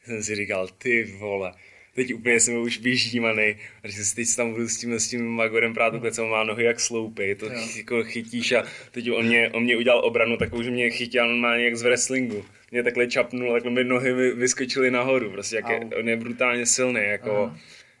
[0.05, 1.53] Jsem si říkal, ty vole,
[1.95, 5.27] teď úplně jsem už vyždímaný, a že si teď tam budu s tím, s tím
[5.27, 7.67] Magorem prát co má nohy jak sloupy, to Jo.
[7.77, 11.65] jako chytíš a teď on mě, on mě udělal obranu takovou, že mě chytil normálně
[11.65, 12.45] jak z wrestlingu.
[12.71, 16.65] Mě takhle čapnul, takhle mi nohy vy- vyskočily nahoru, prostě jak je, on je brutálně
[16.65, 17.59] silný, jako Aha.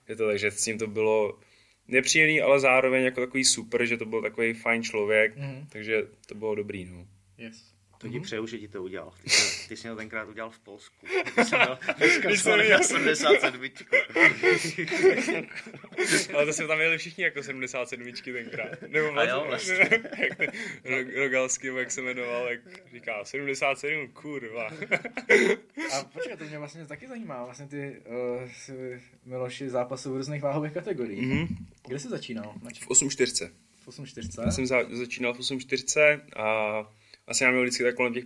[0.09, 1.39] je to takže s tím to bylo
[1.87, 5.67] nepříjemný, ale zároveň jako takový super, že to byl takový fajn člověk, Mhm.
[5.69, 7.07] takže to bylo dobrý, no.
[7.37, 7.72] Yes.
[8.03, 9.13] To ti přeju, že ti to udělal.
[9.23, 11.07] Ty jsi, ty jsi to tenkrát udělal v Polsku.
[11.35, 11.77] Ty jsi měl
[12.63, 13.61] měl- 77.
[16.33, 18.81] Ale to jsme tam jeli všichni jako 77 tenkrát.
[18.87, 19.89] Nebo A jo, vlastně.
[21.15, 22.59] Rogalský, jak se jmenoval, jak
[22.93, 24.67] říká 77, kurva.
[25.93, 28.49] A počkej, to mě vlastně taky zajímá, vlastně ty uh,
[29.25, 31.27] Miloši zápasy v různých váhových kategoriích.
[31.27, 31.47] Mhm.
[31.87, 32.53] Kde jsi začínal?
[32.79, 33.49] V 8.4.
[33.75, 34.45] V 8.4?
[34.45, 36.77] Já jsem za, začínal v 8.4 a
[37.27, 38.23] asi já měl vždycky tak kolem těch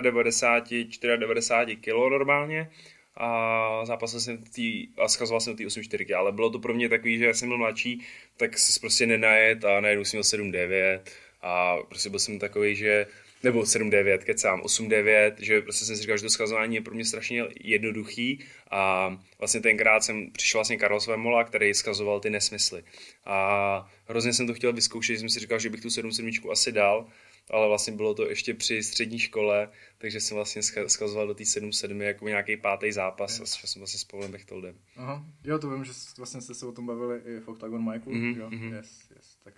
[0.00, 2.70] 95, 94 kg normálně
[3.16, 7.18] a zápasil jsem tý, a schazoval jsem ty 8.4, ale bylo to pro mě takový,
[7.18, 8.06] že já jsem byl mladší,
[8.36, 11.00] tak se prostě nenajet a najednou jsem měl 7.9
[11.40, 13.06] a prostě byl jsem takový, že
[13.42, 17.04] nebo 7-9, kecám, 8-9, že prostě jsem si říkal, že to schazování je pro mě
[17.04, 22.84] strašně jednoduchý a vlastně tenkrát jsem přišel vlastně Carlos Vemola, který skazoval ty nesmysly.
[23.24, 26.72] A hrozně jsem to chtěl vyzkoušet, že jsem si říkal, že bych tu 7-7 asi
[26.72, 27.06] dal,
[27.50, 29.68] ale vlastně bylo to ještě při střední škole,
[29.98, 33.98] takže jsem vlastně skazoval do té 7-7 jako nějaký pátý zápas a šel jsem vlastně
[33.98, 34.74] s Pavlem Bechtholdem.
[34.96, 38.16] Aha, jo, to vím, že vlastně jste se o tom bavili i v Octagon Michael,
[38.16, 38.74] Mhm, jo, mhm.
[38.74, 39.54] yes, yes, tak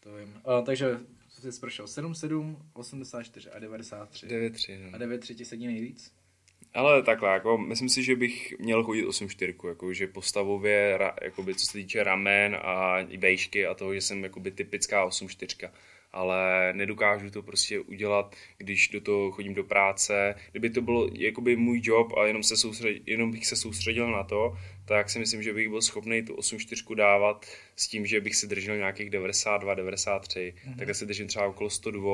[0.00, 0.28] to vím.
[0.28, 0.98] Uh, takže
[1.50, 4.26] jsi prošel 7-7, 84 a 93.
[4.26, 4.96] 9-3, no.
[4.96, 6.12] A 9-3 ti sedí nejvíc?
[6.74, 11.54] Ale takhle, jako, myslím si, že bych měl chodit 8-4, jako, že postavově, ra, jakoby,
[11.54, 15.70] co se týče ramen a i vejšky a toho, že jsem jakoby, typická 8-4.
[16.16, 20.34] Ale nedokážu to prostě udělat, když do toho chodím do práce.
[20.50, 24.24] Kdyby to bylo jakoby můj job a jenom, se soustřed, jenom bych se soustředil na
[24.24, 28.36] to, tak si myslím, že bych byl schopný tu 8-4 dávat s tím, že bych
[28.36, 30.54] si držel nějakých 92, 93.
[30.56, 30.76] Mm-hmm.
[30.76, 32.12] Takhle si držím třeba okolo 102,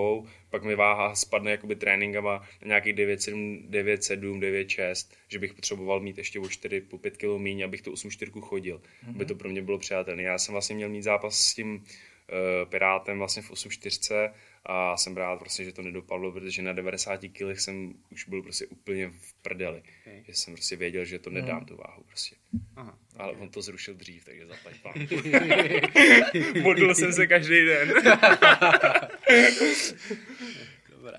[0.51, 6.19] pak mi váha spadne jakoby tréninkama na nějakých 9,7, 9,7, 9,6, že bych potřeboval mít
[6.19, 9.15] ještě o 4 po 5 kg míň, abych tu 8,4 chodil, mm-hmm.
[9.15, 10.23] aby to pro mě bylo přijatelné.
[10.23, 11.85] Já jsem vlastně měl mít zápas s tím
[12.69, 14.33] Pirátem vlastně v 8,4
[14.67, 18.67] a jsem rád prostě, že to nedopadlo, protože na 90 kg jsem už byl prostě
[18.67, 19.83] úplně v prdeli.
[20.01, 20.25] Okay.
[20.27, 22.37] Že jsem prostě věděl, že to nedám tu váhu prostě.
[22.77, 22.99] Aha.
[23.17, 24.93] Ale on to zrušil dřív, takže zaplať pán.
[26.63, 27.89] Modlil jsem se každý den.
[30.91, 31.19] Dobré.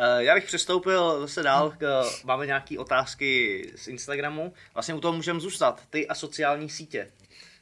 [0.00, 4.52] Uh, já bych přestoupil zase dál, k, máme nějaké otázky z Instagramu.
[4.74, 5.86] Vlastně u toho můžeme zůstat.
[5.90, 7.10] Ty a sociální sítě.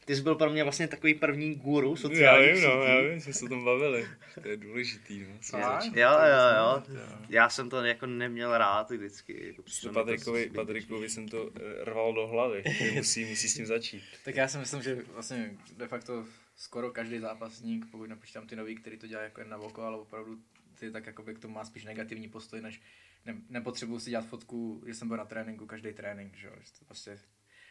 [0.09, 3.21] Ty jsi byl pro mě vlastně takový první guru Já sociálních vím, no, já vím,
[3.21, 4.09] že se o tom bavili.
[4.43, 5.59] To je důležitý, no.
[5.95, 6.83] Jo, jo, jo.
[7.29, 9.47] Já jsem to jako neměl rád vždycky.
[9.47, 10.51] Jako to Patrikovi.
[10.51, 14.03] Patrikovi jsem to eh, rval do hlavy, že musí, musí s tím začít.
[14.25, 16.25] Tak já si myslím, že vlastně de facto
[16.57, 19.97] skoro každý zápasník, pokud nepočítám ty nový, který to dělá jako jen na oko, ale
[19.97, 20.39] opravdu
[20.79, 22.81] ty tak jakoby k tomu má spíš negativní postoj, než
[23.27, 26.73] ne, nepotřebuji si dělat fotku, že jsem byl na tréninku, každý trénink, že jo, že
[26.79, 27.19] to prostě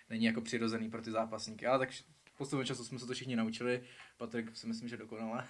[0.10, 1.90] není jako přirozený pro ty zápasníky, ale tak
[2.38, 3.82] postupem času jsme se to všichni naučili,
[4.18, 5.48] Patrik si myslím, že dokonale.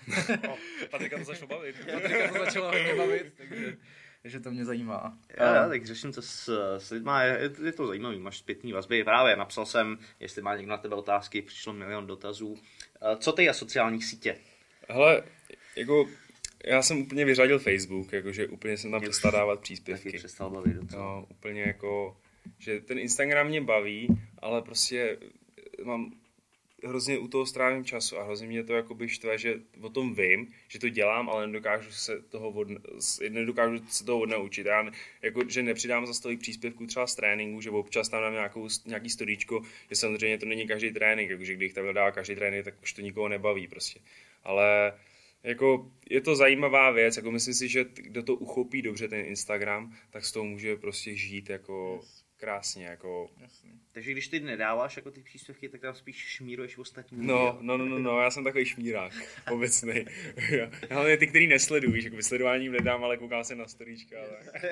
[0.91, 1.75] Patrika to začalo bavit.
[1.93, 3.77] Patrika to začalo hodně bavit, takže,
[4.21, 5.17] takže to mě zajímá.
[5.39, 9.03] Jo, jo, tak řeším to s, s lidma, je, je to zajímavý, máš zpětný vazby.
[9.03, 12.57] Právě napsal jsem, jestli má někdo na tebe otázky, přišlo milion dotazů.
[13.01, 14.37] Eh, Co ty a sociální sítě?
[14.89, 15.23] Hele,
[15.75, 16.07] jako
[16.65, 20.17] já jsem úplně vyřadil Facebook, jakože úplně jsem tam Mě přestal dávat Taky příspěvky.
[20.17, 21.03] přestal bavit docela.
[21.03, 22.17] No, úplně jako,
[22.59, 24.07] že ten Instagram mě baví,
[24.39, 25.17] ale prostě
[25.83, 26.11] mám
[26.83, 30.53] hrozně u toho strávím času a hrozně mě to jakoby štve, že o tom vím,
[30.67, 32.67] že to dělám, ale nedokážu se toho, od,
[33.29, 34.65] nedokážu se toho odnaučit.
[34.65, 34.91] Já
[35.21, 39.09] jako, že nepřidám za tolik příspěvků třeba z tréninku, že občas tam dám nějakou, nějaký
[39.09, 42.93] storíčko, že samozřejmě to není každý trénink, jakože když tam dá každý trénink, tak už
[42.93, 43.99] to nikoho nebaví prostě.
[44.43, 44.93] Ale
[45.43, 49.93] jako je to zajímavá věc, jako myslím si, že kdo to uchopí dobře ten Instagram,
[50.09, 52.01] tak z toho může prostě žít jako
[52.37, 53.71] krásně, jako Jasný.
[53.91, 57.27] Takže když ty nedáváš jako ty příspěvky, tak tam spíš šmíruješ ostatní.
[57.27, 59.13] No, no, no, no, no, já jsem takový šmírák,
[59.51, 60.05] obecný.
[60.91, 64.15] hlavně ty, který nesleduju, víš, jako vysledováním nedám, ale koukám se na storíčka.
[64.51, 64.63] Tak.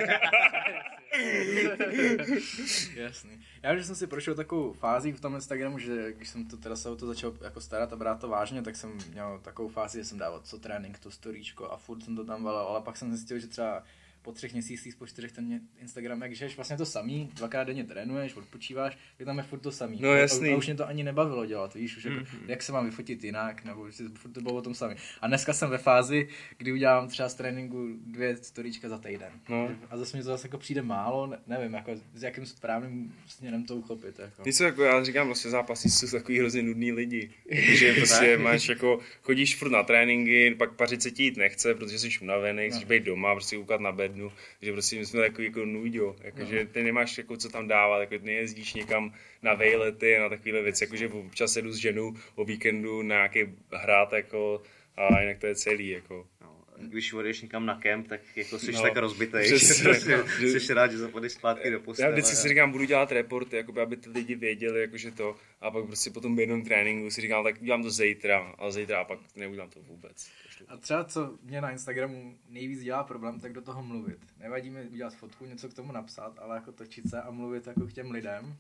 [2.96, 3.46] Jasný.
[3.64, 6.76] Já že jsem si prošel takovou fází v tom Instagramu, že když jsem to teda
[6.76, 9.98] se o to začal jako starat a brát to vážně, tak jsem měl takovou fázi,
[9.98, 12.98] že jsem dával co trénink, to storíčko a furt jsem to tam valil, ale pak
[12.98, 13.84] jsem zjistil, že třeba
[14.26, 18.36] po třech měsících, po čtyřech ten Instagram, jak žiješ vlastně to samý, dvakrát denně trénuješ,
[18.36, 19.98] odpočíváš, je tam je furt to samý.
[20.02, 20.50] No, A- jasný.
[20.54, 23.66] A, už mě to ani nebavilo dělat, víš, už jako, jak se mám vyfotit jinak,
[23.66, 24.96] nebo že furt to bylo o tom samý.
[25.22, 26.28] A dneska jsem ve fázi,
[26.58, 29.32] kdy udělám třeba z tréninku dvě storíčka za týden.
[29.50, 29.72] No.
[29.90, 33.64] A zase mi to zase jako přijde málo, ne, nevím, jako s jakým správným směrem
[33.66, 34.20] to uchopit.
[34.20, 34.44] Jako.
[34.46, 37.30] Něco jako já říkám, prostě zápasníci jsou takový hrozně nudný lidi.
[37.52, 42.00] že prostě máš jako, chodíš furt na tréninky, pak pařit se ti jít nechce, protože
[42.00, 44.32] jsi unavený, chceš být doma, prostě koukat na bednu,
[44.62, 48.00] že prostě my jsme takový jako nudio, jako, že ty nemáš jako co tam dávat,
[48.00, 51.78] jako ty nejezdíš někam na vejlety a na takovéhle věci, jako že občas jedu s
[51.78, 53.40] ženou o víkendu na nějaký
[53.72, 54.62] hrát jako
[54.98, 56.28] a jinak to je celý, jako.
[56.78, 59.94] Když odjdeš někam na kemp, tak jako jsi No, tak rozbitej, přesně.
[60.40, 62.08] že jsi rád, že zapadneš zpátky do postele.
[62.10, 65.72] Já vždycky si říkám, budu dělat reporty, jakoby, aby ty lidi věděli, jakože to, a
[65.72, 69.04] pak prostě po tom jednom tréninku si říkám, tak udělám to zítra, a zítra a
[69.04, 70.30] pak neudělám to vůbec.
[70.68, 74.20] A třeba co mě na Instagramu nejvíc dělá problém, tak do toho mluvit.
[74.40, 77.88] Nevadí mi udělat fotku, něco k tomu napsat, ale jako točit se a mluvit jako
[77.88, 78.56] k těm lidem.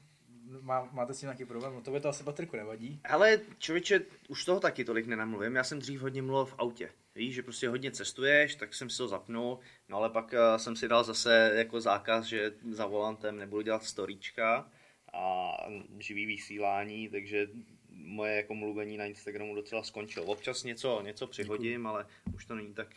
[0.61, 1.73] Má, máte s tím nějaký problém?
[1.73, 2.99] No to by to asi Patriku nevadí.
[3.03, 5.55] Ale člověče, už toho taky tolik nenamluvím.
[5.55, 6.89] Já jsem dřív hodně mluvil v autě.
[7.15, 9.59] Víš, že prostě hodně cestuješ, tak jsem si to zapnul,
[9.89, 13.84] no ale pak uh, jsem si dal zase jako zákaz, že za volantem nebudu dělat
[13.84, 14.72] storíčka
[15.13, 15.51] a
[15.99, 17.47] živý vysílání, takže
[17.95, 20.26] moje jako mluvení na Instagramu docela skončilo.
[20.26, 22.05] Občas něco, něco přihodím, ale
[22.35, 22.88] už to není tak,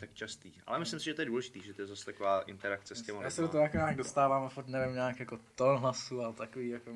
[0.00, 0.52] tak častý.
[0.66, 3.22] Ale myslím si, že to je důležitý, že to je zase taková interakce s těma
[3.22, 6.34] Já se do toho jako nějak dostávám a furt nevím nějak jako tón hlasu, ale
[6.34, 6.90] takový jako...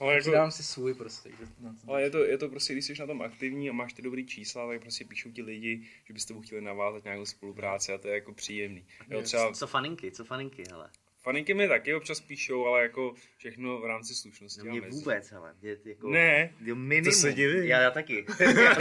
[0.00, 1.30] Ale, jako, Přidávám si svůj prostě.
[1.30, 4.02] To- ale je, to, je to prostě, když jsi na tom aktivní a máš ty
[4.02, 7.98] dobrý čísla, tak prostě píšou ti lidi, že byste tebou chtěli navázat nějakou spolupráci a
[7.98, 8.84] to je jako příjemný.
[9.08, 10.90] Jo, třeba Co faninky, co faninky, hele.
[11.26, 14.60] Faninky mi taky občas píšou, ale jako všechno v rámci slušnosti.
[14.64, 15.54] No a mě vůbec, hele.
[15.62, 17.12] Mě, jako, Ne, Jo, minimum.
[17.14, 17.62] to se divím.
[17.62, 18.26] Já, já taky.
[18.40, 18.74] Já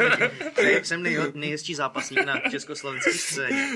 [0.55, 0.85] taky.
[0.85, 3.69] jsem nej, nejhezčí zápasník na československé scéně.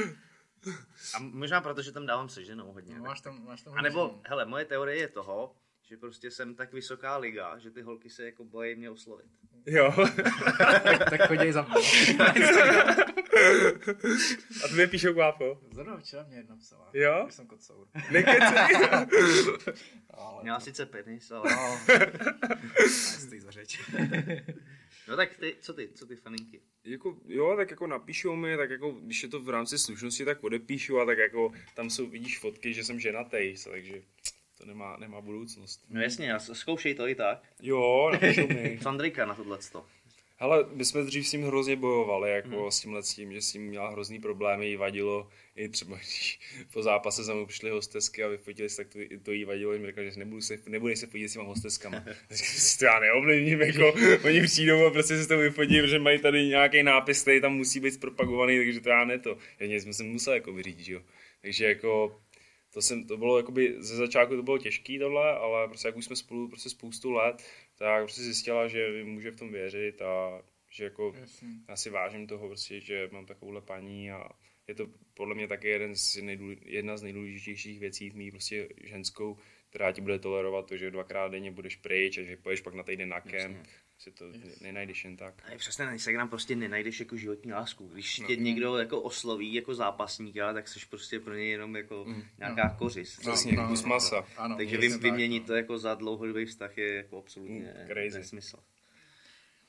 [1.15, 2.95] A možná proto, že tam dávám se ženou hodně.
[2.95, 5.55] No, máš tam, máš tam A nebo, hele, moje teorie je toho,
[5.89, 9.25] že prostě jsem tak vysoká liga, že ty holky se jako bojí mě oslovit.
[9.65, 9.93] jo.
[10.83, 11.81] tak, tak chodí za mnou.
[14.63, 15.61] a ty mi píšou kvápo.
[15.71, 16.89] Zrovna včera mě jedna psala.
[16.93, 17.23] Jo?
[17.27, 17.87] Že jsem kocour.
[18.11, 18.49] Nekecej.
[20.09, 21.51] Ale Měla sice penis, ale...
[21.51, 21.79] No,
[22.87, 23.79] stojí za řeč.
[25.07, 26.61] No tak ty, co ty, co ty faninky?
[26.83, 30.43] jako, jo, tak jako napíšou mi, tak jako, když je to v rámci slušnosti, tak
[30.43, 34.01] odepíšu a tak jako, tam jsou, vidíš fotky, že jsem ženatý, takže
[34.59, 35.85] to nemá, nemá budoucnost.
[35.89, 37.43] No jasně, zkoušej to i tak.
[37.61, 38.79] Jo, napíšou mi.
[38.81, 39.85] Sandrika na tohleto.
[40.41, 42.71] Hele, my jsme dřív s ním hrozně bojovali, jako hmm.
[42.71, 46.39] s tímhle s tím, že s ním měla hrozný problémy, jí vadilo, i třeba když
[46.73, 49.85] po zápase za mnou přišly hostesky a vyfotili se, tak to, to jí vadilo, jim
[49.85, 51.99] říkal, že nebudu se, nebudu se fotit s těma hosteskama.
[52.79, 53.93] to já neovlivním, jako,
[54.25, 57.53] oni přijdou a prostě se s tou vyfotí, protože mají tady nějaký nápis, který tam
[57.53, 59.37] musí být zpropagovaný, takže to já ne to.
[59.59, 61.01] Já jsme se musel jako vyřídit, jo.
[61.41, 62.19] Takže jako,
[62.73, 66.05] to, jsem, to bylo jakoby, ze začátku to bylo těžký tohle, ale prostě jak už
[66.05, 67.43] jsme spolu prostě spoustu let,
[67.75, 70.41] tak prostě zjistila, že mi může v tom věřit a
[70.71, 71.15] že jako
[71.69, 74.29] já si vážím toho prostě, že mám takovouhle paní a
[74.67, 78.69] je to podle mě taky jeden z nejdůle, jedna z nejdůležitějších věcí v mý prostě
[78.83, 79.37] ženskou,
[79.69, 82.83] která ti bude tolerovat to, že dvakrát denně budeš pryč a že pojedeš pak na
[82.83, 83.57] týden na kemp.
[83.99, 84.25] Si to
[84.61, 85.33] nenajdeš jen tak.
[85.53, 87.87] A přesně na Instagram prostě nenajdeš jako životní lásku.
[87.87, 92.05] Když tě někdo jako osloví jako zápasníka, tak jsi prostě pro něj jenom jako
[92.37, 93.19] nějaká kořist.
[93.19, 94.25] Přesně, kus masa.
[94.37, 95.47] Ano, Takže vy, tak, vyměnit no.
[95.47, 98.17] to jako za dlouhodobý vztah je jako absolutně Mm, crazy.
[98.17, 98.57] nesmysl.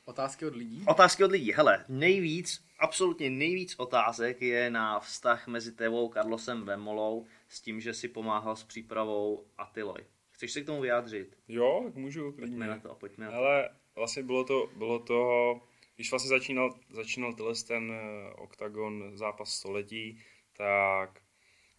[0.04, 0.84] Otázky od lidí?
[0.86, 1.52] Otázky od lidí.
[1.52, 7.94] Hele, nejvíc, absolutně nejvíc otázek je na vztah mezi tebou, Carlosem Vemolou, s tím, že
[7.94, 10.04] si pomáhal s přípravou Atiloj.
[10.30, 11.36] Chceš se k tomu vyjádřit?
[11.48, 13.36] Jo, tak můžu, Pojďme na to, pojďme na to.
[13.36, 15.60] Ale vlastně bylo to, bylo to,
[15.96, 20.22] když vlastně začínal, začínal tenhle ten eh, oktagon zápas století,
[20.56, 21.22] tak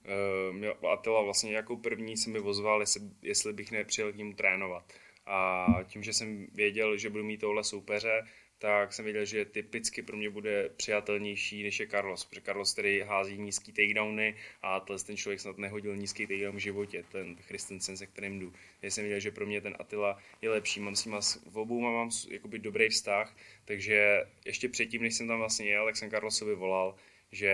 [0.06, 4.34] uh, měl Attila vlastně jako první se mi ozval, jestli, jestli bych nepřijel k němu
[4.34, 4.94] trénovat.
[5.26, 8.28] A tím, že jsem věděl, že budu mít tohle soupeře,
[8.62, 13.00] tak jsem věděl, že typicky pro mě bude přijatelnější, než je Carlos, protože Carlos který
[13.00, 18.08] hází nízký takedowny a ten člověk snad nehodil nízký takedown v životě, ten Christensen, se
[18.08, 18.54] kterým jdu.
[18.82, 21.16] Já jsem věděl, že pro mě ten Attila je lepší, mám s ním
[21.52, 25.86] v obou mám s- jakoby dobrý vztah, takže ještě předtím, než jsem tam vlastně jel,
[25.86, 26.96] tak jsem Carlosovi volal,
[27.32, 27.54] že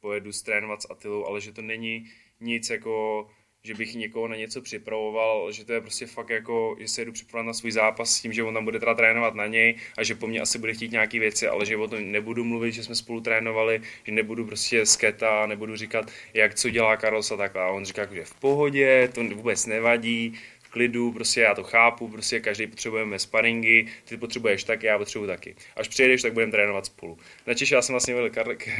[0.00, 2.10] pojedu strénovat s Atilou, ale že to není
[2.40, 3.26] nic jako
[3.66, 7.12] že bych někoho na něco připravoval, že to je prostě fakt jako, že se jedu
[7.12, 10.04] připravovat na svůj zápas s tím, že on tam bude teda trénovat na něj a
[10.04, 12.84] že po mně asi bude chtít nějaké věci, ale že o tom nebudu mluvit, že
[12.84, 17.62] jsme spolu trénovali, že nebudu prostě sketa, nebudu říkat, jak co dělá Carlos a takhle.
[17.62, 20.38] A on říká, že v pohodě, to vůbec nevadí,
[20.76, 25.54] klidu, prostě já to chápu, prostě každý potřebujeme sparingy, ty potřebuješ tak, já potřebuji taky.
[25.76, 27.18] Až přijedeš, tak budeme trénovat spolu.
[27.46, 28.30] Na Češi já jsem vlastně byl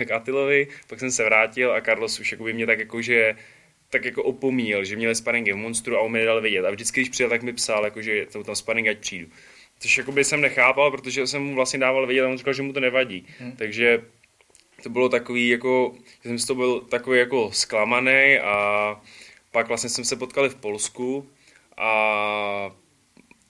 [0.07, 3.37] k Atilovi, pak jsem se vrátil a Carlos už jakoby mě tak jako, že
[3.91, 6.65] tak jako opomíjel, že měli sparingy v Monstru a on mi nedal vědět.
[6.65, 9.27] A vždycky, když přijel, tak mi psal, jako, že to tam sparing, ať přijdu.
[9.79, 12.73] Což jakoby jsem nechápal, protože jsem mu vlastně dával vědět a on říkal, že mu
[12.73, 13.27] to nevadí.
[13.39, 13.53] Hmm.
[13.53, 14.03] Takže
[14.83, 19.01] to bylo takový jako, že jsem z toho byl takový jako zklamaný a
[19.53, 21.29] pak vlastně jsem se potkali v Polsku
[21.77, 22.77] a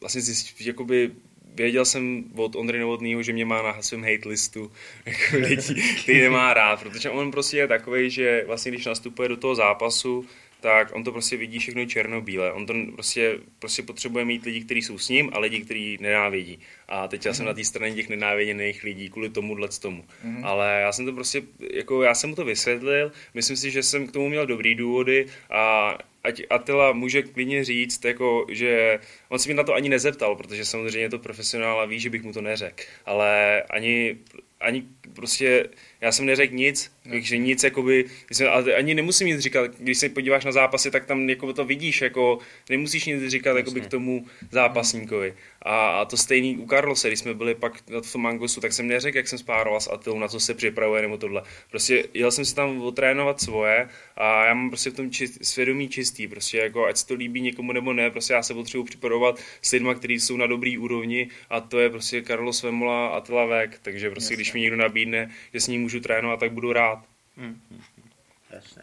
[0.01, 1.11] vlastně zjistil, jakoby
[1.57, 4.73] věděl jsem od Ondry Novotnýho, že mě má na svém hate listu
[5.07, 9.37] jako lidí, který nemá rád, protože on prostě je takový, že vlastně když nastupuje do
[9.37, 10.27] toho zápasu,
[10.61, 12.53] tak on to prostě vidí všechno černobíle.
[12.53, 16.59] On to prostě, prostě potřebuje mít lidi, kteří jsou s ním a lidi, kteří nenávidí.
[16.89, 17.47] A teď já jsem mm.
[17.47, 20.05] na té straně těch nenáviděných lidí kvůli tomuhle tomu.
[20.25, 20.45] Mm.
[20.45, 21.43] Ale já jsem to prostě,
[21.73, 25.27] jako já jsem mu to vysvětlil, myslím si, že jsem k tomu měl dobrý důvody
[25.51, 30.37] a ať Atila může klidně říct, jako, že on se mi na to ani nezeptal,
[30.37, 32.83] protože samozřejmě je to profesionál a ví, že bych mu to neřekl.
[33.07, 34.17] Ale ani,
[34.61, 34.85] ani
[35.15, 35.69] prostě
[36.01, 38.05] já jsem neřekl nic, takže nic, jakoby,
[38.51, 42.01] ale ani nemusím nic říkat, když se podíváš na zápasy, tak tam jako to vidíš,
[42.03, 42.39] jako
[42.71, 45.35] nemusíš nic říkat jakoby, k tomu zápasníkovi.
[45.63, 48.89] A, a to stejný u Carlose, když jsme byli pak v tom Mangosu, tak jsem
[48.89, 51.43] neřekl, jak jsem spároval s Atilou, na co se připravuje nebo tohle.
[51.71, 55.89] Prostě jel jsem si tam otrénovat svoje a já mám prostě v tom čist, svědomí
[55.89, 59.41] čistý, prostě jako ať se to líbí někomu nebo ne, prostě já se potřebuji připravovat
[59.63, 63.45] s lidmi, kteří jsou na dobrý úrovni a to je prostě Carlos Vemola a Attila
[63.45, 64.37] Vek, takže prostě Jasně.
[64.37, 66.96] když mi někdo nabídne, že s ním můžu trénovat, tak budu rád.
[67.37, 67.61] Hmm.
[68.51, 68.83] Jasně.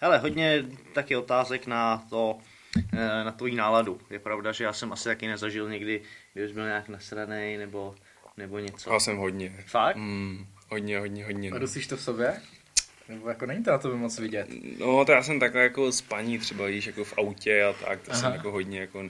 [0.00, 0.64] Hele, hodně
[0.94, 2.38] taky otázek na to,
[2.92, 4.00] eh, na tvoji náladu.
[4.10, 6.02] Je pravda, že já jsem asi taky nezažil někdy,
[6.34, 7.94] když byl nějak nasraný nebo,
[8.36, 8.92] nebo něco.
[8.92, 9.64] Já jsem hodně.
[9.66, 9.96] Fakt?
[9.96, 11.50] Mm, hodně, hodně, hodně.
[11.50, 12.40] A dosíš to v sobě?
[13.08, 14.48] Nebo jako není to na to moc vidět?
[14.78, 18.10] No, to já jsem takhle jako spaní třeba, víš, jako v autě a tak, to
[18.10, 18.20] Aha.
[18.20, 19.04] jsem jako hodně jako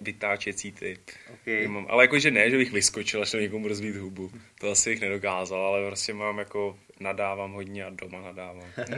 [0.00, 1.00] vytáčecí typ.
[1.34, 1.68] Okay.
[1.68, 5.00] Mám, ale jakože ne, že bych vyskočil a šel někomu rozbít hubu, to asi bych
[5.00, 8.72] nedokázal, ale prostě mám jako nadávám hodně a doma nadávám.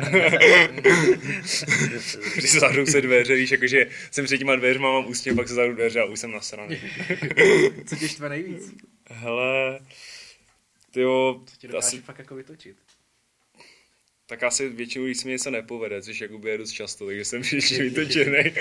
[2.34, 5.54] Když se zavřou se dveře, víš, jakože jsem před těma dveřma, mám ústně, pak se
[5.54, 6.80] zavřou dveře a už jsem nasraný.
[7.86, 8.74] Co tě štve nejvíc?
[9.10, 9.80] Hele,
[10.90, 11.40] tyjo...
[11.46, 12.00] Co tě dokáže asi...
[12.00, 12.76] fakt jako vytočit?
[14.26, 17.40] Tak asi většinou, když se mi něco nepovede, což jako je dost často, takže jsem
[17.42, 18.52] vždycky vytočený.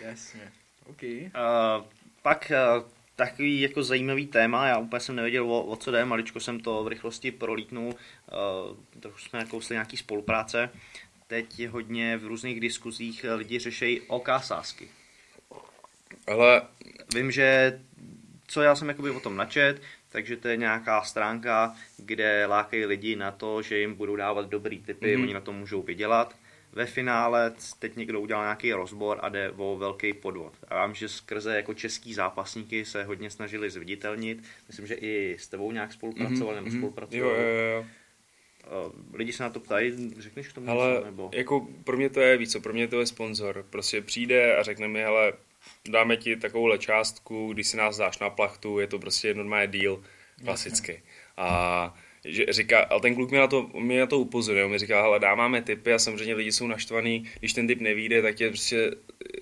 [0.00, 0.52] Jasně,
[0.86, 1.02] OK.
[1.02, 1.86] Uh,
[2.22, 6.40] pak uh, takový jako zajímavý téma, já úplně jsem nevěděl, o, o co jde, maličko
[6.40, 10.70] jsem to v rychlosti prolítnul, uh, trochu jsme nakousli nějaký spolupráce.
[11.26, 14.88] Teď hodně v různých diskuzích lidi řešejí OK sásky.
[16.26, 16.62] Ale...
[17.14, 17.80] Vím, že
[18.46, 19.82] co já jsem jakoby o tom načet,
[20.12, 24.78] takže to je nějaká stránka, kde lákají lidi na to, že jim budou dávat dobrý
[24.78, 25.22] typy, mm-hmm.
[25.22, 26.36] oni na to můžou vydělat.
[26.72, 30.52] Ve finále teď někdo udělal nějaký rozbor a jde o velký podvod.
[30.68, 34.44] A vím, že skrze jako český zápasníky se hodně snažili zviditelnit.
[34.68, 36.64] Myslím, že i s tebou nějak spolupracovali mm-hmm.
[36.64, 37.42] nebo spolupracovali.
[37.42, 37.86] Jo, jo, jo.
[39.14, 41.04] Lidi se na to ptají, řekneš k tomu ale něco?
[41.04, 41.30] Nebo...
[41.34, 43.64] jako pro mě to je víc, pro mě to je sponzor.
[43.70, 45.32] Prostě přijde a řekne mi, hele,
[45.88, 50.00] dáme ti takovouhle částku, když si nás dáš na plachtu, je to prostě normální deal,
[50.44, 50.92] klasický.
[51.36, 55.02] A že říká, ale ten kluk mě na to, mě na to upozoril, mi říká,
[55.02, 58.90] hele, dáváme typy a samozřejmě lidi jsou naštvaný, když ten typ nevíde, tak je prostě,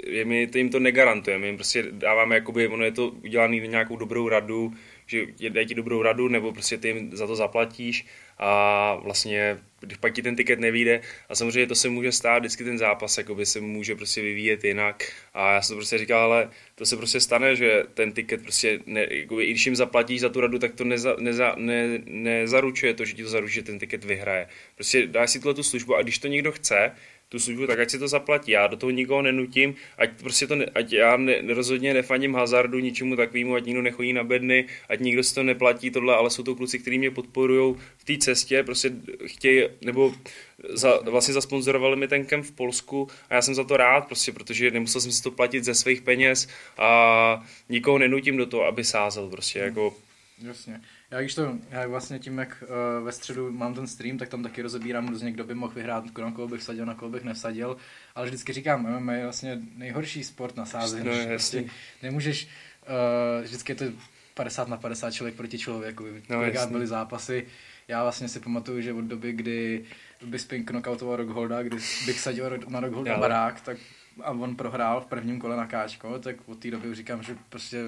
[0.07, 3.57] je mi, to jim to negarantuje, my jim prostě dáváme, jakoby, ono je to udělané
[3.57, 4.73] nějakou dobrou radu,
[5.07, 8.07] že dají ti dobrou radu, nebo prostě ty jim za to zaplatíš
[8.39, 12.65] a vlastně, když pak ti ten tiket nevíde a samozřejmě to se může stát, vždycky
[12.65, 16.51] ten zápas jakoby se může prostě vyvíjet jinak a já jsem to prostě říkal, ale
[16.74, 20.28] to se prostě stane, že ten tiket prostě, ne, jakoby, i když jim zaplatíš za
[20.28, 23.78] tu radu, tak to neza, neza, ne, nezaručuje to, že ti to zaručí, že ten
[23.78, 24.48] tiket vyhraje.
[24.74, 26.93] Prostě dáš si tuhle tu službu a když to někdo chce,
[27.28, 28.52] tu službu, tak ať si to zaplatí.
[28.52, 32.78] Já do toho nikoho nenutím, ať prostě to, ne, ať já ne, rozhodně nefaním hazardu,
[32.78, 36.42] ničemu takovému, ať nikdo nechodí na bedny, ať nikdo si to neplatí tohle, ale jsou
[36.42, 38.92] to kluci, kteří mě podporují v té cestě, prostě
[39.26, 40.14] chtějí, nebo
[40.68, 44.32] za, vlastně zasponzorovali mi ten kemp v Polsku a já jsem za to rád, prostě,
[44.32, 46.48] protože nemusel jsem si to platit ze svých peněz
[46.78, 49.94] a nikoho nenutím do toho, aby sázel, prostě, jako...
[50.42, 50.80] Jasně.
[51.10, 52.64] Já když to, já vlastně tím, jak
[52.98, 56.18] uh, ve středu mám ten stream, tak tam taky rozebírám různě, kdo by mohl vyhrát,
[56.18, 57.76] na koho bych vsadil, na koho bych nevsadil,
[58.14, 61.06] ale vždycky říkám, MMA je vlastně nejhorší sport na sázení.
[61.06, 61.64] No, prostě
[62.02, 62.48] nemůžeš,
[62.89, 63.85] uh, vždycky je to
[64.35, 66.39] 50 na 50 člověk proti člověku, no,
[66.70, 67.47] byly zápasy.
[67.89, 69.85] Já vlastně si pamatuju, že od doby, kdy
[70.24, 71.76] Bisping knockoutoval Rockholda, kdy
[72.06, 73.78] bych sadil na Rockholda barák, tak
[74.22, 77.36] a on prohrál v prvním kole na káčko, tak od té doby už říkám, že
[77.48, 77.82] prostě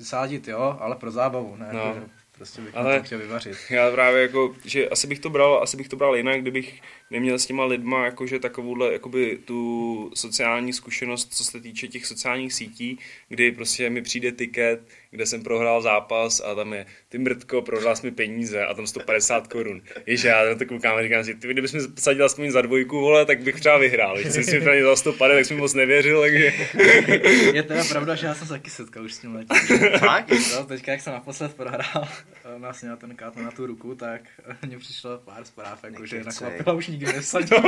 [0.00, 1.68] sádit, jo, ale pro zábavu, ne?
[1.72, 1.80] No.
[1.80, 2.10] Jako,
[2.40, 3.56] Prostě bych Ale- to chtěl vyvařit.
[3.70, 6.80] Já právě jako, že asi bych to bral, asi bych to bral jinak, kdybych
[7.10, 12.52] neměl s těma lidma jakože takovouhle, jakoby tu sociální zkušenost, co se týče těch sociálních
[12.52, 12.98] sítí,
[13.28, 14.80] kdy prostě mi přijde tiket,
[15.10, 18.86] kde jsem prohrál zápas a tam je, ty mrtko, prohrál jsi mi peníze a tam
[18.86, 19.82] 150 korun.
[20.06, 23.00] Ježe, já na to koukám a říkám si, ty, kdybys mi sadil aspoň za dvojku,
[23.00, 24.18] vole, tak bych třeba vyhrál.
[24.18, 26.52] Když jsem si mi za 150, tak jsem moc nevěřil, takže...
[27.54, 29.78] Je teda pravda, že já jsem se taky setkal už s tím letím.
[29.98, 30.30] Fakt?
[30.54, 32.08] No, teďka, jak jsem naposled prohrál
[32.58, 34.20] vlastně na ten kát na tu ruku, tak
[34.66, 36.46] mně přišlo pár zpráv, jako, že Nekecej.
[36.48, 37.62] nakvapila už nikdy nesadil.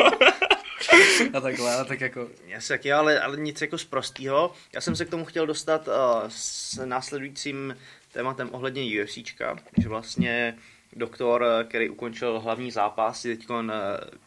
[1.35, 4.53] A takhle, a tak jako, Já se taky, ale, ale nic jako z prostýho.
[4.75, 5.95] Já jsem se k tomu chtěl dostat uh,
[6.29, 7.77] s následujícím
[8.13, 10.59] tématem ohledně UFCčka, že vlastně
[10.97, 13.47] doktor, eh, který ukončil hlavní zápas, si teď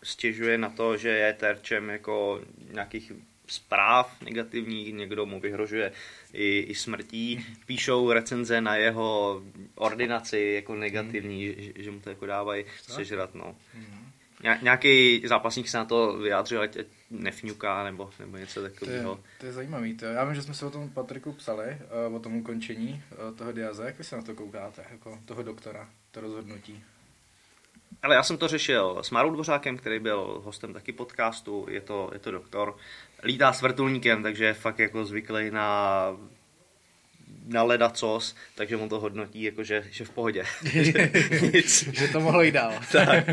[0.04, 2.42] stěžuje na to, že je terčem jako
[2.72, 3.12] nějakých
[3.48, 5.92] zpráv negativních, někdo mu vyhrožuje
[6.34, 7.46] i, i smrtí.
[7.66, 9.42] Píšou recenze na jeho
[9.76, 13.56] ordinaci jako negativní, že, že mu to jako dávají sežrat, no.
[13.74, 13.86] Ně-
[14.62, 16.78] Nějaký zápasník se na to vyjádřil, ať
[17.12, 19.20] nefňuká nebo, nebo něco to je, takového.
[19.40, 19.98] to je zajímavý.
[19.98, 20.06] To.
[20.06, 23.52] Já vím, že jsme se o tom Patriku psali, uh, o tom ukončení uh, toho
[23.52, 23.86] Diaze.
[23.86, 26.84] Jak vy se na to koukáte, jako toho doktora, to rozhodnutí?
[28.04, 32.10] Ale já jsem to řešil s Marou Dvořákem, který byl hostem taky podcastu, je to,
[32.14, 32.78] je to doktor.
[33.24, 36.08] Lítá s vrtulníkem, takže je fakt jako zvyklý na
[37.48, 40.44] na ledacos, takže mu to hodnotí jako, že, že v pohodě.
[41.54, 41.84] Nic.
[41.94, 42.74] že to mohlo jít dál.
[42.92, 43.26] tak,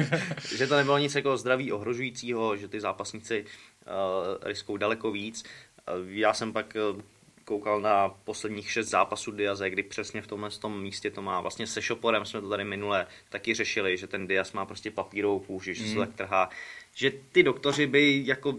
[0.56, 5.44] že to nebylo nic jako zdraví ohrožujícího, že ty zápasníci uh, riskou daleko víc.
[5.44, 7.00] Uh, já jsem pak uh,
[7.44, 11.40] koukal na posledních šest zápasů Diaze, kdy přesně v tomhle tom místě to má.
[11.40, 15.38] Vlastně se Šoporem jsme to tady minule taky řešili, že ten Diaz má prostě papírovou
[15.38, 16.50] kůži, že se to tak trhá.
[16.94, 18.54] Že ty doktoři by jako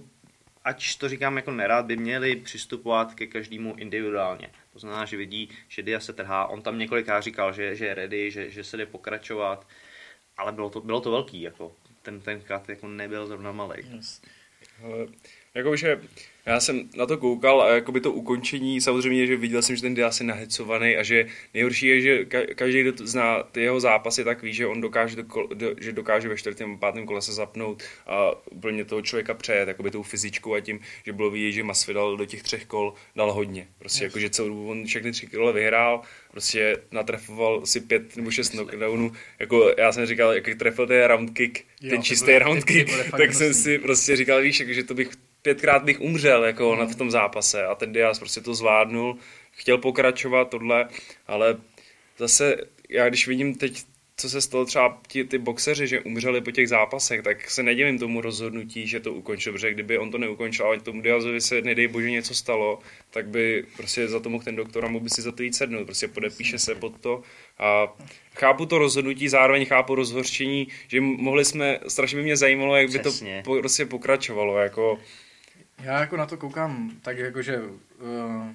[0.63, 4.49] ač to říkám jako nerád, by měli přistupovat ke každému individuálně.
[4.73, 6.45] To znamená, že vidí, že Diaz se trhá.
[6.45, 9.67] On tam několikrát říkal, že, že je ready, že, že se jde pokračovat,
[10.37, 13.83] ale bylo to, bylo to velký, jako ten, ten kat jako nebyl zrovna malý.
[14.83, 15.07] Ale
[15.55, 16.01] jakože
[16.45, 19.93] já jsem na to koukal a jakoby to ukončení, samozřejmě, že viděl jsem, že ten
[19.93, 24.23] Diaz je nahecovaný a že nejhorší je, že ka- každý, kdo zná ty jeho zápasy,
[24.23, 27.33] tak ví, že on dokáže, do, kol- do, že dokáže ve čtvrtém, pátém kole se
[27.33, 31.63] zapnout a úplně toho člověka přejet, jakoby tou fyzičkou a tím, že bylo vidět, že
[31.63, 33.67] Masvidal do těch třech kol dal hodně.
[33.79, 36.01] Prostě jakože celou dobu on všechny tři kole vyhrál,
[36.31, 41.29] prostě natrefoval si pět nebo šest knockdownů, jako já jsem říkal, jak trefil ten round
[41.37, 45.09] kick, Jo, ten čistý round kick, tak jsem si prostě říkal, víš, že to bych
[45.43, 47.65] pětkrát bych umřel jako na v tom zápase.
[47.65, 49.17] A ten Diaz prostě to zvládnul,
[49.51, 50.87] chtěl pokračovat tohle,
[51.27, 51.57] ale
[52.17, 52.55] zase
[52.89, 53.83] já když vidím teď,
[54.17, 57.99] co se stalo třeba ti, ty boxeři, že umřeli po těch zápasech, tak se nedivím
[57.99, 61.87] tomu rozhodnutí, že to ukončil, protože kdyby on to neukončil, ale tomu Diazovi se nedej
[61.87, 62.79] bože něco stalo,
[63.11, 65.55] tak by prostě za to mohl ten doktor a mohl by si za to jít
[65.55, 67.21] sednout, prostě podepíše se pod to.
[67.59, 67.95] A
[68.35, 72.99] chápu to rozhodnutí, zároveň chápu rozhorčení, že mohli jsme, strašně by mě zajímalo, jak by
[72.99, 73.41] Přesně.
[73.45, 74.99] to po, prostě pokračovalo, jako
[75.81, 78.47] Já jako na to koukám tak jako, že uh,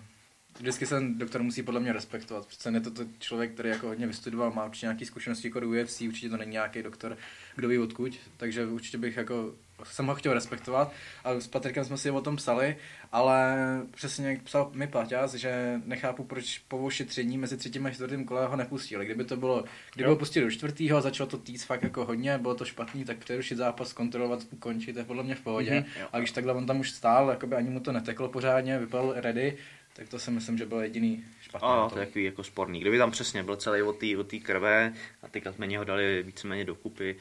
[0.58, 2.46] vždycky se doktor musí podle mě respektovat.
[2.46, 6.00] Přece je to, to člověk, který jako hodně vystudoval, má určitě nějaké zkušenosti jako UFC,
[6.00, 7.16] určitě to není nějaký doktor,
[7.56, 9.54] kdo ví odkud, takže určitě bych jako
[9.84, 10.92] jsem ho chtěl respektovat
[11.24, 12.76] a s Patrikem jsme si o tom psali,
[13.12, 13.56] ale
[13.94, 18.46] přesně jak psal mi Paťas, že nechápu, proč po ošetření mezi třetím a čtvrtým kole
[18.46, 19.04] ho nepustili.
[19.04, 19.64] Kdyby to bylo,
[19.94, 23.18] kdyby ho pustili do čtvrtého, začalo to týc fakt jako hodně, bylo to špatný, tak
[23.18, 25.74] přerušit zápas, kontrolovat, ukončit, to je podle mě v pohodě.
[25.74, 26.06] Mhm.
[26.12, 29.58] A když takhle on tam už stál, jakoby ani mu to neteklo pořádně, vypadal ready,
[29.92, 31.68] tak to si myslím, že byl jediný špatný.
[31.68, 31.90] Ano, tom.
[31.90, 32.80] to je takový jako sporný.
[32.80, 33.82] Kdyby tam přesně byl celý
[34.16, 34.92] od té krve
[35.22, 37.16] a teďka jsme ho dali víceméně dokupy,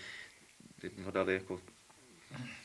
[0.82, 1.60] ty ho dali jako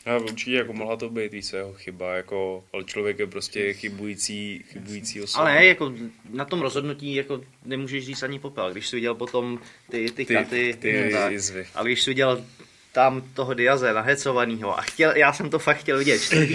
[0.07, 4.65] Já určitě jako mohla to být více jeho chyba, jako, ale člověk je prostě chybující,
[4.69, 5.45] chybující osoba.
[5.45, 5.93] Ale jako
[6.31, 8.73] na tom rozhodnutí jako nemůžeš říct ani popel.
[8.73, 9.59] Když jsi viděl potom
[9.91, 11.67] ty, ty, ty, katy, ty tak, jizvy.
[11.75, 12.45] a když jsi viděl
[12.93, 16.55] tam toho Diaze nahecovanýho a chtěl, já jsem to fakt chtěl vidět, čtvrtý,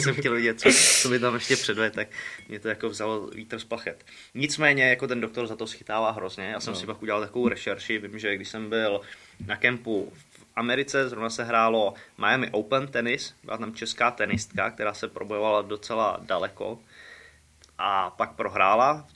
[0.00, 0.68] jsem chtěl vidět, co,
[1.02, 2.08] co by tam ještě předved, tak
[2.48, 4.04] mě to jako vzalo vítr z plachet.
[4.34, 6.80] Nicméně jako ten doktor za to schytává hrozně, já jsem no.
[6.80, 9.00] si pak udělal takovou rešerši, vím, že když jsem byl
[9.46, 14.94] na kempu v Americe, zrovna se hrálo Miami Open tenis, byla tam česká tenistka, která
[14.94, 16.78] se probojovala docela daleko
[17.78, 19.06] a pak prohrála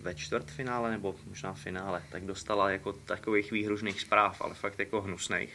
[0.00, 5.00] ve čtvrtfinále nebo možná v finále, tak dostala jako takových výhružných zpráv, ale fakt jako
[5.00, 5.54] hnusných.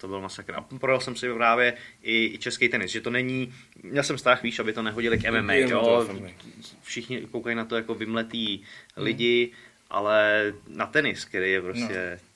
[0.00, 0.54] To byl masakr.
[0.54, 4.42] A projel jsem si právě i, i český tenis, že to není, měl jsem strach,
[4.42, 6.08] víš, aby to nehodili k MMA, jo?
[6.82, 8.62] Všichni koukají na to jako vymletý
[8.96, 9.52] lidi,
[9.90, 12.33] ale na tenis, který je prostě no.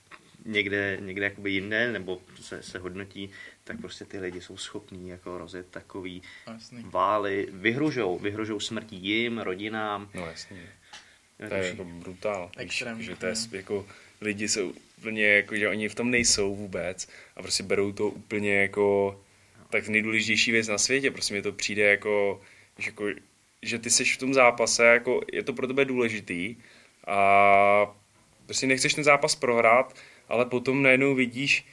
[0.48, 3.30] Někde, někde jakoby jinde, nebo se, se hodnotí,
[3.64, 6.84] tak prostě ty lidi jsou schopní jako rozjet takový Jasný.
[6.86, 10.62] vály, vyhružou, vyhružou smrtí jim, rodinám, No jasně.
[11.48, 12.50] To je jako brutál.
[12.56, 13.56] Extrém, Víš, že to je no.
[13.56, 13.86] jako,
[14.20, 18.54] lidi jsou úplně jako, že oni v tom nejsou vůbec a prostě berou to úplně
[18.54, 19.20] jako
[19.70, 21.10] tak nejdůležitější věc na světě.
[21.10, 22.40] Prostě mi to přijde jako,
[22.78, 23.06] že, jako,
[23.62, 26.56] že ty seš v tom zápase, jako je to pro tebe důležitý
[27.06, 27.96] a
[28.46, 29.94] prostě nechceš ten zápas prohrát,
[30.28, 31.64] ale potom najednou vidíš,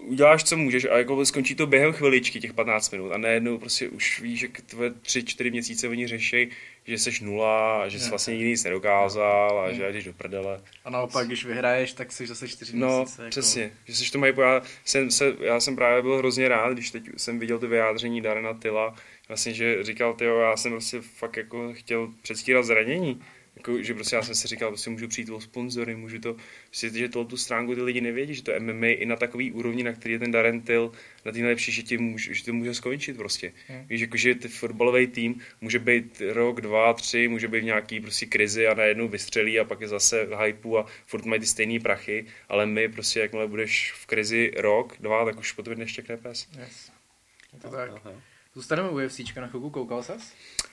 [0.00, 3.88] uděláš, co můžeš a jako skončí to během chviličky, těch 15 minut a najednou prostě
[3.88, 6.48] už víš, že tvoje 3-4 měsíce oni řeší,
[6.86, 10.62] že jsi nula, že jsi vlastně nikdy nic nedokázal a že jdeš do prdele.
[10.84, 13.22] A naopak, když vyhraješ, tak jsi zase čtyři No, měsíce.
[13.22, 13.30] Jako...
[13.30, 16.90] přesně, že jsi to mají, já jsem, se, já jsem právě byl hrozně rád, když
[16.90, 18.94] teď jsem viděl to vyjádření Darena Tyla,
[19.28, 23.22] vlastně, že říkal, tyjo, já jsem prostě fakt jako chtěl předstírat zranění,
[23.60, 26.90] jako, že prostě já jsem si říkal, prostě můžu přijít o sponzory, můžu to, prostě,
[26.90, 29.82] že tohle tu stránku ty lidi nevědí, že to je MMA i na takový úrovni,
[29.82, 30.92] na který je ten Darren Till,
[31.24, 33.52] na tým nejlepší, že, může, že to může skončit prostě.
[33.68, 33.86] Hmm.
[33.88, 38.00] Víš, jako, že ty fotbalový tým může být rok, dva, tři, může být v nějaký
[38.00, 41.46] prostě krizi a najednou vystřelí a pak je zase v hypeu a furt mají ty
[41.46, 45.76] stejné prachy, ale my prostě, jakmile budeš v krizi rok, dva, tak už po tobě
[45.76, 46.48] neštěkne pes.
[46.58, 46.90] Yes.
[47.52, 47.90] Je to tak.
[48.54, 50.32] Zůstaneme u UFCčka na chvilku, koukal ses?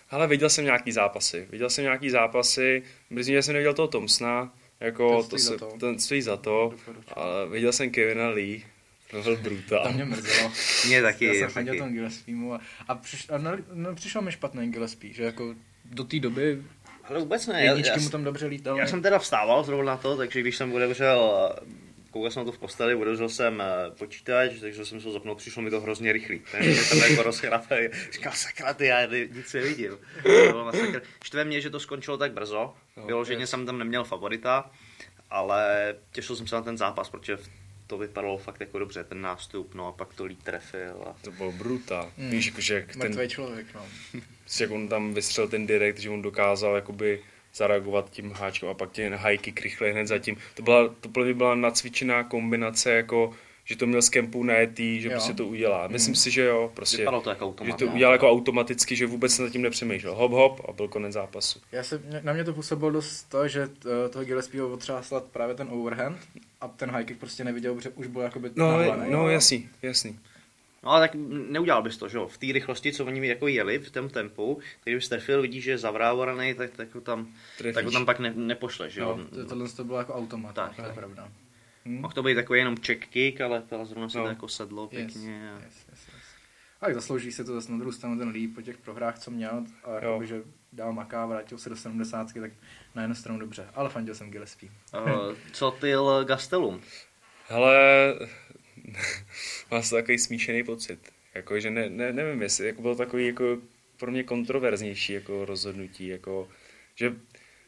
[0.10, 1.48] Ale viděl jsem nějaký zápasy.
[1.50, 5.52] Viděl jsem nějaký zápasy, mrzí, že jsem neviděl toho Thompsona, jako Ten to stojí za
[5.52, 5.78] se, to.
[5.80, 7.14] ten stojí za to, Doporučuji.
[7.14, 8.66] ale viděl jsem Kevina Lee,
[9.12, 9.84] to byl brutál.
[9.84, 10.52] To mě mrzelo.
[10.88, 11.54] Mě taky, Já jsem taky.
[11.54, 15.56] fandil tomu Gillespiemu a, a, přiš, a ne, ne, přišel mi špatný Gillespie, že jako
[15.86, 16.62] do té doby
[17.04, 17.64] Ale vůbec ne.
[17.66, 18.80] Já, jedničky já, mu tam dobře lítaly.
[18.80, 21.54] já jsem teda vstával zrovna na to, takže když jsem otevřel,
[22.12, 25.36] koukal jsem na to v posteli, otevřel jsem eh, počítač, takže jsem se ho zapnul,
[25.36, 26.42] přišlo mi to hrozně rychlý.
[26.52, 27.78] Takže jsem jako rozchrapel,
[28.12, 29.98] říkal, sakra, ty, já nic nevidím.
[30.24, 30.72] Bylo.
[31.24, 32.74] Štve mě, že to skončilo tak brzo,
[33.06, 33.50] vyloženě yes.
[33.50, 34.72] jsem tam neměl favorita,
[35.30, 37.38] ale těšil jsem se na ten zápas, protože
[37.88, 41.04] to vypadalo fakt jako dobře, ten nástup, no a pak to líp trefil.
[41.06, 41.16] A...
[41.22, 42.12] To byl brutál.
[42.18, 42.30] Hmm.
[42.30, 43.86] Víš, jakože jak, ten, Mrtvý člověk, no.
[44.60, 47.24] jak on tam vystřelil ten direkt, že on dokázal jakoby
[47.58, 50.38] zareagovat tím háčkem a pak ten high kick rychle hned zatím.
[50.54, 53.34] To byla, to mě byla nacvičená kombinace, jako
[53.70, 55.12] že to měl z kempu najetý, že Jo.
[55.12, 55.88] prostě to udělá.
[55.88, 56.98] Myslím si, že jo, prostě.
[56.98, 57.80] Vypadalo to jako že automat.
[57.80, 57.94] to no.
[57.94, 60.16] udělal jako automaticky, že vůbec se nad tím nepřemýšlel.
[60.16, 61.60] Hop, hop a byl konec zápasu.
[61.72, 63.70] Já se, na mě to působilo dost to, že
[64.06, 66.18] eh, toho Gillespieho otřásla právě ten overhand
[66.62, 69.12] a ten high kick prostě neviděl, protože už byl jakoby No, nahlený.
[69.12, 70.20] no jasný, jasný.
[70.84, 71.16] No ale tak
[71.49, 72.28] neudělal bys to, že jo?
[72.28, 75.72] V té rychlosti, co oni jako jeli v tom tempu, když bys trefil, vidíš, že
[75.72, 77.28] je zavrávoraný, tak, tak, ho tam,
[77.58, 77.76] Trefíš.
[77.76, 79.18] tak ho tam pak ne, nepošle, že jo?
[79.18, 80.95] No, to, tohle to bylo jako automat, Tak, to je tak.
[80.95, 81.30] pravda.
[81.86, 84.24] Mohl to být takový jenom check kick, ale, ale zrovna se No.
[84.24, 85.52] to jako sedlo Yes, pěkně.
[85.52, 86.24] a- yes, yes, yes.
[86.82, 89.32] A tak zaslouží se to zase na druhou stranu ten líp po těch prohrách, co
[89.32, 90.41] měl, a jakoby, že
[90.74, 92.52] dál maká, vrátil se do 70, tak
[92.95, 94.72] na jednu stranu dobře, ale fandil jsem Gillespie.
[94.94, 96.82] Uh, co tyl Gastelum?
[97.49, 98.14] Hele,
[99.70, 101.00] to takový smíšený pocit.
[101.36, 103.58] Jako, že ne, ne, nevím, jestli jako byl takový jako
[103.98, 106.50] pro mě kontroverznější jako rozhodnutí, jako,
[106.96, 107.14] že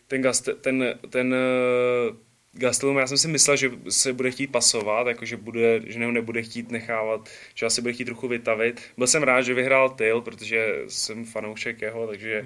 [0.07, 2.15] ten, Gast, ten, ten uh,
[2.53, 6.11] Gastelum, já jsem si myslel, že se bude chtít pasovat, jako, že, bude, že ho
[6.11, 8.81] nebude chtít nechávat, že asi bude chtít trochu vytavit.
[8.97, 12.45] Byl jsem rád, že vyhrál Tyl, protože jsem fanoušek jeho, takže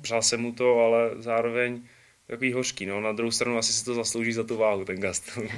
[0.00, 1.82] přál jsem mu to, ale zároveň
[2.30, 3.00] takový hořký, no.
[3.00, 5.48] Na druhou stranu asi si to zaslouží za tu váhu, ten Gastelum.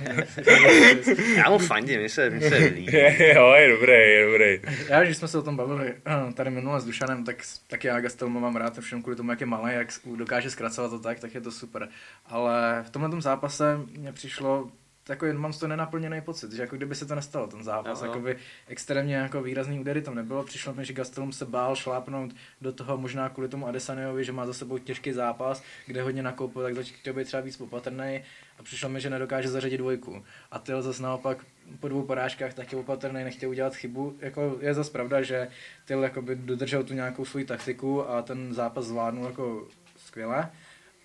[1.36, 2.86] Já mu fandím, mi se, mi se líbí.
[3.34, 4.60] jo, je dobrý, je dobrý.
[4.88, 7.36] Já, když jsme se o tom bavili eh, tady minule s Dušanem, tak,
[7.66, 10.98] tak já Gastelma mám rád všem kvůli tomu, jak je malý, jak dokáže zkracovat to
[10.98, 11.88] tak, tak je to super.
[12.26, 14.70] Ale v tomhle tom zápase mě přišlo
[15.11, 18.07] takový, mám z toho nenaplněný pocit, že jako kdyby se to nestalo, ten zápas, jo.
[18.07, 22.73] jakoby extrémně jako výrazný údery tam nebylo, přišlo mi, že Gastelum se bál šlápnout do
[22.73, 26.74] toho možná kvůli tomu Adesaniovi, že má za sebou těžký zápas, kde hodně nakoupil, tak
[26.74, 28.23] začal chtěl být třeba víc opatrný
[28.59, 30.24] a přišlo mi, že nedokáže zařadit dvojku.
[30.51, 31.39] A Tyl zase naopak
[31.81, 34.16] po dvou porážkách taky opatrný, nechtěl udělat chybu.
[34.20, 35.49] Jako je zase pravda, že
[35.85, 40.51] Tyl jakoby dodržel tu nějakou svoji taktiku a ten zápas zvládnul jako skvěle,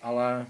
[0.02, 0.46] ale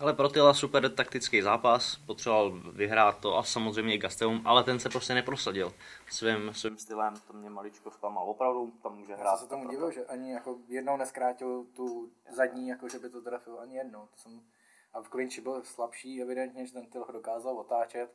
[0.00, 4.78] Ale pro Tyla super taktický zápas, potřeboval vyhrát to a samozřejmě i Gastelum, ale ten
[4.80, 5.72] se prostě neprosadil
[6.10, 8.30] svým, svým stylem, to mě maličko zklamal.
[8.30, 9.30] Opravdu tam může hrát.
[9.30, 13.20] Já se tomu divil, že ani jako jednou neskrátil tu zadní, jako že by to
[13.20, 14.00] trefil ani jednou.
[14.00, 14.40] To jsem...
[14.92, 18.14] A v klinči byl slabší, evidentně, že ten Tyl ho dokázal otáčet.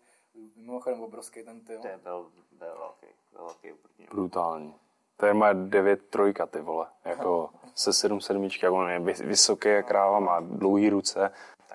[0.55, 1.81] Mimochodem obrovský ten Tyl.
[1.81, 3.69] To je byl, byl velký, byl velký.
[4.11, 4.75] Brutální.
[5.17, 6.87] Tady má 9 trojka, ty vole.
[7.05, 11.31] Jako se 7 sedmičky, jak on je vys- vysoký jak kráva, má dlouhý ruce.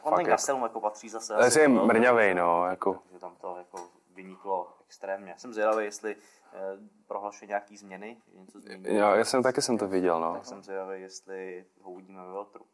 [0.09, 1.35] On ten jako- Gastelum jako patří zase.
[1.35, 2.95] Asi je mrňavej, no, jako.
[2.95, 3.79] Takže tam to jako
[4.15, 5.35] vyniklo extrémně.
[5.37, 6.17] Jsem zvědavý, jestli
[6.53, 6.59] eh,
[7.07, 8.85] prohlašuje nějaký změny, něco změní.
[8.97, 10.35] Já, já jsem taky jsem to viděl, no.
[10.35, 12.65] Tak jsem zvědavý, jestli ho uvidíme ve Veltru.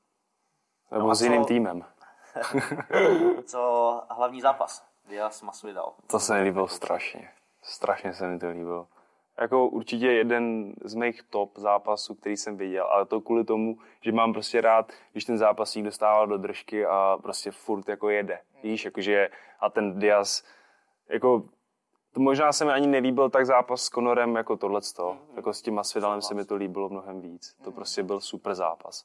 [0.91, 1.85] Nebo a s jiným co- týmem.
[3.47, 4.85] Co hlavní zápas?
[5.09, 5.95] Diaz Masvidal.
[6.07, 7.31] To se mi líbilo strašně.
[7.63, 8.89] Strašně se mi to líbilo.
[9.41, 14.13] Jako určitě jeden z mých top zápasů, který jsem viděl, ale to kvůli tomu, že
[14.13, 18.39] mám prostě rád, když ten zápasník dostává do držky a prostě furt jako jede.
[18.63, 19.29] Víš, jakože
[19.61, 20.45] a ten Diaz,
[21.09, 21.43] jako
[22.15, 25.03] to možná se mi ani nelíbil tak zápas s Conorem jako tohleto.
[25.03, 25.37] Mm-hmm.
[25.37, 27.57] Jako s tím Masvidalem se mi to líbilo mnohem víc.
[27.65, 29.05] To prostě byl super zápas.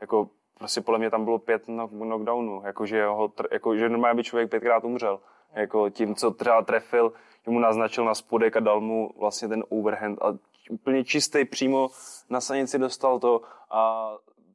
[0.00, 2.62] Jako prostě podle mě tam bylo pět knockdownů.
[2.64, 5.20] Jako, že, ho, jako, že normálně by člověk pětkrát umřel.
[5.52, 7.12] Jako tím, co třeba trefil,
[7.48, 10.38] že mu naznačil na spodek a dal mu vlastně ten overhand a
[10.70, 11.88] úplně čistý přímo
[12.30, 14.12] na sanici dostal to a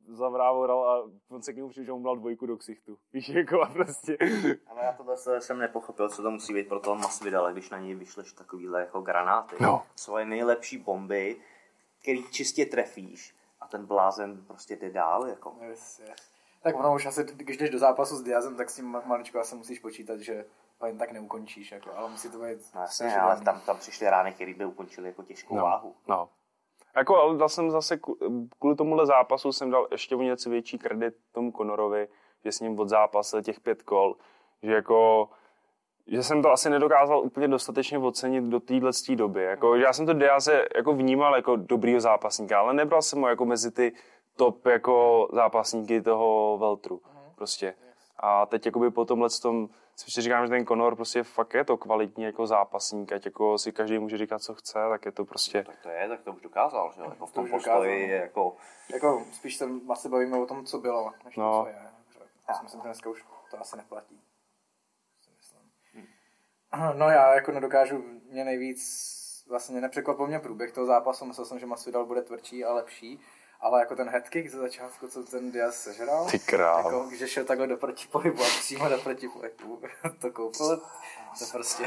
[0.08, 2.98] zavrávoral a on se k němu přišel, že mu dal dvojku do ksichtu.
[3.14, 4.18] Víš, jako a prostě.
[4.68, 7.96] Ale já tohle jsem nepochopil, co to musí být pro toho Masvidala, když na něj
[7.96, 9.56] vyšleš takovýhle jako granáty.
[9.60, 9.84] No.
[9.96, 11.36] Svoje nejlepší bomby,
[12.02, 15.56] který čistě trefíš a ten blázen prostě jde dál, jako.
[15.62, 16.18] Yes, yes.
[16.62, 19.56] Tak ono už asi, když jdeš do zápasu s Diazem, tak s tím maličko asi
[19.56, 20.46] musíš počítat, že
[20.84, 22.60] to jen tak neukončíš, jako, ale musí to být...
[22.76, 25.96] No jasně, ale tam, tam přišly rány, které by ukončily jako těžkou No, váhu.
[26.08, 26.30] no.
[26.96, 28.00] Jako, ale dal jsem zase,
[28.60, 32.08] kvůli tomuhle zápasu jsem dal ještě o něco větší kredit tomu Conorovi,
[32.46, 34.16] že s ním odzápasil těch pět kol,
[34.64, 35.30] že jako,
[36.08, 39.44] že jsem to asi nedokázal úplně dostatečně ocenit do téhle doby.
[39.44, 43.28] Jako, že já jsem to Diaze jako vnímal jako dobrýho zápasníka, ale nebral jsem ho
[43.28, 43.94] jako mezi ty
[44.36, 47.02] top jako zápasníky toho Veltru.
[47.36, 47.76] Prostě.
[48.20, 51.78] A teď jakoby po tomhle tom si říkám, že ten Conor prostě fakt je to
[51.78, 55.64] kvalitní jako zápasník, ať jako si každý může říkat, co chce, tak je to prostě...
[55.64, 57.10] Tak to je, tak to už dokázal, že jo?
[57.10, 58.56] Jako v tom už postoji dokázal, je jako...
[58.94, 61.52] Jako spíš se asi bavíme o tom, co bylo, než No.
[61.52, 61.90] to, co je.
[62.50, 64.22] Já si myslím, že dneska už to asi neplatí.
[65.22, 65.62] Si myslím.
[66.98, 68.82] No já jako nedokážu, mě nejvíc
[69.50, 73.20] vlastně nepřekvapil mě průběh toho zápasu, myslel jsem, že Masvidal bude tvrdší a lepší,
[73.64, 76.78] ale jako ten headkick ze začátku, co ten Diaz sežral, Ty král.
[76.78, 79.82] jako, že šel takhle do protipohybu a přímo do protipohybu,
[80.20, 80.82] to koupil,
[81.40, 81.86] to prostě,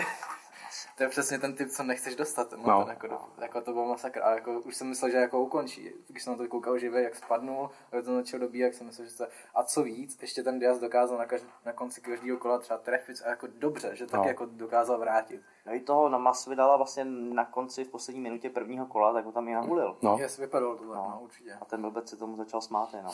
[0.97, 2.53] to je přesně ten typ, co nechceš dostat.
[2.53, 2.63] No.
[2.67, 2.81] No.
[2.81, 4.23] Ten, jako, do, jako, to byl masakr.
[4.23, 5.91] A jako, už jsem myslel, že jako ukončí.
[6.09, 9.07] Když jsem na to koukal živě, jak spadnul, jak to začal dobíjet, jak jsem myslel,
[9.07, 9.29] že se...
[9.55, 13.17] A co víc, ještě ten Diaz dokázal na, každý, na konci každého kola třeba trefit
[13.25, 14.27] a jako dobře, že tak No.
[14.29, 15.41] jako dokázal vrátit.
[15.67, 19.33] No i toho na Masvidala vlastně na konci v poslední minutě prvního kola, tak ho
[19.33, 19.97] tam i nahulil.
[20.03, 20.17] No.
[20.21, 20.95] Yes, vypadalo to tak, no.
[21.11, 21.19] No.
[21.23, 21.53] určitě.
[21.61, 23.13] A ten blbec se tomu začal smát jenom.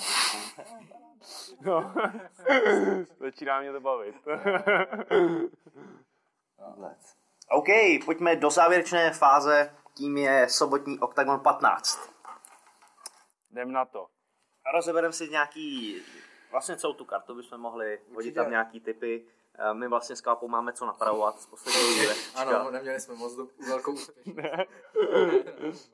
[1.64, 1.92] no.
[3.20, 4.14] Začíná mě to bavit.
[6.76, 7.21] Blbec.
[7.52, 7.66] OK,
[8.04, 12.10] pojďme do závěrečné fáze, tím je sobotní Octagon 15.
[13.50, 14.06] Jdem na to.
[14.66, 15.96] A rozebereme si nějaký,
[16.50, 19.26] vlastně celou tu kartu bychom mohli hodit tam nějaký typy.
[19.58, 22.12] Eh, My vlastně s Kápou máme co napravovat z posledního.
[22.34, 24.36] Ano, neměli jsme moc do, velkou úspěšnost.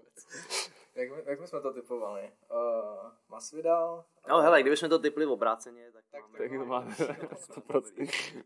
[0.95, 2.33] jak, my- jak my jsme to typovali?
[2.51, 4.05] Uh, Masvidal?
[4.29, 6.95] No hele, kdybychom to typli v obráceně, tak, tak máme...
[7.07, 7.41] Tak to máte
[7.81, 8.43] 100%.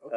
[0.00, 0.12] OK.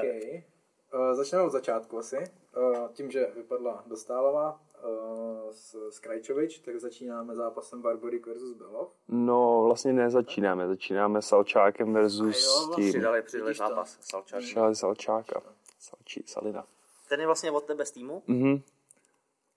[0.95, 2.17] Uh, začneme od začátku asi.
[2.17, 8.91] Uh, tím, že vypadla Dostálová uh, s, s Krajčovič, tak začínáme zápasem Barborik versus Belov.
[9.07, 10.67] No, vlastně nezačínáme.
[10.67, 12.93] Začínáme s Salčákem versus A jo, vlastně tím.
[12.93, 13.97] Přidali, přidali zápas.
[14.01, 14.41] Salčák.
[14.41, 15.41] Šali Salčáka.
[15.79, 16.65] Salčí, Salina.
[17.09, 18.23] Ten je vlastně od tebe z týmu.
[18.27, 18.61] Mhm.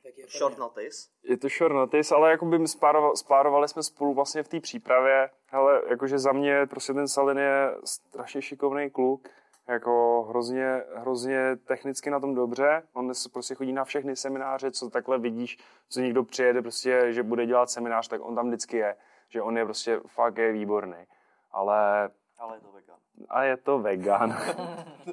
[0.02, 1.08] Tak je Short notice.
[1.22, 5.30] Je to short notice, ale jako by spárovali, spárovali jsme spolu vlastně v té přípravě.
[5.46, 9.28] Hele, jakože za mě prostě ten Salin je strašně šikovný kluk.
[9.68, 12.82] Jako hrozně, hrozně technicky na tom dobře.
[12.92, 15.58] On prostě chodí na všechny semináře, co takhle vidíš,
[15.88, 18.96] co někdo přijede prostě, že bude dělat seminář, tak on tam vždycky je.
[19.28, 21.06] Že on je prostě fakt je výborný.
[21.52, 22.96] Ale Ale je to vegan.
[23.28, 24.36] a je to vegan.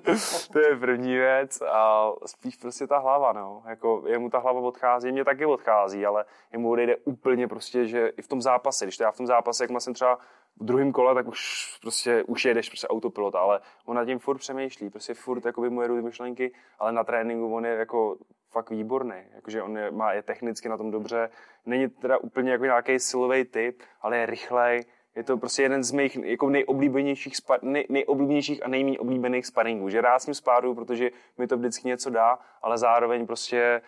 [0.53, 3.63] to je první věc a spíš prostě ta hlava, no.
[3.67, 8.21] Jako jemu ta hlava odchází, mě taky odchází, ale jemu odejde úplně prostě, že i
[8.21, 10.19] v tom zápase, když to já v tom zápase, jak jsem třeba
[10.59, 14.37] v druhém kole, tak už prostě už jedeš prostě autopilota, ale on nad tím furt
[14.37, 18.17] přemýšlí, prostě furt jakoby mu jedou ty myšlenky, ale na tréninku on je jako
[18.49, 21.29] fakt výborný, jakože on je, má, je technicky na tom dobře,
[21.65, 25.91] není teda úplně jako nějaký silový typ, ale je rychlej, je to prostě jeden z
[25.91, 29.89] mých jako nejoblíbenějších, spa, nej, nejoblíbenějších a nejméně oblíbených sparingů.
[29.89, 33.81] Že rád s ním spáruju, protože mi to vždycky něco dá, ale zároveň prostě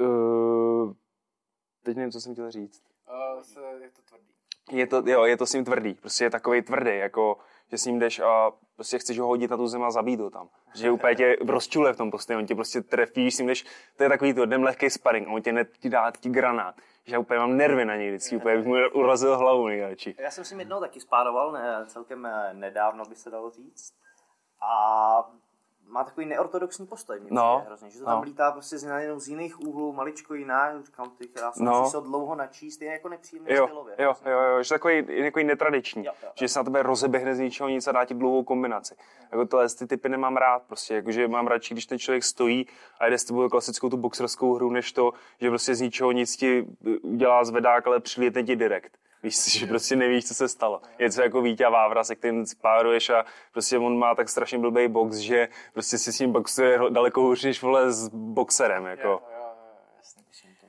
[0.00, 0.92] uh,
[1.82, 2.82] teď nevím, co jsem chtěl říct.
[3.08, 4.29] Uh, se, je to tvrdý.
[4.72, 7.38] Je to, jo, je to s ním tvrdý, prostě je takový tvrdý, jako,
[7.70, 10.30] že s ním jdeš a prostě chceš ho hodit na tu zem a zabít ho
[10.30, 10.48] tam.
[10.74, 13.64] Že úplně tě rozčule v tom postoji, on tě prostě trefí, s ním jdeš,
[13.96, 16.74] to je takový to, jdem lehký sparring on tě, ne, ti dá ti granát.
[17.04, 20.14] Že já úplně mám nervy na něj vždycky, úplně bych mu urazil hlavu nejradši.
[20.18, 23.92] Já jsem si jednou taky spároval, ne, celkem eh, nedávno by se dalo říct.
[24.62, 25.30] A
[25.90, 27.20] má takový neortodoxní postoj.
[27.20, 28.22] Mě No, hrozně, že to tam no.
[28.24, 31.90] lítá prostě z, jenom z jiných úhlů, maličko jiná, říkám ty krásně, No.
[31.90, 33.94] se dlouho načíst, je jako nepříjemný Jo, stylově.
[33.98, 37.38] jo, jo, jo, že takový, takový netradiční, Jo, jo, že se na tebe rozeběhne z
[37.38, 38.94] ničeho nic a dá ti dlouhou kombinaci.
[39.32, 42.66] Jako tohle ty typy nemám rád, prostě, jakože mám radši, když ten člověk stojí
[43.00, 46.36] a jede s tebou klasickou tu boxerskou hru, než to, že prostě z ničeho nic
[46.36, 46.66] ti
[47.02, 48.99] udělá zvedák, ale přilítne ti direkt.
[49.22, 50.80] Víš, si, že prostě nevíš, co se stalo.
[50.98, 54.88] Je to jako Vítě Vávra, se kterým spáruješ a prostě on má tak strašně blbý
[54.88, 59.08] box, že prostě si s ním boxuje daleko hůř, než vole s boxerem, jako.
[59.08, 59.46] Jo, jo, jo,
[59.96, 60.22] jasně.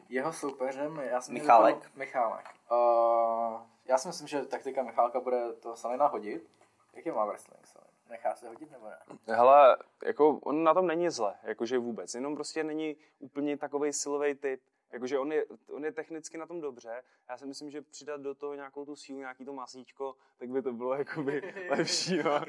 [0.09, 1.95] Jeho soupeřem, já jsem Michálek?
[1.95, 2.45] Michálek.
[2.71, 6.49] Uh, já si myslím, že taktika Michálka bude to Salina hodit.
[6.93, 7.61] Jaký má wrestling?
[8.09, 8.97] Nechá se hodit nebo ne?
[9.35, 14.35] Hele, jako on na tom není zle, jakože vůbec, jenom prostě není úplně takový silový
[14.35, 14.61] typ.
[14.93, 17.03] Jakože on je, on je technicky na tom dobře.
[17.29, 20.61] Já si myslím, že přidat do toho nějakou tu sílu, nějaký to masíčko, tak by
[20.61, 22.17] to bylo jakoby lepší.
[22.17, 22.41] No.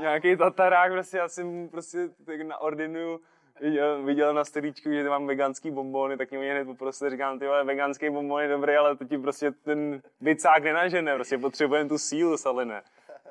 [0.00, 3.20] nějaký tatarák, prostě já jsem prostě tak naordinuju
[3.60, 7.64] viděl, viděl na storíčku, že mám veganský bombony, tak mě hned poprosil, říkám, ty vole,
[7.64, 12.36] veganský bonbon je dobrý, ale to ti prostě ten bicák nenažene, prostě potřebujeme tu sílu,
[12.36, 12.82] Saline.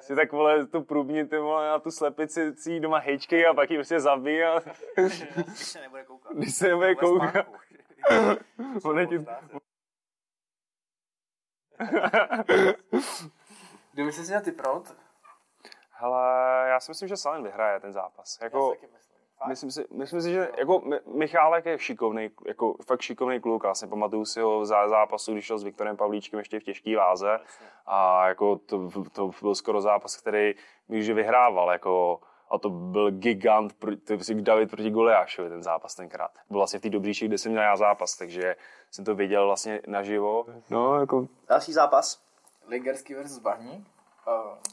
[0.01, 3.53] Si tak vole, tu průbni, ty vole, na tu slepici si jí doma hejčkej a
[3.53, 4.59] pak ji prostě zabij a
[4.95, 6.31] Když se nebude koukat.
[6.33, 7.35] když se nebude koukat.
[8.83, 9.25] Ono ti...
[13.93, 14.95] Kdyby jsi měl typnout,
[15.95, 16.23] Hele,
[16.69, 18.37] já si myslím, že Salin vyhraje ten zápas.
[18.41, 19.12] já Jako, si taky myslím.
[19.47, 23.63] Myslím si, myslím si, že jako Mi- Michálek je šikovný, jako fakt šikovný kluk.
[23.63, 26.97] Já si pamatuju si ho za zápasu, když šel s Viktorem Pavlíčkem ještě v těžké
[26.97, 27.39] váze.
[27.85, 30.53] A jako to, to byl skoro zápas, který
[30.89, 31.71] bych že vyhrával.
[31.71, 36.31] Jako, a to byl gigant, pro- to byl David proti Goliášovi ten zápas tenkrát.
[36.49, 38.55] Byl vlastně v té Dobříši, kde jsem měl já zápas, takže
[38.91, 40.45] jsem to viděl vlastně naživo.
[40.69, 42.23] No, jako Další zápas.
[42.67, 43.87] Ligerský versus Bahník.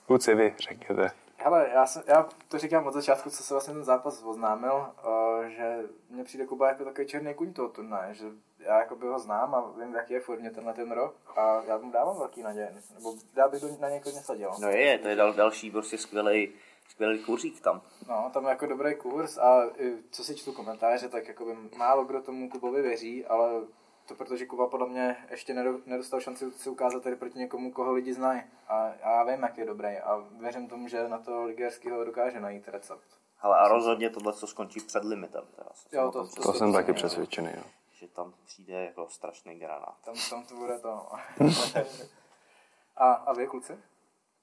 [0.07, 1.11] Kluci vy, řekněte.
[1.43, 5.45] Hele, já, jsem, já to říkám od začátku, co se vlastně ten zápas oznámil, uh,
[5.45, 8.25] že mně přijde Kuba jako takový černý kuň toho turnaje, že
[8.59, 11.63] já jako by ho znám a vím, v jaký je formě tenhle ten rok a
[11.67, 14.51] já mu dávám velký naděje, nebo já bych to na něj klidně sadil.
[14.61, 16.53] No je, to je dal, další prostě skvělý,
[16.89, 17.83] skvělý kuřík tam.
[18.09, 19.63] No, tam je jako dobrý kurz a
[20.11, 23.51] co si čtu komentáře, tak jako by málo kdo tomu Kubovi věří, ale
[24.11, 27.93] to protože Kuba podle mě ještě nedo- nedostal šanci si ukázat tady proti někomu, koho
[27.93, 28.43] lidi znají.
[28.69, 32.41] A, a já vím, jak je dobrý a věřím tomu, že na to Ligerského dokáže
[32.41, 33.05] najít recept.
[33.41, 35.45] Ale a rozhodně tohle, co skončí před limitem.
[35.57, 35.71] Teda.
[35.75, 36.95] Jsem Jo, o tom to- přesvědčený, To jsem taky jo.
[36.95, 37.53] přesvědčený.
[37.57, 37.63] No.
[37.93, 39.97] Že tam přijde jako strašný granát.
[40.05, 40.89] Tam, tam to bude to.
[42.97, 43.79] a, a vy, kluci?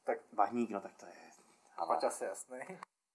[0.04, 1.12] Tak Bahník, no tak to je...
[1.78, 2.58] Ale pojď asi jasný.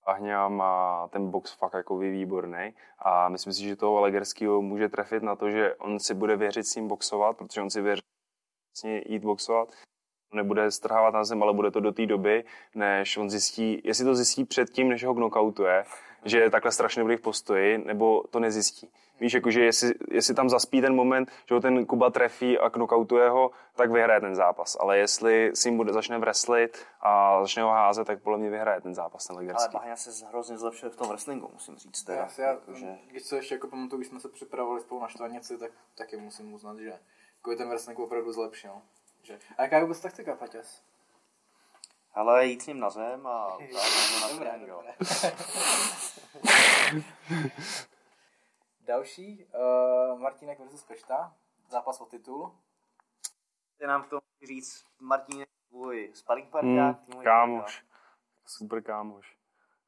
[0.04, 5.22] Ahňa má ten box fakt jako výborný a myslím si, že toho Legerského může trefit
[5.22, 8.02] na to, že on si bude věřit s ním boxovat, protože on si věří
[8.70, 9.68] vlastně jít boxovat.
[10.34, 14.14] Nebude strhávat na zem, ale bude to do té doby, než on zjistí, jestli to
[14.14, 15.84] zjistí předtím, než ho knockoutuje,
[16.24, 18.88] že je takhle strašně dobrý v postoji, nebo to nezjistí.
[19.22, 23.28] Víš, jakože jestli, jestli tam zaspí ten moment, že ho ten Kuba trefí a knockoutuje
[23.28, 24.76] ho, tak vyhraje ten zápas.
[24.80, 28.80] Ale jestli si jim bude, začne wrestlit a začne ho házet, tak podle mě vyhraje
[28.80, 29.72] ten zápas, ten ale Legerský.
[29.72, 32.02] Bahňa se hrozně zlepšil v tom wrestlingu, musím říct.
[32.02, 32.18] Teda.
[32.18, 35.08] Já, si, já, Jakože- když se ještě jako pamatuju, když jsme se připravovali spolu na
[35.08, 36.98] štvanici, tak taky musím uznat, že
[37.36, 38.72] jako ten wrestling opravdu zlepšil.
[39.22, 40.82] Že, a jaká je vůbec taktika, Paťas?
[42.12, 43.48] Hele, jít s ním na zem a
[44.70, 44.92] ho na.
[48.86, 49.46] Další,
[50.12, 51.34] uh, Martinek versus Pešta,
[51.68, 52.54] zápas o titul.
[53.74, 57.04] Chci nám k tomu říct, Martin, tvůj sparring Hmm, parťák.
[57.06, 57.84] týmový kámoš.
[58.46, 59.36] Super kámoš.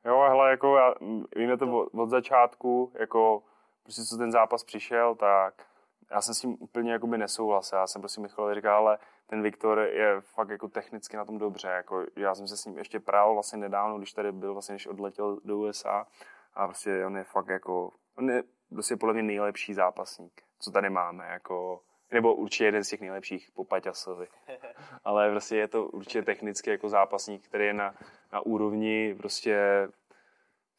[0.04, 3.42] Jo, hele, jako já, m, víme to od, od začátku, jako
[3.82, 5.66] prostě co ten zápas přišel, tak
[6.10, 7.78] já jsem s tím úplně jakoby nesouhlasil.
[7.78, 11.68] Já jsem prostě Michalovi říkal, ale ten Viktor je fakt jako technicky na tom dobře.
[11.68, 14.86] Jako, já jsem se s ním ještě prál vlastně nedávno, když tady byl, vlastně, než
[14.86, 16.06] odletěl do USA.
[16.54, 20.91] A prostě on je fakt jako, on je prostě podle mě nejlepší zápasník, co tady
[20.91, 21.27] máme.
[21.27, 21.81] Jako,
[22.11, 24.27] nebo určitě jeden z těch nejlepších po Paťasovi.
[25.05, 27.95] Ale prostě je to určitě technicky jako zápasník, který je na,
[28.32, 29.89] na úrovni prostě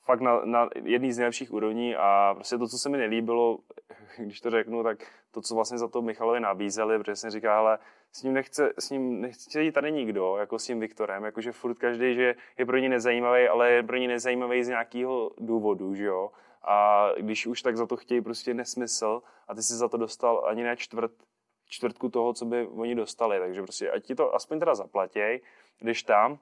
[0.06, 3.60] fakt na, na jedný z nejlepších úrovní a prostě to, co se mi nelíbilo,
[4.18, 4.98] když to řeknu, tak
[5.32, 7.80] to, co vlastně za to Michalovi nabízeli, protože jsem říkal, ale
[8.12, 11.76] s ním nechce, s ním nechce jít tady nikdo, jako s tím Viktorem, jakože furt
[11.76, 16.06] každý, že je pro ně nezajímavý, ale je pro ně nezajímavý z nějakého důvodu, že
[16.06, 16.32] jo.
[16.66, 20.46] A když už tak za to chtějí prostě nesmysl a ty si za to dostal
[20.48, 21.12] ani ne čtvrt,
[21.70, 25.42] čtvrtku toho, co by oni dostali, takže prostě ať ti to aspoň teda zaplatěj,
[25.80, 26.38] když tam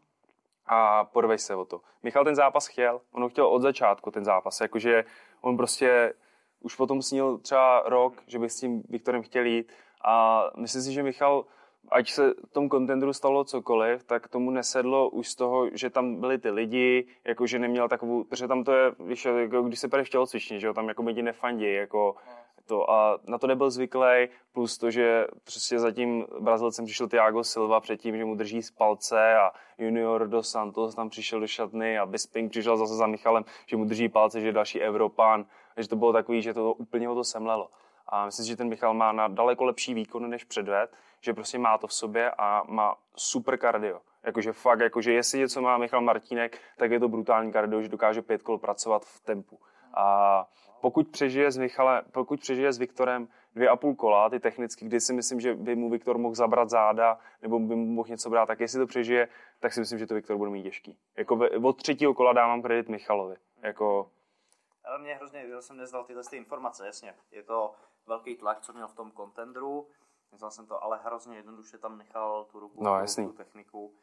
[0.65, 1.81] a porvej se o to.
[2.03, 5.05] Michal ten zápas chtěl, on ho chtěl od začátku ten zápas, jakože
[5.41, 6.13] on prostě
[6.59, 9.71] už potom snil třeba rok, že by s tím Viktorem chtěl jít
[10.05, 11.45] a myslím si, že Michal
[11.89, 16.37] ať se tomu kontendru stalo cokoliv, tak tomu nesedlo už z toho, že tam byli
[16.37, 20.03] ty lidi, jako že neměl takovou, protože tam to je, víš, jako když se pere
[20.03, 22.15] v tělocvičně, že jo, tam jako lidi nefandí, jako
[22.65, 27.79] to a na to nebyl zvyklý, plus to, že prostě zatím Brazilcem přišel Thiago Silva
[27.79, 32.05] předtím, že mu drží z palce a Junior dos Santos tam přišel do šatny a
[32.05, 35.45] Bisping přišel zase za Michalem, že mu drží palce, že je další Evropán,
[35.77, 37.69] že to bylo takový, že to úplně ho to semlelo.
[38.13, 41.57] A myslím si, že ten Michal má na daleko lepší výkon než předved, že prostě
[41.57, 44.01] má to v sobě a má super kardio.
[44.23, 48.21] Jakože fakt, jakože jestli něco má Michal Martínek, tak je to brutální kardio, že dokáže
[48.21, 49.59] pět kol pracovat v tempu.
[49.93, 50.47] A
[50.81, 54.99] pokud přežije s, Michale, pokud přežije s Viktorem dvě a půl kola, ty technicky, kdy
[54.99, 58.45] si myslím, že by mu Viktor mohl zabrat záda, nebo by mu mohl něco brát,
[58.45, 59.27] tak jestli to přežije,
[59.59, 60.97] tak si myslím, že to Viktor bude mít těžký.
[61.17, 63.35] Jako od třetího kola dávám kredit Michalovi.
[63.61, 64.09] Jako,
[64.85, 67.13] Ale mě hrozně, já jsem neznal tyhle ty informace, jasně.
[67.31, 67.71] Je to
[68.07, 69.87] velký tlak, co měl v tom contendru.
[70.31, 73.93] Myslel jsem to, ale hrozně jednoduše tam nechal tu ruku, No, tu, tu techniku.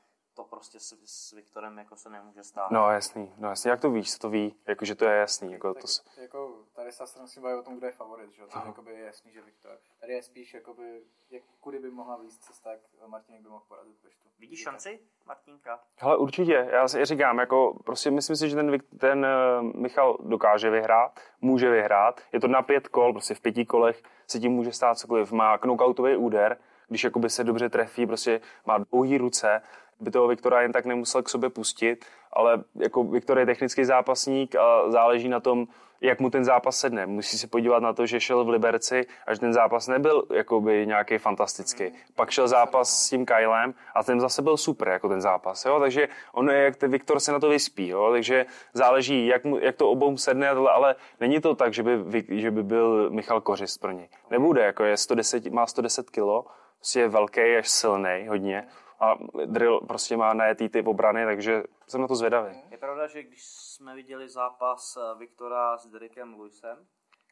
[0.41, 2.71] To prostě s, s Viktorem jako se nemůže stát.
[2.71, 5.81] no jasný, no jasný, jak to víš, to ví, jakože to je jasný, jako to,
[5.81, 8.49] Tak, s- jako, tady se asi musím bavit o tom, kdo je favorit, že jo?
[8.53, 9.79] Tam jakoby je jasný, že Viktor.
[10.01, 11.01] Tady je spíš, jakoby,
[11.31, 14.29] jak, kudy by mohla víc cesta, jak Martinek by mohl porazit Peštu.
[14.39, 15.81] Vidíš šanci, Martinka?
[15.97, 20.71] Hele, určitě, já si říkám, jako prostě myslím si, že ten, ten eh, Michal dokáže
[20.71, 24.73] vyhrát, může vyhrát, je to na pět kol, prostě v pěti kolech se tím může
[24.73, 26.59] stát cokoliv, má knockoutový úder,
[26.89, 29.63] když jakoby se dobře trefí, prostě má dlouhý ruce,
[30.01, 34.55] by toho Viktora jen tak nemusel k sobě pustit, ale jako Viktor je technický zápasník
[34.57, 35.67] a záleží na tom,
[36.01, 37.07] jak mu ten zápas sedne.
[37.07, 40.87] Musí se podívat na to, že šel v Liberci a že ten zápas nebyl jakoby
[40.87, 41.85] nějaký fantastický.
[42.15, 45.65] Pak šel zápas s tím Kylem a ten zase byl super, jako ten zápas.
[45.65, 45.81] Jo?
[45.81, 47.89] Takže on je, jak ten Viktor se na to vyspí.
[47.89, 48.09] Jo?
[48.11, 52.51] Takže záleží, jak, mu, jak to obou sedne, ale není to tak, že by, že
[52.51, 54.09] by byl Michal Kořist pro něj.
[54.31, 56.45] Nebude, jako je 110, má 110 kilo,
[56.77, 58.67] prostě je velký, až silný hodně
[59.01, 59.15] a
[59.47, 62.63] drill prostě má najetý typ obrany, takže jsem na to zvědavý.
[62.71, 66.87] Je pravda, že když jsme viděli zápas eh, Viktora s Derekem Lewisem,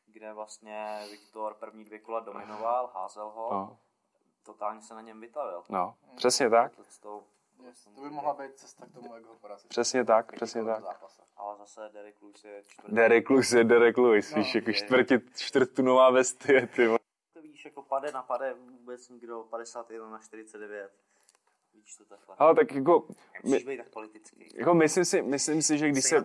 [0.07, 3.78] kde vlastně Viktor první dvě kola dominoval, házel ho, No,
[4.43, 5.62] totálně se na něm vytavil.
[5.69, 6.73] no, přesně tak,
[7.03, 7.23] To,
[7.95, 9.69] to by mohla být cesta k tomu, jak ho porazit.
[9.69, 10.82] přesně tak, přesně tak.
[10.82, 11.23] Zápase.
[11.36, 12.95] ale zase Derek Lewis je čtvrtý.
[12.95, 14.74] Derek Lewis je Derek Lewis, víš, jako je.
[14.74, 16.89] čtvrtě, čtvrtunová bestie, ty
[17.43, 20.93] víš, jako pade na pade vůbec nikdo 51 na 49.
[21.89, 22.36] Víš to takhle.
[22.39, 23.06] Ale tak jako,
[23.43, 24.48] Musíš být tak politický.
[24.55, 26.24] jako myslím si, myslím si, že když Se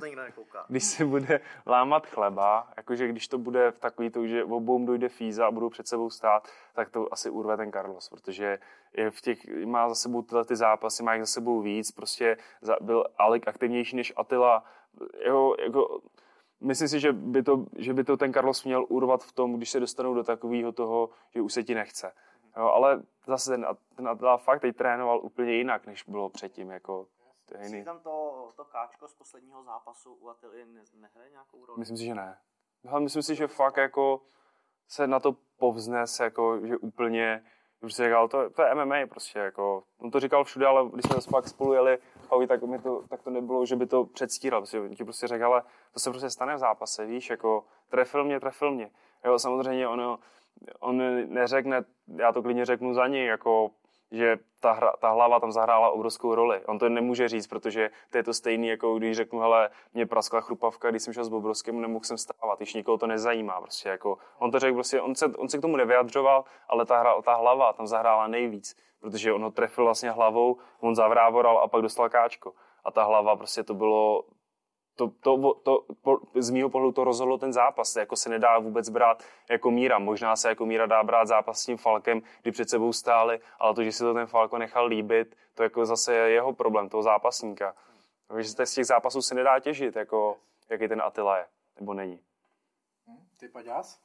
[0.68, 5.10] když se bude lámat chleba, jakože když to bude v takový to, že obou dojde
[5.10, 8.60] fíza a budou před sebou stát, tak to asi urve ten Carlos, protože
[8.94, 12.38] je v těch, má za sebou tyhle ty zápasy, má jich za sebou víc, prostě
[12.62, 14.64] za, byl Alek aktivnější než Attila,
[15.24, 16.02] jeho, jako,
[16.62, 19.70] myslím si, že by, to, že by to ten Carlos měl urvat v tom, když
[19.70, 22.12] se dostanou do takového toho, že už se ti nechce.
[22.58, 27.08] Jo, ale zase ten, ten Attila fakt teď trénoval úplně jinak, než bylo předtím, jako
[27.46, 27.86] to je Myslíš, jiný.
[27.86, 31.80] tam to, to káčko z posledního zápasu u Attily ne, nehraje nějakou roli?
[31.80, 32.38] Myslím si, že ne.
[32.86, 34.22] Hele, myslím si, že fakt jako
[34.88, 37.44] se na to povznes, jako, že úplně,
[37.82, 41.06] už si říkal, to, to je MMA prostě, jako, on to říkal všude, ale když
[41.06, 41.98] jsme pak spolu jeli,
[42.48, 45.46] tak, mi to, tak to nebylo, že by to předstíral, prostě, on ti prostě řekl,
[45.46, 45.64] ale
[45.94, 48.92] to se prostě stane v zápase, víš, jako, trefil mě, trefil mě.
[49.26, 50.20] Jo, samozřejmě ono,
[50.80, 51.02] on
[51.34, 51.86] neřekne,
[52.16, 53.72] já to klidně řeknu za něj, jako,
[54.12, 56.62] že ta, hra, ta hlava tam zahrála obrovskou roli.
[56.66, 60.42] On to nemůže říct, protože to je to stejný, jako když řeknu, hele, mě praskla
[60.42, 63.62] chrupavka, když jsem šel s Bobrovským, nemohl jsem stávat, když nikoho to nezajímá.
[63.62, 67.00] Prostě, jako, on to řekl, prostě, on, se, on se k tomu nevyjadřoval, ale ta,
[67.00, 71.68] hra, ta hlava tam zahrála nejvíc, protože on ho trefil vlastně hlavou, on zavrávoral a
[71.68, 72.54] pak dostal káčko.
[72.84, 74.24] A ta hlava prostě to bylo,
[74.96, 77.96] to, to, to, to, z mýho pohledu to rozhodlo ten zápas.
[77.96, 80.00] Jako se nedá vůbec brát jako míra.
[80.00, 83.74] Možná se jako míra dá brát zápas s tím Falkem, kdy před sebou stáli, ale
[83.74, 87.04] to, že si to ten Falko nechal líbit, to jako zase je jeho problém, toho
[87.04, 87.76] zápasníka.
[88.28, 90.38] Takže z těch zápasů se nedá těžit, jako,
[90.70, 91.46] jaký ten Attila je,
[91.80, 92.20] nebo není.
[93.08, 93.18] Hm?
[93.40, 94.00] Ty Paďás?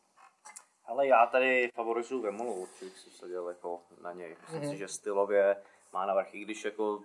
[0.85, 4.37] Ale já tady favorizuju Vemolu, určitě jsem seděl jako na něj.
[4.41, 4.71] Myslím Mhm.
[4.71, 5.57] si, že stylově
[5.93, 7.01] má navrch, i když jako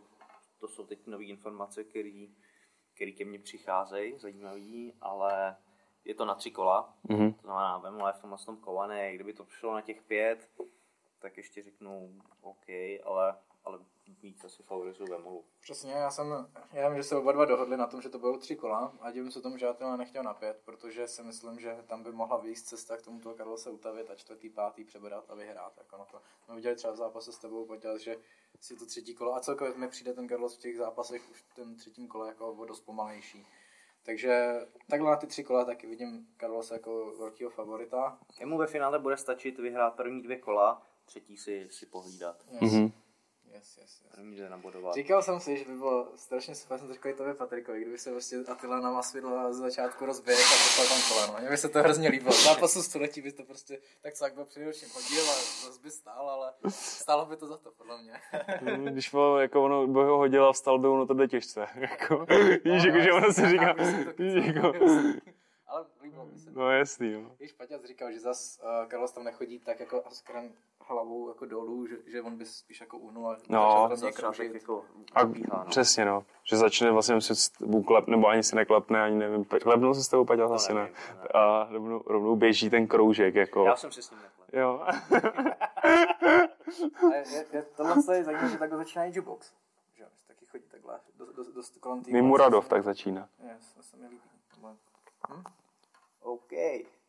[0.60, 2.26] to jsou teď nové informace, které
[2.95, 5.56] který ke mně přicházejí, zajímavý, ale
[6.06, 7.34] je to na tři kola, Mhm.
[7.34, 10.49] to znamená Vemola je v tomhle tom kovaný, kdyby to přišlo na těch pět,
[11.20, 12.65] tak ještě řeknu OK,
[13.03, 13.80] ale, ale
[14.22, 15.44] víc asi favorizuju Vemolu.
[15.61, 18.38] Přesně, já jsem, já vím, že se oba dva dohodli na tom, že to budou
[18.38, 21.84] tři kola a divím se tomu, že Attila nechtěl na pět, protože si myslím, že
[21.88, 25.73] tam by mohla výjít cesta k tomuto Karlose utavit a čtvrtý, pátý přebrat a vyhrát.
[25.77, 26.22] Jako na to.
[26.49, 28.18] My viděli třeba v zápase s tebou, poděl, že
[28.61, 31.56] si to třetí kolo a celkově mi přijde ten Carlos v těch zápasech už v
[31.56, 33.48] tom třetím kole jako o dost pomalejší.
[34.06, 38.19] Takže takhle na ty tři kola taky vidím Carlose jako velkého favorita.
[38.40, 42.45] Jemu ve finále bude stačit vyhrát první dvě kola, třetí si, si pohlídat.
[42.61, 42.73] Yes.
[42.73, 42.91] Mhm.
[43.53, 44.15] Yes, yes, yes.
[44.15, 44.95] První jde nabodovat.
[44.95, 47.97] Říkal jsem si, že by bylo strašně super, jsem to říkal i tobě Patrikovi, kdyby
[47.97, 51.39] se prostě Attila na Masvidla z začátku rozběh a poslal tam koleno.
[51.39, 52.35] Mně by se to hrozně líbilo.
[52.47, 55.34] Na pasu století by to prostě tak co byl především hodil a
[55.65, 58.13] zase by stál, ale stálo by to za to, podle mě.
[58.91, 61.67] Když bylo, jako ono by ho hodil a vstal by, ono to těžce.
[61.75, 62.25] Jako,
[62.63, 63.75] víš, jako, že ono se říká,
[64.17, 64.73] víš, jako,
[65.67, 66.51] Ale líbilo by se.
[66.51, 67.35] no jasný, jo.
[67.39, 70.49] Víš, Paťas říkal, že zas uh, Carlos tam nechodí tak jako kran
[70.88, 73.89] hlavou jako dolů, že, že on by spíš jako uhnul a No.
[73.93, 75.65] začal jako A no.
[75.69, 76.26] přesně, no.
[76.43, 79.45] Že začne vlastně muset s tebou klep, nebo ani se neklepne, ani nevím.
[79.45, 80.81] Klepnul se s tebou, Paťas, asi ne.
[80.81, 80.91] ne.
[81.34, 83.65] A rovnou, rovnou běží ten kroužek, jako.
[83.65, 84.19] Já jsem se s ním.
[84.53, 84.85] Jo.
[87.11, 89.53] A je, je, tohle je zajímavé, že takhle začíná i jukebox.
[89.93, 93.30] Že taky chodí takhle dost, dost, dost kolem Mimuradov tak začíná.
[93.53, 94.22] Yes, to se mi líbí.
[94.55, 94.76] Tohle.
[96.22, 96.51] OK.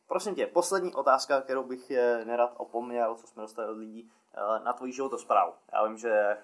[0.09, 4.64] Prosím tě, poslední otázka, kterou bych eh, nerad opomněl, co jsme dostali od lidí, eh,
[4.64, 5.52] na tvoji životosprávu.
[5.72, 6.36] Já vím, že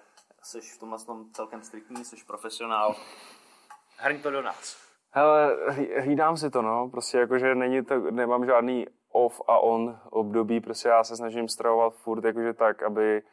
[0.43, 2.95] jsi v tomhle tom celkem striktní, jsi profesionál.
[3.97, 4.77] Hrň to do nás.
[5.11, 6.89] Hele, hlí- hlídám si to, no.
[6.89, 11.93] Prostě jakože není to, nemám žádný off a on období, prostě já se snažím stravovat
[11.93, 13.23] furt jakože tak, aby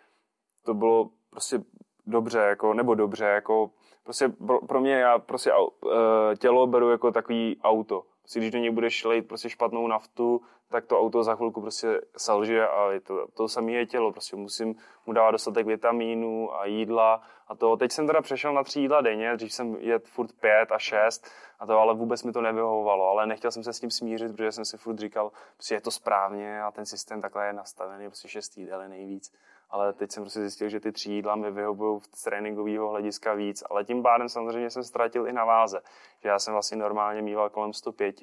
[0.64, 1.58] to bylo prostě
[2.06, 3.70] dobře, jako, nebo dobře, jako,
[4.04, 8.02] prostě pro, pro mě já prostě eh, tělo beru jako takový auto.
[8.28, 12.00] Prostě když do něj budeš lejt prostě špatnou naftu, tak to auto za chvilku prostě
[12.16, 14.74] selže a je to, to samé je tělo, prostě musím
[15.06, 17.76] mu dávat dostatek vitamínů a jídla a to.
[17.76, 21.26] Teď jsem teda přešel na tři jídla denně, dřív jsem jet furt pět a šest
[21.58, 24.52] a to ale vůbec mi to nevyhovovalo, ale nechtěl jsem se s tím smířit, protože
[24.52, 28.28] jsem si furt říkal, prostě je to správně a ten systém takhle je nastavený, prostě
[28.28, 29.32] šest jídel je nejvíc.
[29.70, 33.62] Ale teď jsem prostě zjistil, že ty tři jídla mi vyhovují z tréninkového hlediska víc,
[33.70, 35.80] ale tím pádem samozřejmě jsem ztratil i na váze.
[36.22, 38.16] Že já jsem vlastně normálně mýval kolem 105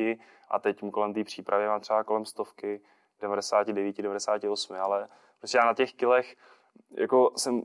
[0.49, 2.81] a teď kolem té přípravy mám třeba kolem stovky,
[3.21, 5.07] 99, 98, ale
[5.39, 6.35] prostě já na těch kilech
[6.91, 7.61] jako jsem,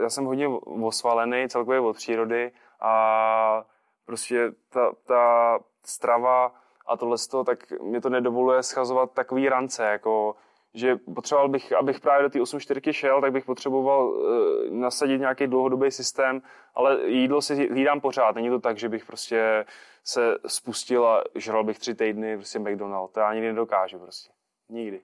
[0.00, 0.48] já jsem hodně
[0.82, 3.64] osvalený celkově od přírody a
[4.04, 6.54] prostě ta, ta strava
[6.86, 7.16] a tohle
[7.46, 10.36] tak mě to nedovoluje schazovat takový rance, jako
[10.74, 15.46] že potřeboval bych, abych právě do té 8.4 šel, tak bych potřeboval uh, nasadit nějaký
[15.46, 16.42] dlouhodobý systém,
[16.74, 18.34] ale jídlo si hlídám pořád.
[18.34, 19.64] Není to tak, že bych prostě
[20.04, 23.12] se spustil a žral bych tři týdny prostě McDonald.
[23.12, 24.32] To já nikdy nedokážu prostě.
[24.68, 25.00] Nikdy.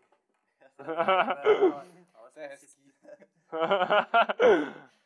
[2.14, 2.92] Ale to je hezký.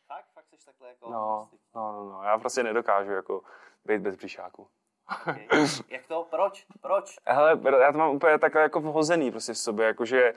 [0.07, 1.11] Fakt, fakt jsi takhle jako...
[1.11, 3.43] No, no, no, no, já prostě nedokážu jako
[3.85, 4.69] být bez břišáku.
[5.11, 5.47] Okay.
[5.89, 6.27] Jak to?
[6.31, 6.67] Proč?
[6.81, 7.17] Proč?
[7.27, 10.35] Hele, já to mám úplně takhle jako vhozený prostě v sobě, jakože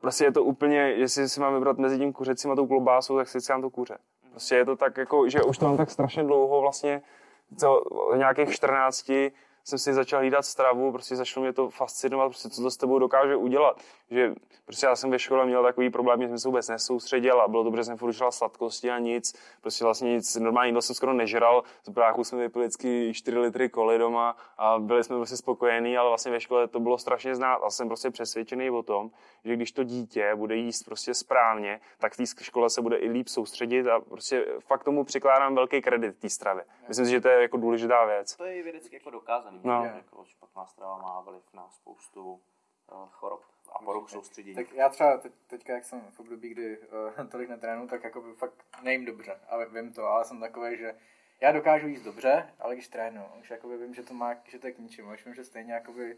[0.00, 3.28] prostě je to úplně, jestli si mám vybrat mezi tím kuřecím a tou klobásou, tak
[3.28, 3.98] si dám to kuře.
[4.30, 7.02] Prostě je to tak jako, že už to mám tak strašně dlouho vlastně,
[7.58, 7.82] co,
[8.16, 9.10] nějakých 14
[9.64, 12.98] jsem si začal hlídat stravu, prostě začalo mě to fascinovat, prostě co to s tebou
[12.98, 13.80] dokáže udělat.
[14.10, 17.48] Že prostě já jsem ve škole měl takový problém, že jsem se vůbec nesoustředil a
[17.48, 21.12] bylo dobře, že jsem furt sladkosti a nic, prostě vlastně nic, normální jídlo jsem skoro
[21.12, 25.98] nežral, z bráchu jsme vypili vždycky 4 litry koly doma a byli jsme prostě spokojení,
[25.98, 29.10] ale vlastně ve škole to bylo strašně znát a jsem prostě přesvědčený o tom,
[29.44, 33.08] že když to dítě bude jíst prostě správně, tak v té škole se bude i
[33.08, 36.64] líp soustředit a prostě fakt tomu přikládám velký kredit té stravě.
[36.88, 38.36] Myslím si, že to je jako důležitá věc.
[38.36, 39.60] To je vědecky jako dokázaný.
[39.64, 39.82] No.
[39.84, 42.38] že Jako špatná strava má vliv na spoustu uh,
[43.10, 43.40] chorob
[43.72, 44.54] a poruch soustředění.
[44.56, 48.20] Tak já třeba teď, teďka, jak jsem v období, kdy uh, tolik netrénu, tak jako
[48.20, 49.40] by fakt nejím dobře.
[49.48, 50.94] A vím to, ale jsem takový, že
[51.40, 54.66] já dokážu jíst dobře, ale když trénu, už jakoby vím, že to má, že to
[54.66, 55.12] je k ničemu.
[55.12, 56.16] Už vím, že stejně jakoby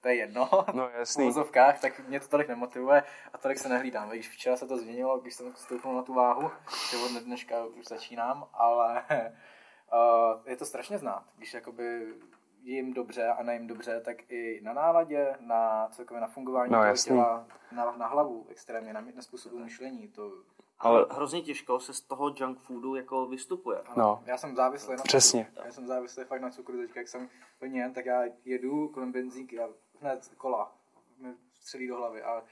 [0.00, 1.24] to je jedno, No, v jasný.
[1.24, 3.02] vozovkách, tak mě to tolik nemotivuje
[3.32, 4.08] a tolik se nehlídám.
[4.08, 6.50] Když včera se to změnilo, když jsem stoupnul na tu váhu,
[6.90, 11.24] že od dneška už začínám, ale uh, je to strašně znát.
[11.36, 12.14] Když jakoby
[12.62, 16.84] jim dobře a nejím dobře, tak i na náladě, na celkově na fungování No, toho
[16.84, 17.08] jasný.
[17.16, 20.08] těla, na, na hlavu extrémně, na, na způsobu myšlení.
[20.08, 20.32] To,
[20.78, 23.78] Ale hrozně těžko se z toho junk foodu jako vystupuje.
[23.96, 24.22] No.
[24.26, 25.44] Já jsem závislý na Přesně.
[25.44, 25.62] cukru.
[25.66, 26.78] Já jsem závislý fakt na cukru.
[26.80, 27.28] Teďka, jak jsem
[27.58, 29.68] plně, tak já jedu kolem benzínky a
[30.00, 30.72] hned kola
[31.18, 31.28] mi
[31.60, 32.22] střelí do hlavy.
[32.22, 32.42] A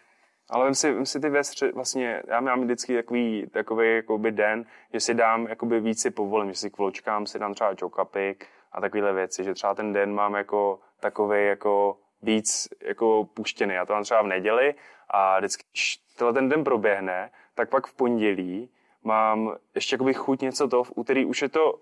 [0.51, 4.65] Ale vem si, vem si ty věc, vlastně, já mám vždycky takový, takový jakoby den,
[4.93, 8.47] že si dám jakoby víc si povolím, že si k vločkám si dám třeba čokapik
[8.77, 13.75] a takovéhle věci, že třeba ten den mám jako takový jako víc jako puštěný.
[13.75, 14.75] Já to mám třeba v neděli
[15.09, 18.69] a vždycky, když tenhle ten den proběhne, tak pak v pondělí
[19.05, 21.79] mám ještě jakoby chuť něco toho, v úterý už je to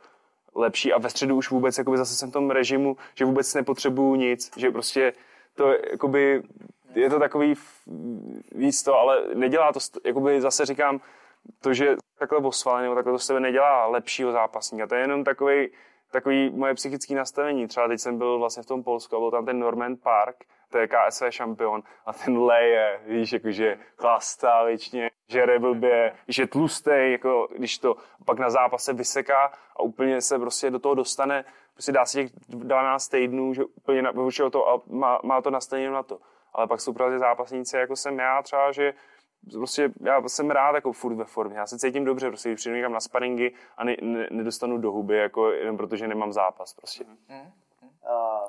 [0.54, 4.14] lepší a ve středu už vůbec jakoby zase jsem v tom režimu, že vůbec nepotřebuju
[4.14, 5.12] nic, že prostě
[5.54, 6.42] to jakoby,
[6.94, 7.54] je to takový
[8.52, 11.00] víc to, ale nedělá to, jakoby zase říkám,
[11.60, 15.68] to, že takhle osvalený, takhle to z tebe nedělá lepšího zápasníka, to je jenom takový,
[16.14, 17.66] takový moje psychické nastavení.
[17.66, 20.36] Třeba teď jsem byl vlastně v tom Polsku a byl tam ten Norman Park,
[20.70, 26.46] to je KSV šampion a ten leje, víš, jakože chlastá věčně, žere blbě, když je
[26.46, 31.44] tlustý, jako když to pak na zápase vyseká a úplně se prostě do toho dostane,
[31.72, 34.12] prostě dá si těch 12 týdnů, že úplně na,
[34.52, 36.18] to a má, má to nastavení na to.
[36.52, 38.94] Ale pak jsou právě zápasníci, jako jsem já třeba, že
[39.52, 41.58] prostě já jsem rád jako furt ve formě.
[41.58, 44.92] Já se cítím dobře, prostě když přijdu někam na sparingy a ne, ne, nedostanu do
[44.92, 47.04] huby, jako jenom protože nemám zápas prostě.
[47.04, 47.40] Mm.
[47.40, 48.48] Uh,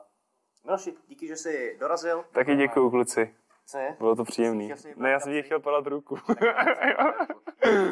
[0.66, 2.26] Miloši, díky, že jsi dorazil.
[2.32, 3.36] Taky děkuju, kluci.
[3.68, 3.96] Co je?
[4.00, 4.74] Bylo to příjemný.
[4.96, 6.18] Ne, já jsem ti chtěl podat ruku.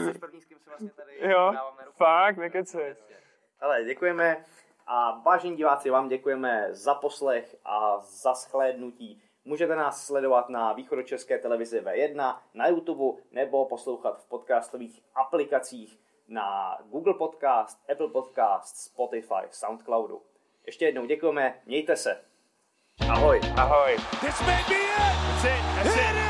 [0.04, 1.98] Jsi první, s kým se vlastně tady jo, dáváme ruku.
[1.98, 2.98] fakt, nekece.
[3.60, 4.46] Ale děkujeme
[4.88, 9.22] a vážení diváci, vám děkujeme za poslech a za shlédnutí.
[9.45, 16.78] Můžete nás sledovat na východočeské televizi V1, na YouTube nebo poslouchat v podcastových aplikacích na
[16.86, 20.22] Google Podcast, Apple Podcast, Spotify, Soundcloudu.
[20.65, 22.26] Ještě jednou děkujeme, mějte se.
[23.10, 23.40] Ahoj.
[23.57, 23.95] Ahoj.
[24.22, 24.94] This may be it.
[24.98, 25.84] That's it.
[25.84, 26.23] That's it.